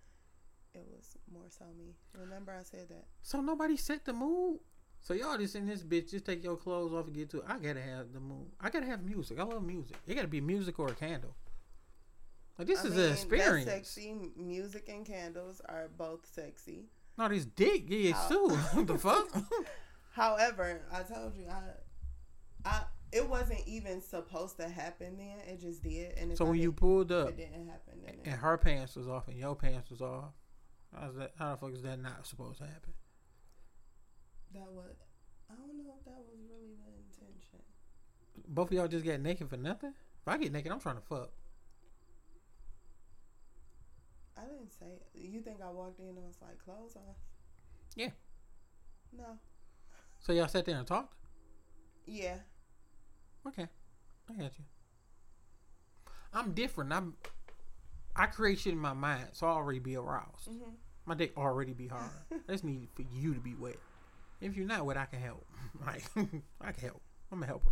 [0.74, 1.94] it was more so me.
[2.18, 3.04] Remember, I said that.
[3.22, 4.58] So nobody set the mood.
[5.02, 7.44] So y'all just in this bitch, just take your clothes off and get to it.
[7.46, 8.48] I gotta have the mood.
[8.60, 9.38] I gotta have music.
[9.38, 9.96] I love music.
[10.06, 11.36] It gotta be music or a candle.
[12.58, 13.70] Like this I is mean, an experience.
[13.70, 14.14] That's sexy.
[14.36, 16.86] Music and candles are both sexy.
[17.16, 18.48] No, this dick, yeah, it's too.
[18.72, 19.28] what the fuck?
[20.12, 22.82] However, I told you, I, I,
[23.12, 25.38] it wasn't even supposed to happen then.
[25.46, 26.16] It just did.
[26.18, 29.28] And so when you pulled up it didn't happen, then and her pants was off
[29.28, 30.32] and your pants was off,
[30.94, 31.32] how's that?
[31.38, 32.92] How the fuck is that not supposed to happen?
[34.54, 34.96] that was.
[35.50, 37.60] I don't know if that was really the intention.
[38.46, 39.94] Both of y'all just got naked for nothing.
[40.22, 41.30] If I get naked, I'm trying to fuck.
[44.36, 45.00] I didn't say.
[45.14, 47.14] You think I walked in and was like clothes on?
[47.96, 48.10] Yeah.
[49.16, 49.38] No.
[50.20, 51.14] So y'all sat there and talked.
[52.06, 52.36] Yeah.
[53.48, 53.66] Okay,
[54.30, 54.64] I got you.
[56.32, 56.92] I'm different.
[56.92, 57.14] I'm.
[58.14, 60.46] I create shit in my mind, so I already be aroused.
[60.48, 60.70] hmm
[61.06, 62.10] My dick already be hard.
[62.32, 63.76] I just need for you to be wet.
[64.40, 65.44] If you're not wet, I can help.
[65.86, 66.02] Like
[66.60, 67.02] I can help.
[67.30, 67.70] I'm a helper.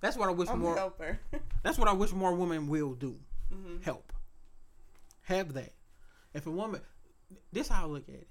[0.00, 0.74] That's what I wish I'm more.
[0.74, 1.18] a helper.
[1.62, 3.16] That's what I wish more women will do.
[3.52, 4.12] hmm Help.
[5.22, 5.72] Have that.
[6.32, 6.80] If a woman,
[7.52, 8.28] this how I look at it.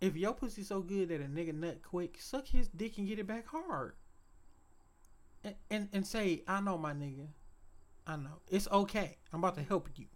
[0.00, 3.18] If your pussy so good that a nigga nut quick, suck his dick and get
[3.18, 3.94] it back hard.
[5.44, 7.28] And and, and say, I know my nigga.
[8.06, 8.40] I know.
[8.50, 9.16] It's okay.
[9.32, 10.06] I'm about to help you.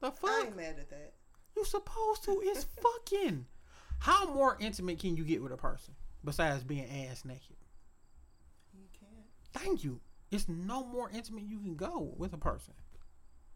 [0.00, 0.30] The fuck?
[0.30, 1.14] I ain't mad at that.
[1.56, 2.42] You supposed to.
[2.44, 3.46] It's fucking.
[4.00, 5.94] How more intimate can you get with a person
[6.24, 7.56] besides being ass naked?
[8.74, 9.64] You can't.
[9.64, 10.00] Thank you.
[10.30, 12.74] It's no more intimate you can go with a person.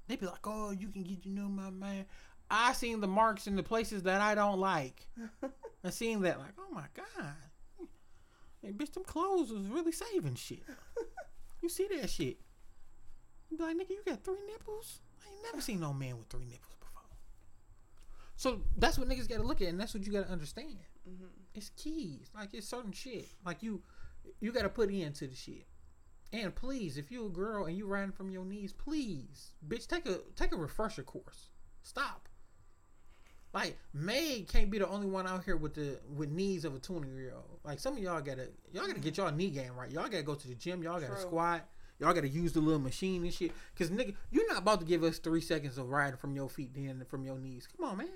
[0.06, 2.06] They be like, oh, you can get to know my man.
[2.50, 5.06] I seen the marks in the places that I don't like.
[5.84, 7.34] I seen that like, oh my god,
[8.62, 10.62] hey, bitch, them clothes was really saving shit.
[11.62, 12.38] you see that shit?
[13.50, 15.00] You be like, nigga, you got three nipples?
[15.22, 17.02] I ain't never seen no man with three nipples before.
[18.36, 20.78] So that's what niggas got to look at, and that's what you got to understand.
[21.04, 22.30] hmm It's keys.
[22.34, 23.26] Like it's certain shit.
[23.44, 23.82] Like you,
[24.40, 25.66] you got to put into the shit.
[26.32, 30.06] And please, if you a girl and you riding from your knees, please, bitch, take
[30.06, 31.48] a take a refresher course.
[31.82, 32.28] Stop.
[33.54, 36.78] Like May can't be the only one out here with the with knees of a
[36.78, 37.60] twenty year old.
[37.64, 39.90] Like some of y'all gotta y'all gotta get y'all knee game right.
[39.90, 40.82] Y'all gotta go to the gym.
[40.82, 41.22] Y'all gotta True.
[41.22, 41.68] squat.
[41.98, 43.52] Y'all gotta use the little machine and shit.
[43.76, 46.74] Cause nigga, you're not about to give us three seconds of riding from your feet
[46.74, 47.66] then from your knees.
[47.76, 48.08] Come on, man.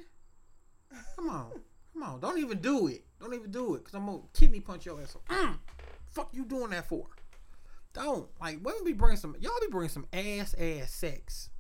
[1.17, 1.51] Come on.
[1.93, 2.21] Come on.
[2.21, 3.05] Don't even do it.
[3.21, 3.85] Don't even do it.
[3.85, 5.17] Cause I'm gonna kidney punch your ass.
[5.29, 5.59] Mm.
[6.11, 7.07] Fuck you doing that for?
[7.95, 11.51] Don't like women be bringing some y'all be bringing some ass ass sex,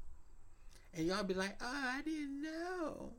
[0.94, 3.12] and y'all be like, oh, I didn't know,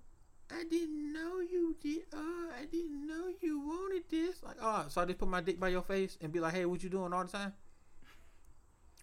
[0.53, 4.43] I didn't know you did, oh, I didn't know you wanted this.
[4.43, 6.65] Like, oh, so I just put my dick by your face and be like, hey,
[6.65, 7.53] what you doing all the time?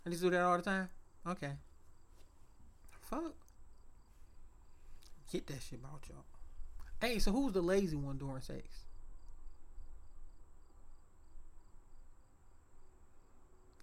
[0.07, 0.89] I just do that all the time.
[1.27, 1.53] Okay.
[3.03, 3.35] Fuck.
[5.33, 6.25] Get that shit about y'all.
[7.01, 8.67] Hey, so who's the lazy one during sex?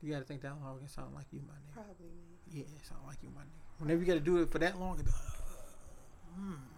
[0.02, 0.80] You gotta think that long.
[0.84, 1.74] It sound like you, my nigga.
[1.74, 2.38] Probably me.
[2.52, 3.82] Yeah, it sound like you, my nigga.
[3.82, 6.77] Whenever you gotta do it for that long, it be like, uh, mm.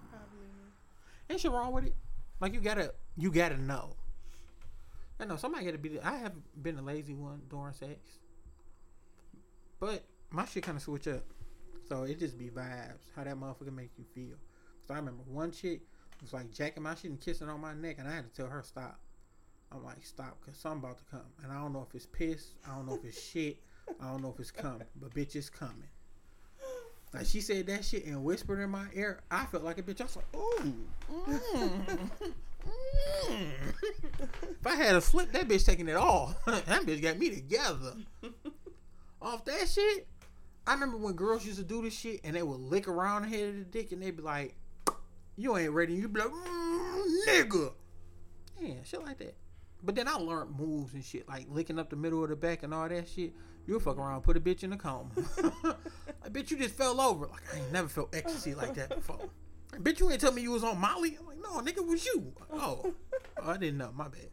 [1.30, 1.96] Ain't shit wrong with it.
[2.40, 3.96] Like you gotta, you gotta know.
[5.20, 6.00] I know somebody gotta be.
[6.00, 8.00] I have been a lazy one during sex,
[9.80, 11.24] but my shit kind of switch up.
[11.88, 13.04] So it just be vibes.
[13.16, 14.38] How that motherfucker make you feel.
[14.88, 15.82] Cause I remember one chick
[16.22, 18.50] was like jacking my shit and kissing on my neck, and I had to tell
[18.50, 19.00] her stop.
[19.72, 22.56] I'm like stop, cause something about to come, and I don't know if it's piss,
[22.68, 23.58] I don't know if it's shit,
[24.02, 25.90] I don't know if it's coming, but bitch, it's coming.
[27.14, 29.22] Like she said that shit and whispered in my ear.
[29.32, 30.02] I felt like a bitch.
[30.02, 30.74] I was like, ooh.
[31.12, 31.40] Mm,
[32.66, 33.52] mm.
[34.60, 36.36] if I had a slip, that bitch taking it all.
[36.46, 37.94] that bitch got me together.
[39.22, 40.08] Off that shit.
[40.68, 43.30] I remember when girls used to do this shit and they would lick around the
[43.30, 44.56] head of the dick and they'd be like,
[45.36, 45.94] you ain't ready.
[45.94, 47.72] You'd be like, mm, nigga.
[48.60, 49.36] Yeah, shit like that.
[49.84, 52.64] But then I learned moves and shit, like licking up the middle of the back
[52.64, 53.34] and all that shit.
[53.66, 55.12] You'll fuck around, put a bitch in a coma.
[55.64, 57.28] like, bitch, you just fell over.
[57.28, 59.30] Like, I ain't never felt ecstasy like that before.
[59.72, 61.18] Like, bitch, you ain't tell me you was on Molly.
[61.20, 62.34] I'm like, no, nigga, it was you.
[62.52, 62.94] Oh.
[63.38, 63.92] oh, I didn't know.
[63.96, 64.30] My bad.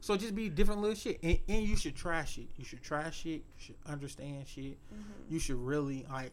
[0.00, 1.18] So just be different little shit.
[1.22, 2.46] And, and you should try shit.
[2.56, 3.42] You should try shit.
[3.42, 4.78] You should understand shit.
[4.94, 5.34] Mm-hmm.
[5.34, 6.30] You should really, like,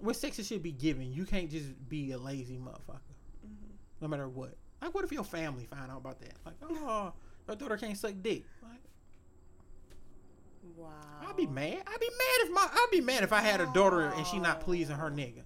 [0.00, 1.10] what sex should be given.
[1.12, 3.00] You can't just be a lazy motherfucker.
[3.46, 3.72] Mm-hmm.
[4.02, 4.56] No matter what.
[4.82, 6.34] Like, what if your family find out about that?
[6.44, 7.14] Like, oh,
[7.50, 8.44] your daughter can't suck dick.
[8.62, 8.80] Like,
[10.76, 10.88] wow.
[11.28, 11.82] I'd be mad.
[11.86, 14.38] I'd be mad if my I'd be mad if I had a daughter and she
[14.38, 15.42] not pleasing her nigga.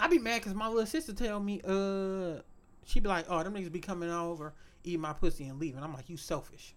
[0.00, 2.40] I'd be mad because my little sister tell me, uh,
[2.84, 4.52] she be like, oh, them niggas be coming over,
[4.82, 5.82] eat my pussy and leaving.
[5.82, 6.74] I'm like, you selfish.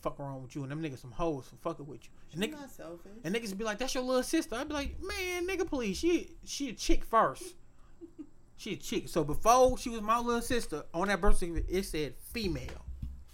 [0.00, 2.10] Fuck around with you and them niggas some hoes for fucking with you.
[2.32, 3.12] And niggas, not selfish.
[3.22, 4.54] And niggas be like, that's your little sister.
[4.54, 5.96] I'd be like, man, nigga, please.
[5.96, 7.54] She she a chick first.
[8.56, 9.08] she a chick.
[9.08, 12.83] So before she was my little sister, on that birth certificate, it said female.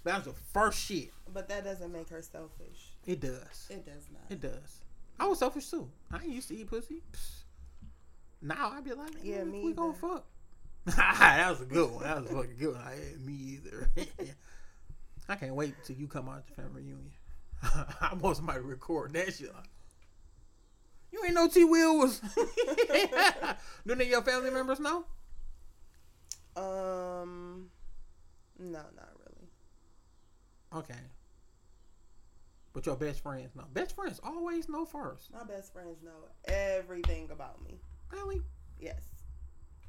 [0.05, 1.11] That was the first shit.
[1.33, 2.95] But that doesn't make her selfish.
[3.07, 3.69] It does.
[3.71, 4.31] It does not.
[4.31, 4.81] It does.
[5.19, 5.89] I was selfish too.
[6.11, 7.03] I used to eat pussy.
[7.13, 7.41] Psst.
[8.43, 9.65] Now I'd be like, yeah, me.
[9.65, 10.25] We gonna fuck.
[10.87, 12.05] that was a good one.
[12.05, 12.83] That was a fucking good one.
[12.83, 13.91] I ain't me either.
[15.29, 17.13] I can't wait till you come out to family reunion.
[17.63, 19.53] I want somebody to record that shit.
[21.13, 22.21] You ain't know T Will was.
[22.21, 25.05] Do any of your family members know?
[26.57, 27.71] Um,
[28.59, 29.10] no, not
[30.75, 30.95] Okay.
[32.73, 33.65] But your best friends know.
[33.73, 35.33] Best friends always know first.
[35.33, 37.81] My best friends know everything about me.
[38.11, 38.43] Really?
[38.79, 39.03] Yes.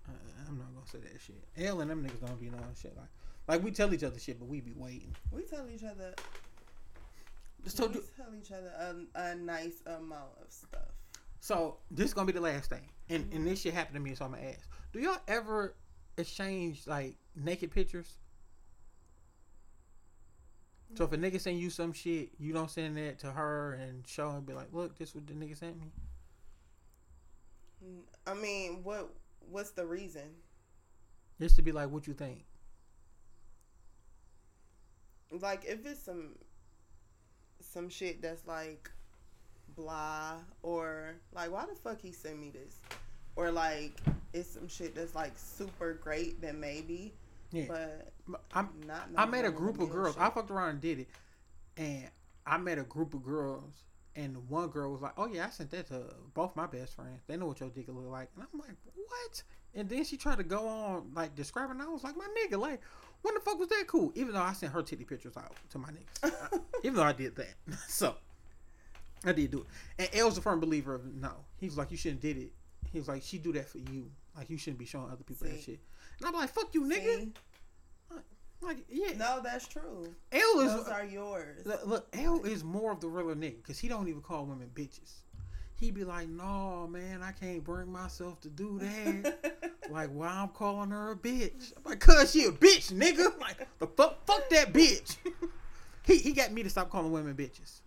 [0.08, 0.14] Uh,
[0.48, 1.44] I'm not gonna say that shit.
[1.58, 3.08] L and them niggas don't be knowing shit like
[3.48, 5.16] like we tell each other shit, but we be waiting.
[5.32, 6.14] We tell each other.
[7.66, 8.72] So we do, tell each other
[9.16, 10.90] a, a, nice amount of stuff.
[11.41, 13.36] So this is gonna be the last thing, and mm-hmm.
[13.38, 15.76] and this shit happened to me, so I'm gonna ask: Do y'all ever
[16.18, 18.18] exchange like naked pictures?
[20.96, 24.06] So if a nigga send you some shit, you don't send that to her and
[24.08, 25.92] show and be like, "Look, this what the nigga sent me."
[28.28, 29.10] I mean, what
[29.50, 30.36] what's the reason?
[31.40, 32.44] Just to be like, "What you think?"
[35.32, 36.36] Like if it's some
[37.62, 38.92] some shit that's like
[39.76, 42.80] blah or like why the fuck he send me this
[43.36, 43.94] or like
[44.34, 47.14] it's some shit that's like super great then maybe
[47.52, 47.65] yeah.
[47.68, 48.14] But
[48.53, 49.10] I'm not.
[49.15, 50.15] I met a group of girls.
[50.15, 50.23] Shit.
[50.23, 51.10] I fucked around and did it,
[51.78, 52.10] and
[52.45, 53.73] I met a group of girls,
[54.15, 56.03] and one girl was like, "Oh yeah, I sent that to
[56.34, 57.22] both my best friends.
[57.28, 60.38] They know what your dick look like." And I'm like, "What?" And then she tried
[60.38, 61.82] to go on like describing.
[61.82, 62.82] I was like, "My nigga, like,
[63.22, 65.78] when the fuck was that cool?" Even though I sent her titty pictures out to
[65.78, 67.56] my niggas, even though I did that,
[67.88, 68.15] so
[69.26, 69.68] I did do it.
[69.99, 71.34] And L's a firm believer of no.
[71.57, 72.53] He was like, "You shouldn't did it."
[72.91, 74.11] He was like, "She do that for you.
[74.36, 75.53] Like, you shouldn't be showing other people See?
[75.53, 75.80] that shit."
[76.22, 77.18] And I'm like, fuck you, nigga.
[77.18, 77.34] See?
[78.61, 79.18] Like, yeah.
[79.18, 80.14] No, that's true.
[80.31, 81.65] L is those are yours.
[81.65, 85.14] Look, L is more of the realer nigga because he don't even call women bitches.
[85.76, 89.72] He be like, no, man, I can't bring myself to do that.
[89.89, 91.73] like, why I'm calling her a bitch?
[91.76, 93.39] I'm like, cause she a bitch, nigga.
[93.39, 95.18] Like, the fuck, fuck that bitch.
[96.03, 97.80] he he got me to stop calling women bitches.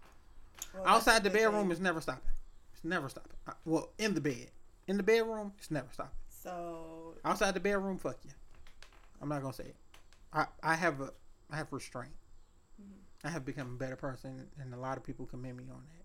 [0.75, 2.33] Well, Outside the bedroom is never stopping.
[2.73, 3.31] It's never stopping.
[3.47, 4.51] Uh, well, in the bed,
[4.89, 6.19] in the bedroom, it's never stopping.
[6.29, 6.84] So
[7.25, 8.31] outside the bedroom, fuck you.
[9.21, 9.77] I'm not gonna say it.
[10.33, 11.11] I I have a
[11.51, 12.13] I have restraint.
[12.81, 13.27] Mm-hmm.
[13.27, 16.05] I have become a better person, and a lot of people commend me on that.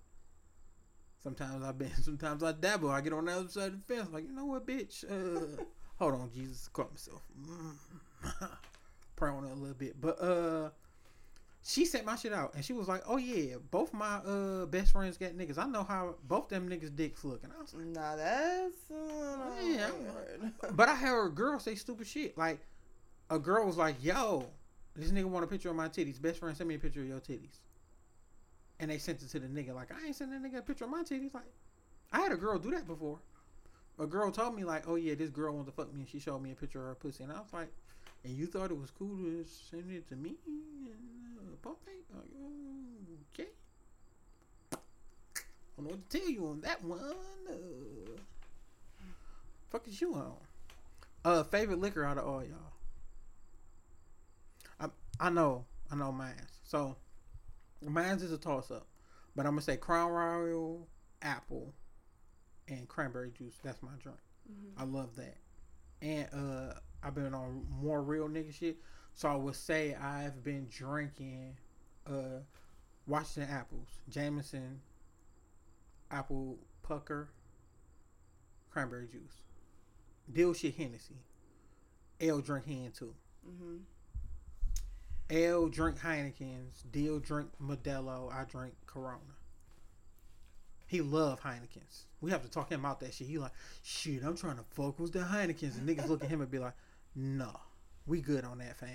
[1.22, 2.90] Sometimes I've been, sometimes I dabble.
[2.90, 5.04] I get on the other side of the fence, like you know what, bitch.
[5.04, 5.64] Uh,
[5.98, 7.22] hold on, Jesus, caught myself.
[7.42, 8.50] Mm.
[9.16, 10.70] Pray on it a little bit, but uh,
[11.64, 14.92] she sent my shit out and she was like, "Oh yeah, both my uh best
[14.92, 15.58] friends got niggas.
[15.58, 19.52] I know how both them niggas dicks look." And I was like, "Nah, that's uh,
[19.64, 19.90] yeah."
[20.72, 22.38] but I heard a girl say stupid shit.
[22.38, 22.60] Like
[23.30, 24.46] a girl was like, "Yo,
[24.96, 26.22] this nigga want a picture of my titties.
[26.22, 27.60] Best friend, send me a picture of your titties."
[28.80, 29.76] And they sent it to the nigga.
[29.76, 31.34] Like, I ain't sending that nigga a picture of my titties.
[31.34, 31.44] Like,
[32.14, 33.20] I had a girl do that before.
[34.00, 36.20] A girl told me like, "Oh yeah, this girl wants to fuck me," and she
[36.20, 37.68] showed me a picture of her pussy, and I was like,
[38.24, 41.19] and you thought it was cool to send it to me and
[41.62, 42.06] pump fake?
[42.14, 42.30] Like,
[43.34, 43.50] okay.
[44.74, 44.78] I
[45.78, 47.00] don't know what to tell you on that one.
[47.50, 48.20] Uh,
[49.70, 50.34] fuck is you on?
[51.24, 52.74] Uh, favorite liquor out of all y'all.
[54.80, 54.88] I
[55.20, 56.60] I know I know mine's.
[56.64, 56.96] So
[57.82, 58.88] mine's is a toss up,
[59.36, 60.88] but I'm gonna say Crown Royal,
[61.22, 61.74] apple,
[62.68, 63.60] and cranberry juice.
[63.64, 64.20] That's my drink.
[64.50, 64.82] Mm-hmm.
[64.82, 65.38] I love that.
[66.02, 66.74] And uh
[67.04, 68.78] I've been on more real nigga shit.
[69.20, 71.58] So I would say I've been drinking
[72.08, 72.40] uh
[73.06, 74.80] Washington apples, Jameson,
[76.10, 77.28] apple pucker,
[78.72, 79.44] cranberry juice.
[80.32, 81.18] Deal shit Hennessy.
[82.22, 83.14] L drink hen too.
[83.46, 83.78] Mm-hmm.
[85.32, 86.84] L drink Heineken's.
[86.90, 88.32] Deal drink Modelo.
[88.34, 89.20] I drink Corona.
[90.88, 92.06] He love Heineken's.
[92.22, 93.28] We have to talk him out that shit.
[93.28, 93.52] He like,
[93.84, 95.76] shit, I'm trying to fuck with the Heineken's.
[95.76, 96.76] And niggas look at him and be like,
[97.14, 97.52] no,
[98.10, 98.90] we good on that, fam.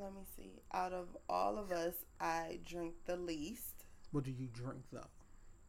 [0.00, 0.60] Let me see.
[0.72, 3.84] Out of all of us, I drink the least.
[4.12, 5.06] What do you drink though?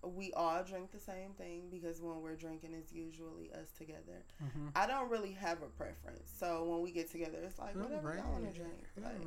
[0.08, 4.24] We all drink the same thing because when we're drinking, it's usually us together.
[4.44, 4.68] Mm-hmm.
[4.76, 6.30] I don't really have a preference.
[6.38, 8.86] So when we get together, it's like whatever I want to drink.
[9.02, 9.26] Like,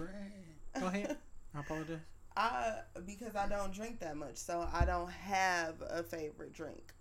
[0.80, 1.16] Go ahead.
[1.54, 1.98] I apologize.
[2.36, 2.74] I
[3.06, 6.94] because I don't drink that much, so I don't have a favorite drink.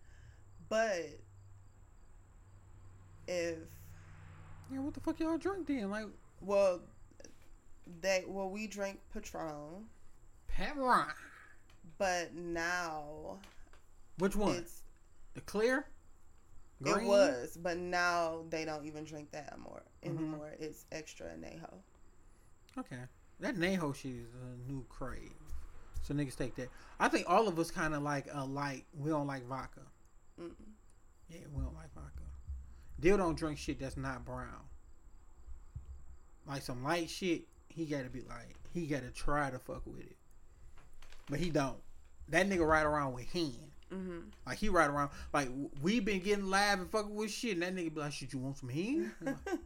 [0.68, 1.20] But
[3.28, 3.60] if
[4.72, 5.90] Yeah, what the fuck y'all drink then?
[5.90, 6.06] Like
[6.42, 6.80] well,
[8.02, 9.86] they well we drink Patron,
[10.48, 11.06] Patron.
[11.98, 13.38] but now
[14.18, 14.56] Which one?
[14.56, 14.82] it's
[15.34, 15.86] the clear?
[16.84, 20.10] it was, but now they don't even drink that more Mhm.
[20.18, 20.52] anymore.
[20.60, 21.74] It's extra anejo.
[22.78, 23.04] Okay.
[23.40, 25.32] That Neho shit is a new crave.
[26.04, 26.70] So niggas take that.
[27.00, 28.86] I think all of us kind of like a light.
[28.98, 29.82] We don't like vodka.
[30.40, 30.52] Mm-mm.
[31.30, 32.01] Yeah, we don't like vodka.
[33.02, 34.70] Dill don't drink shit that's not brown.
[36.48, 40.16] Like some light shit, he gotta be like, he gotta try to fuck with it.
[41.30, 41.80] But he don't.
[42.30, 43.56] That nigga ride around with hen.
[43.92, 44.20] Mm-hmm.
[44.46, 45.50] Like he ride around, like
[45.82, 48.40] we been getting live and fucking with shit, and that nigga be like, "Shit, you
[48.40, 49.36] want some hen?" Like,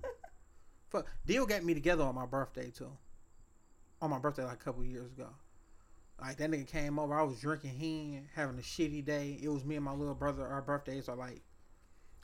[0.90, 1.08] Fuck.
[1.26, 2.92] Deal got me together on my birthday too.
[4.02, 5.28] On my birthday, like a couple years ago.
[6.20, 7.14] Like that nigga came over.
[7.14, 9.38] I was drinking hen, having a shitty day.
[9.42, 10.48] It was me and my little brother.
[10.48, 11.42] Our birthdays are like,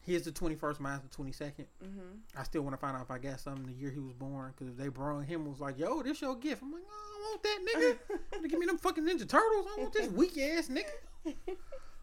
[0.01, 1.65] his the twenty first, mine's the twenty second.
[1.83, 2.17] mm-hmm.
[2.37, 4.53] I still want to find out if I got something the year he was born.
[4.55, 7.29] Because if they brought him was like, "Yo, this your gift," I'm like, "No, I
[7.29, 7.97] want that
[8.39, 8.49] nigga.
[8.49, 9.67] Give me them fucking Ninja Turtles.
[9.77, 11.55] I want this weak ass nigga."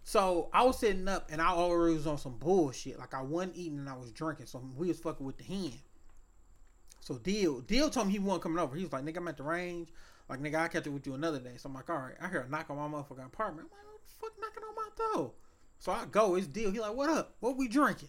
[0.09, 2.99] So I was sitting up and I already was on some bullshit.
[2.99, 4.47] Like I wasn't eating and I was drinking.
[4.47, 5.73] So we was fucking with the hen.
[7.01, 8.75] So Deal, Deal told me he wasn't coming over.
[8.75, 9.89] He was like, nigga, I'm at the range.
[10.31, 11.57] Like, nigga, I'll catch up with you another day.
[11.59, 12.15] So I'm like, all right.
[12.23, 13.69] I hear a knock on my motherfucking apartment.
[13.71, 15.33] I'm like, what the fuck knocking on my door?
[15.79, 16.71] So I go, it's Deal.
[16.71, 17.35] He like, what up?
[17.41, 18.09] What we drinking?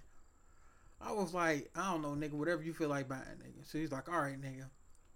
[1.01, 3.65] I was like, I don't know, nigga, whatever you feel like buying, nigga.
[3.65, 4.65] So he's like, all right, nigga.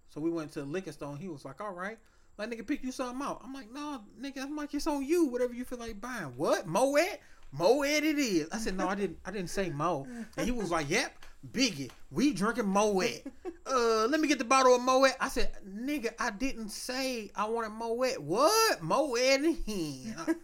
[0.08, 1.98] So we went to liquor store he was like, all right.
[2.38, 3.40] Like, nigga, pick you something out.
[3.44, 5.26] I'm like, no, nigga, I'm like, it's on you.
[5.26, 6.32] Whatever you feel like buying.
[6.36, 6.66] What?
[6.66, 7.20] Moet?
[7.52, 8.48] Moet it is.
[8.50, 10.08] I said, no, I didn't I didn't say Mo.
[10.36, 11.16] And he was like, yep,
[11.52, 13.22] Biggie, we drinking Moet.
[13.66, 15.12] Uh, let me get the bottle of Moet.
[15.20, 18.20] I said, nigga, I didn't say I wanted Moet.
[18.20, 18.82] What?
[18.82, 20.36] Moet and hen.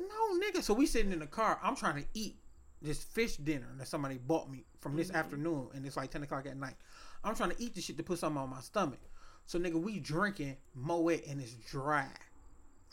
[0.00, 0.62] No, nigga.
[0.62, 1.58] So we sitting in the car.
[1.62, 2.36] I'm trying to eat
[2.82, 5.14] this fish dinner that somebody bought me from this Mhm.
[5.16, 6.76] afternoon, and it's like ten o'clock at night.
[7.22, 9.00] I'm trying to eat this shit to put something on my stomach.
[9.46, 12.08] So nigga, we drinking Moet and it's dry.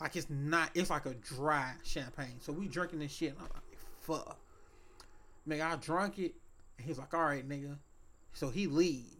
[0.00, 0.70] Like it's not.
[0.74, 2.40] It's like a dry champagne.
[2.40, 3.30] So we drinking this shit.
[3.30, 4.38] And I'm like, fuck.
[5.48, 6.34] Nigga, I drunk it.
[6.76, 7.78] And he's like, all right, nigga.
[8.34, 9.16] So he leave.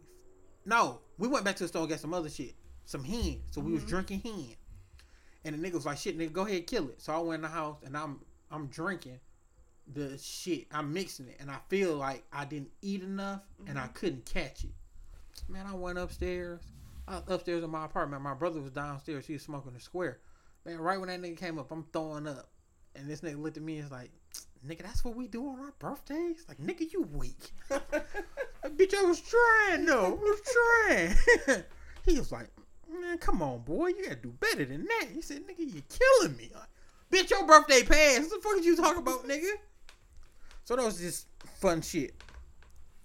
[0.65, 2.53] No, we went back to the store and got some other shit,
[2.85, 3.41] some hen.
[3.49, 3.87] So we was Mhm.
[3.87, 4.55] drinking hen.
[5.45, 7.01] And the nigga was like, shit, nigga, go ahead, kill it.
[7.01, 8.19] So I went in the house and I'm
[8.51, 9.19] I'm drinking
[9.93, 10.67] the shit.
[10.71, 13.93] I'm mixing it, and I feel like I didn't eat enough, and I mm-hmm.
[13.93, 14.71] couldn't catch it.
[15.47, 16.61] Man, I went upstairs.
[17.07, 18.21] I was upstairs in my apartment.
[18.21, 19.25] My brother was downstairs.
[19.25, 20.19] He was smoking a square.
[20.65, 22.49] Man, right when that nigga came up, I'm throwing up,
[22.95, 24.11] and this nigga looked at me and was like,
[24.67, 27.51] "Nigga, that's what we do on our birthdays." Like, nigga, you weak.
[27.69, 30.05] Bitch, I was trying though.
[30.05, 31.15] I was
[31.47, 31.63] trying.
[32.05, 32.49] he was like,
[33.01, 33.87] man, come on, boy.
[33.87, 35.07] You gotta do better than that.
[35.13, 36.51] He said, nigga, you killing me.
[36.53, 36.69] Like,
[37.11, 38.29] bitch, your birthday passed.
[38.29, 39.51] What the fuck did you talk about, nigga?
[40.65, 41.27] So that was just
[41.59, 42.13] fun shit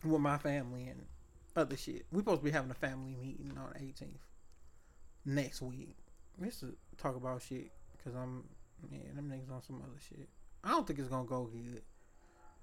[0.05, 1.07] with my family and
[1.57, 2.05] other shit.
[2.12, 4.09] We supposed to be having a family meeting on the 18th
[5.25, 5.97] next week.
[6.39, 8.45] We should talk about shit because I'm,
[8.91, 10.29] man, them niggas on some other shit.
[10.62, 11.83] I don't think it's gonna go good.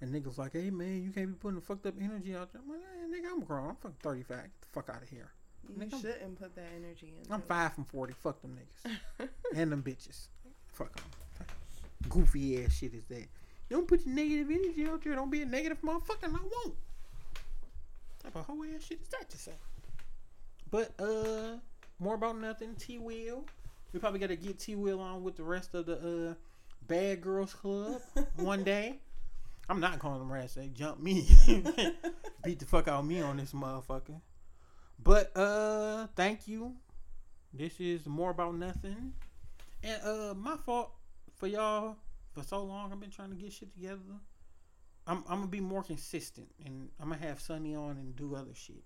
[0.01, 2.61] And niggas like, hey man, you can't be putting fucked up energy out there.
[2.63, 3.69] I'm like, hey, nigga, I'm grown.
[3.69, 4.37] I'm fucking 35.
[4.37, 5.31] Get the fuck out of here.
[5.69, 7.31] You Nigga, I'm- shouldn't put that energy in.
[7.33, 8.13] I'm five from 40.
[8.13, 9.27] Fuck them niggas.
[9.55, 10.27] and them bitches.
[10.73, 11.05] Fuck them.
[12.09, 13.27] Goofy ass shit is that.
[13.69, 15.15] Don't put your negative energy out there.
[15.15, 16.23] Don't be a negative motherfucker.
[16.23, 16.75] and I won't.
[18.21, 19.53] type of whole ass shit is that to say?
[20.69, 21.57] But uh,
[21.99, 22.75] more about nothing.
[22.75, 23.45] T Will.
[23.93, 26.33] We probably got to get T Will on with the rest of the uh
[26.87, 28.01] Bad Girls Club
[28.37, 28.95] one day.
[29.69, 30.55] I'm not calling them rats.
[30.55, 31.27] They jump me,
[32.43, 34.19] beat the fuck out of me on this motherfucker.
[35.03, 36.75] But uh, thank you.
[37.53, 39.13] This is more about nothing.
[39.83, 40.91] And uh, my fault
[41.35, 41.97] for y'all
[42.33, 42.91] for so long.
[42.91, 43.99] I've been trying to get shit together.
[45.07, 48.53] I'm I'm gonna be more consistent, and I'm gonna have Sunny on and do other
[48.53, 48.83] shit.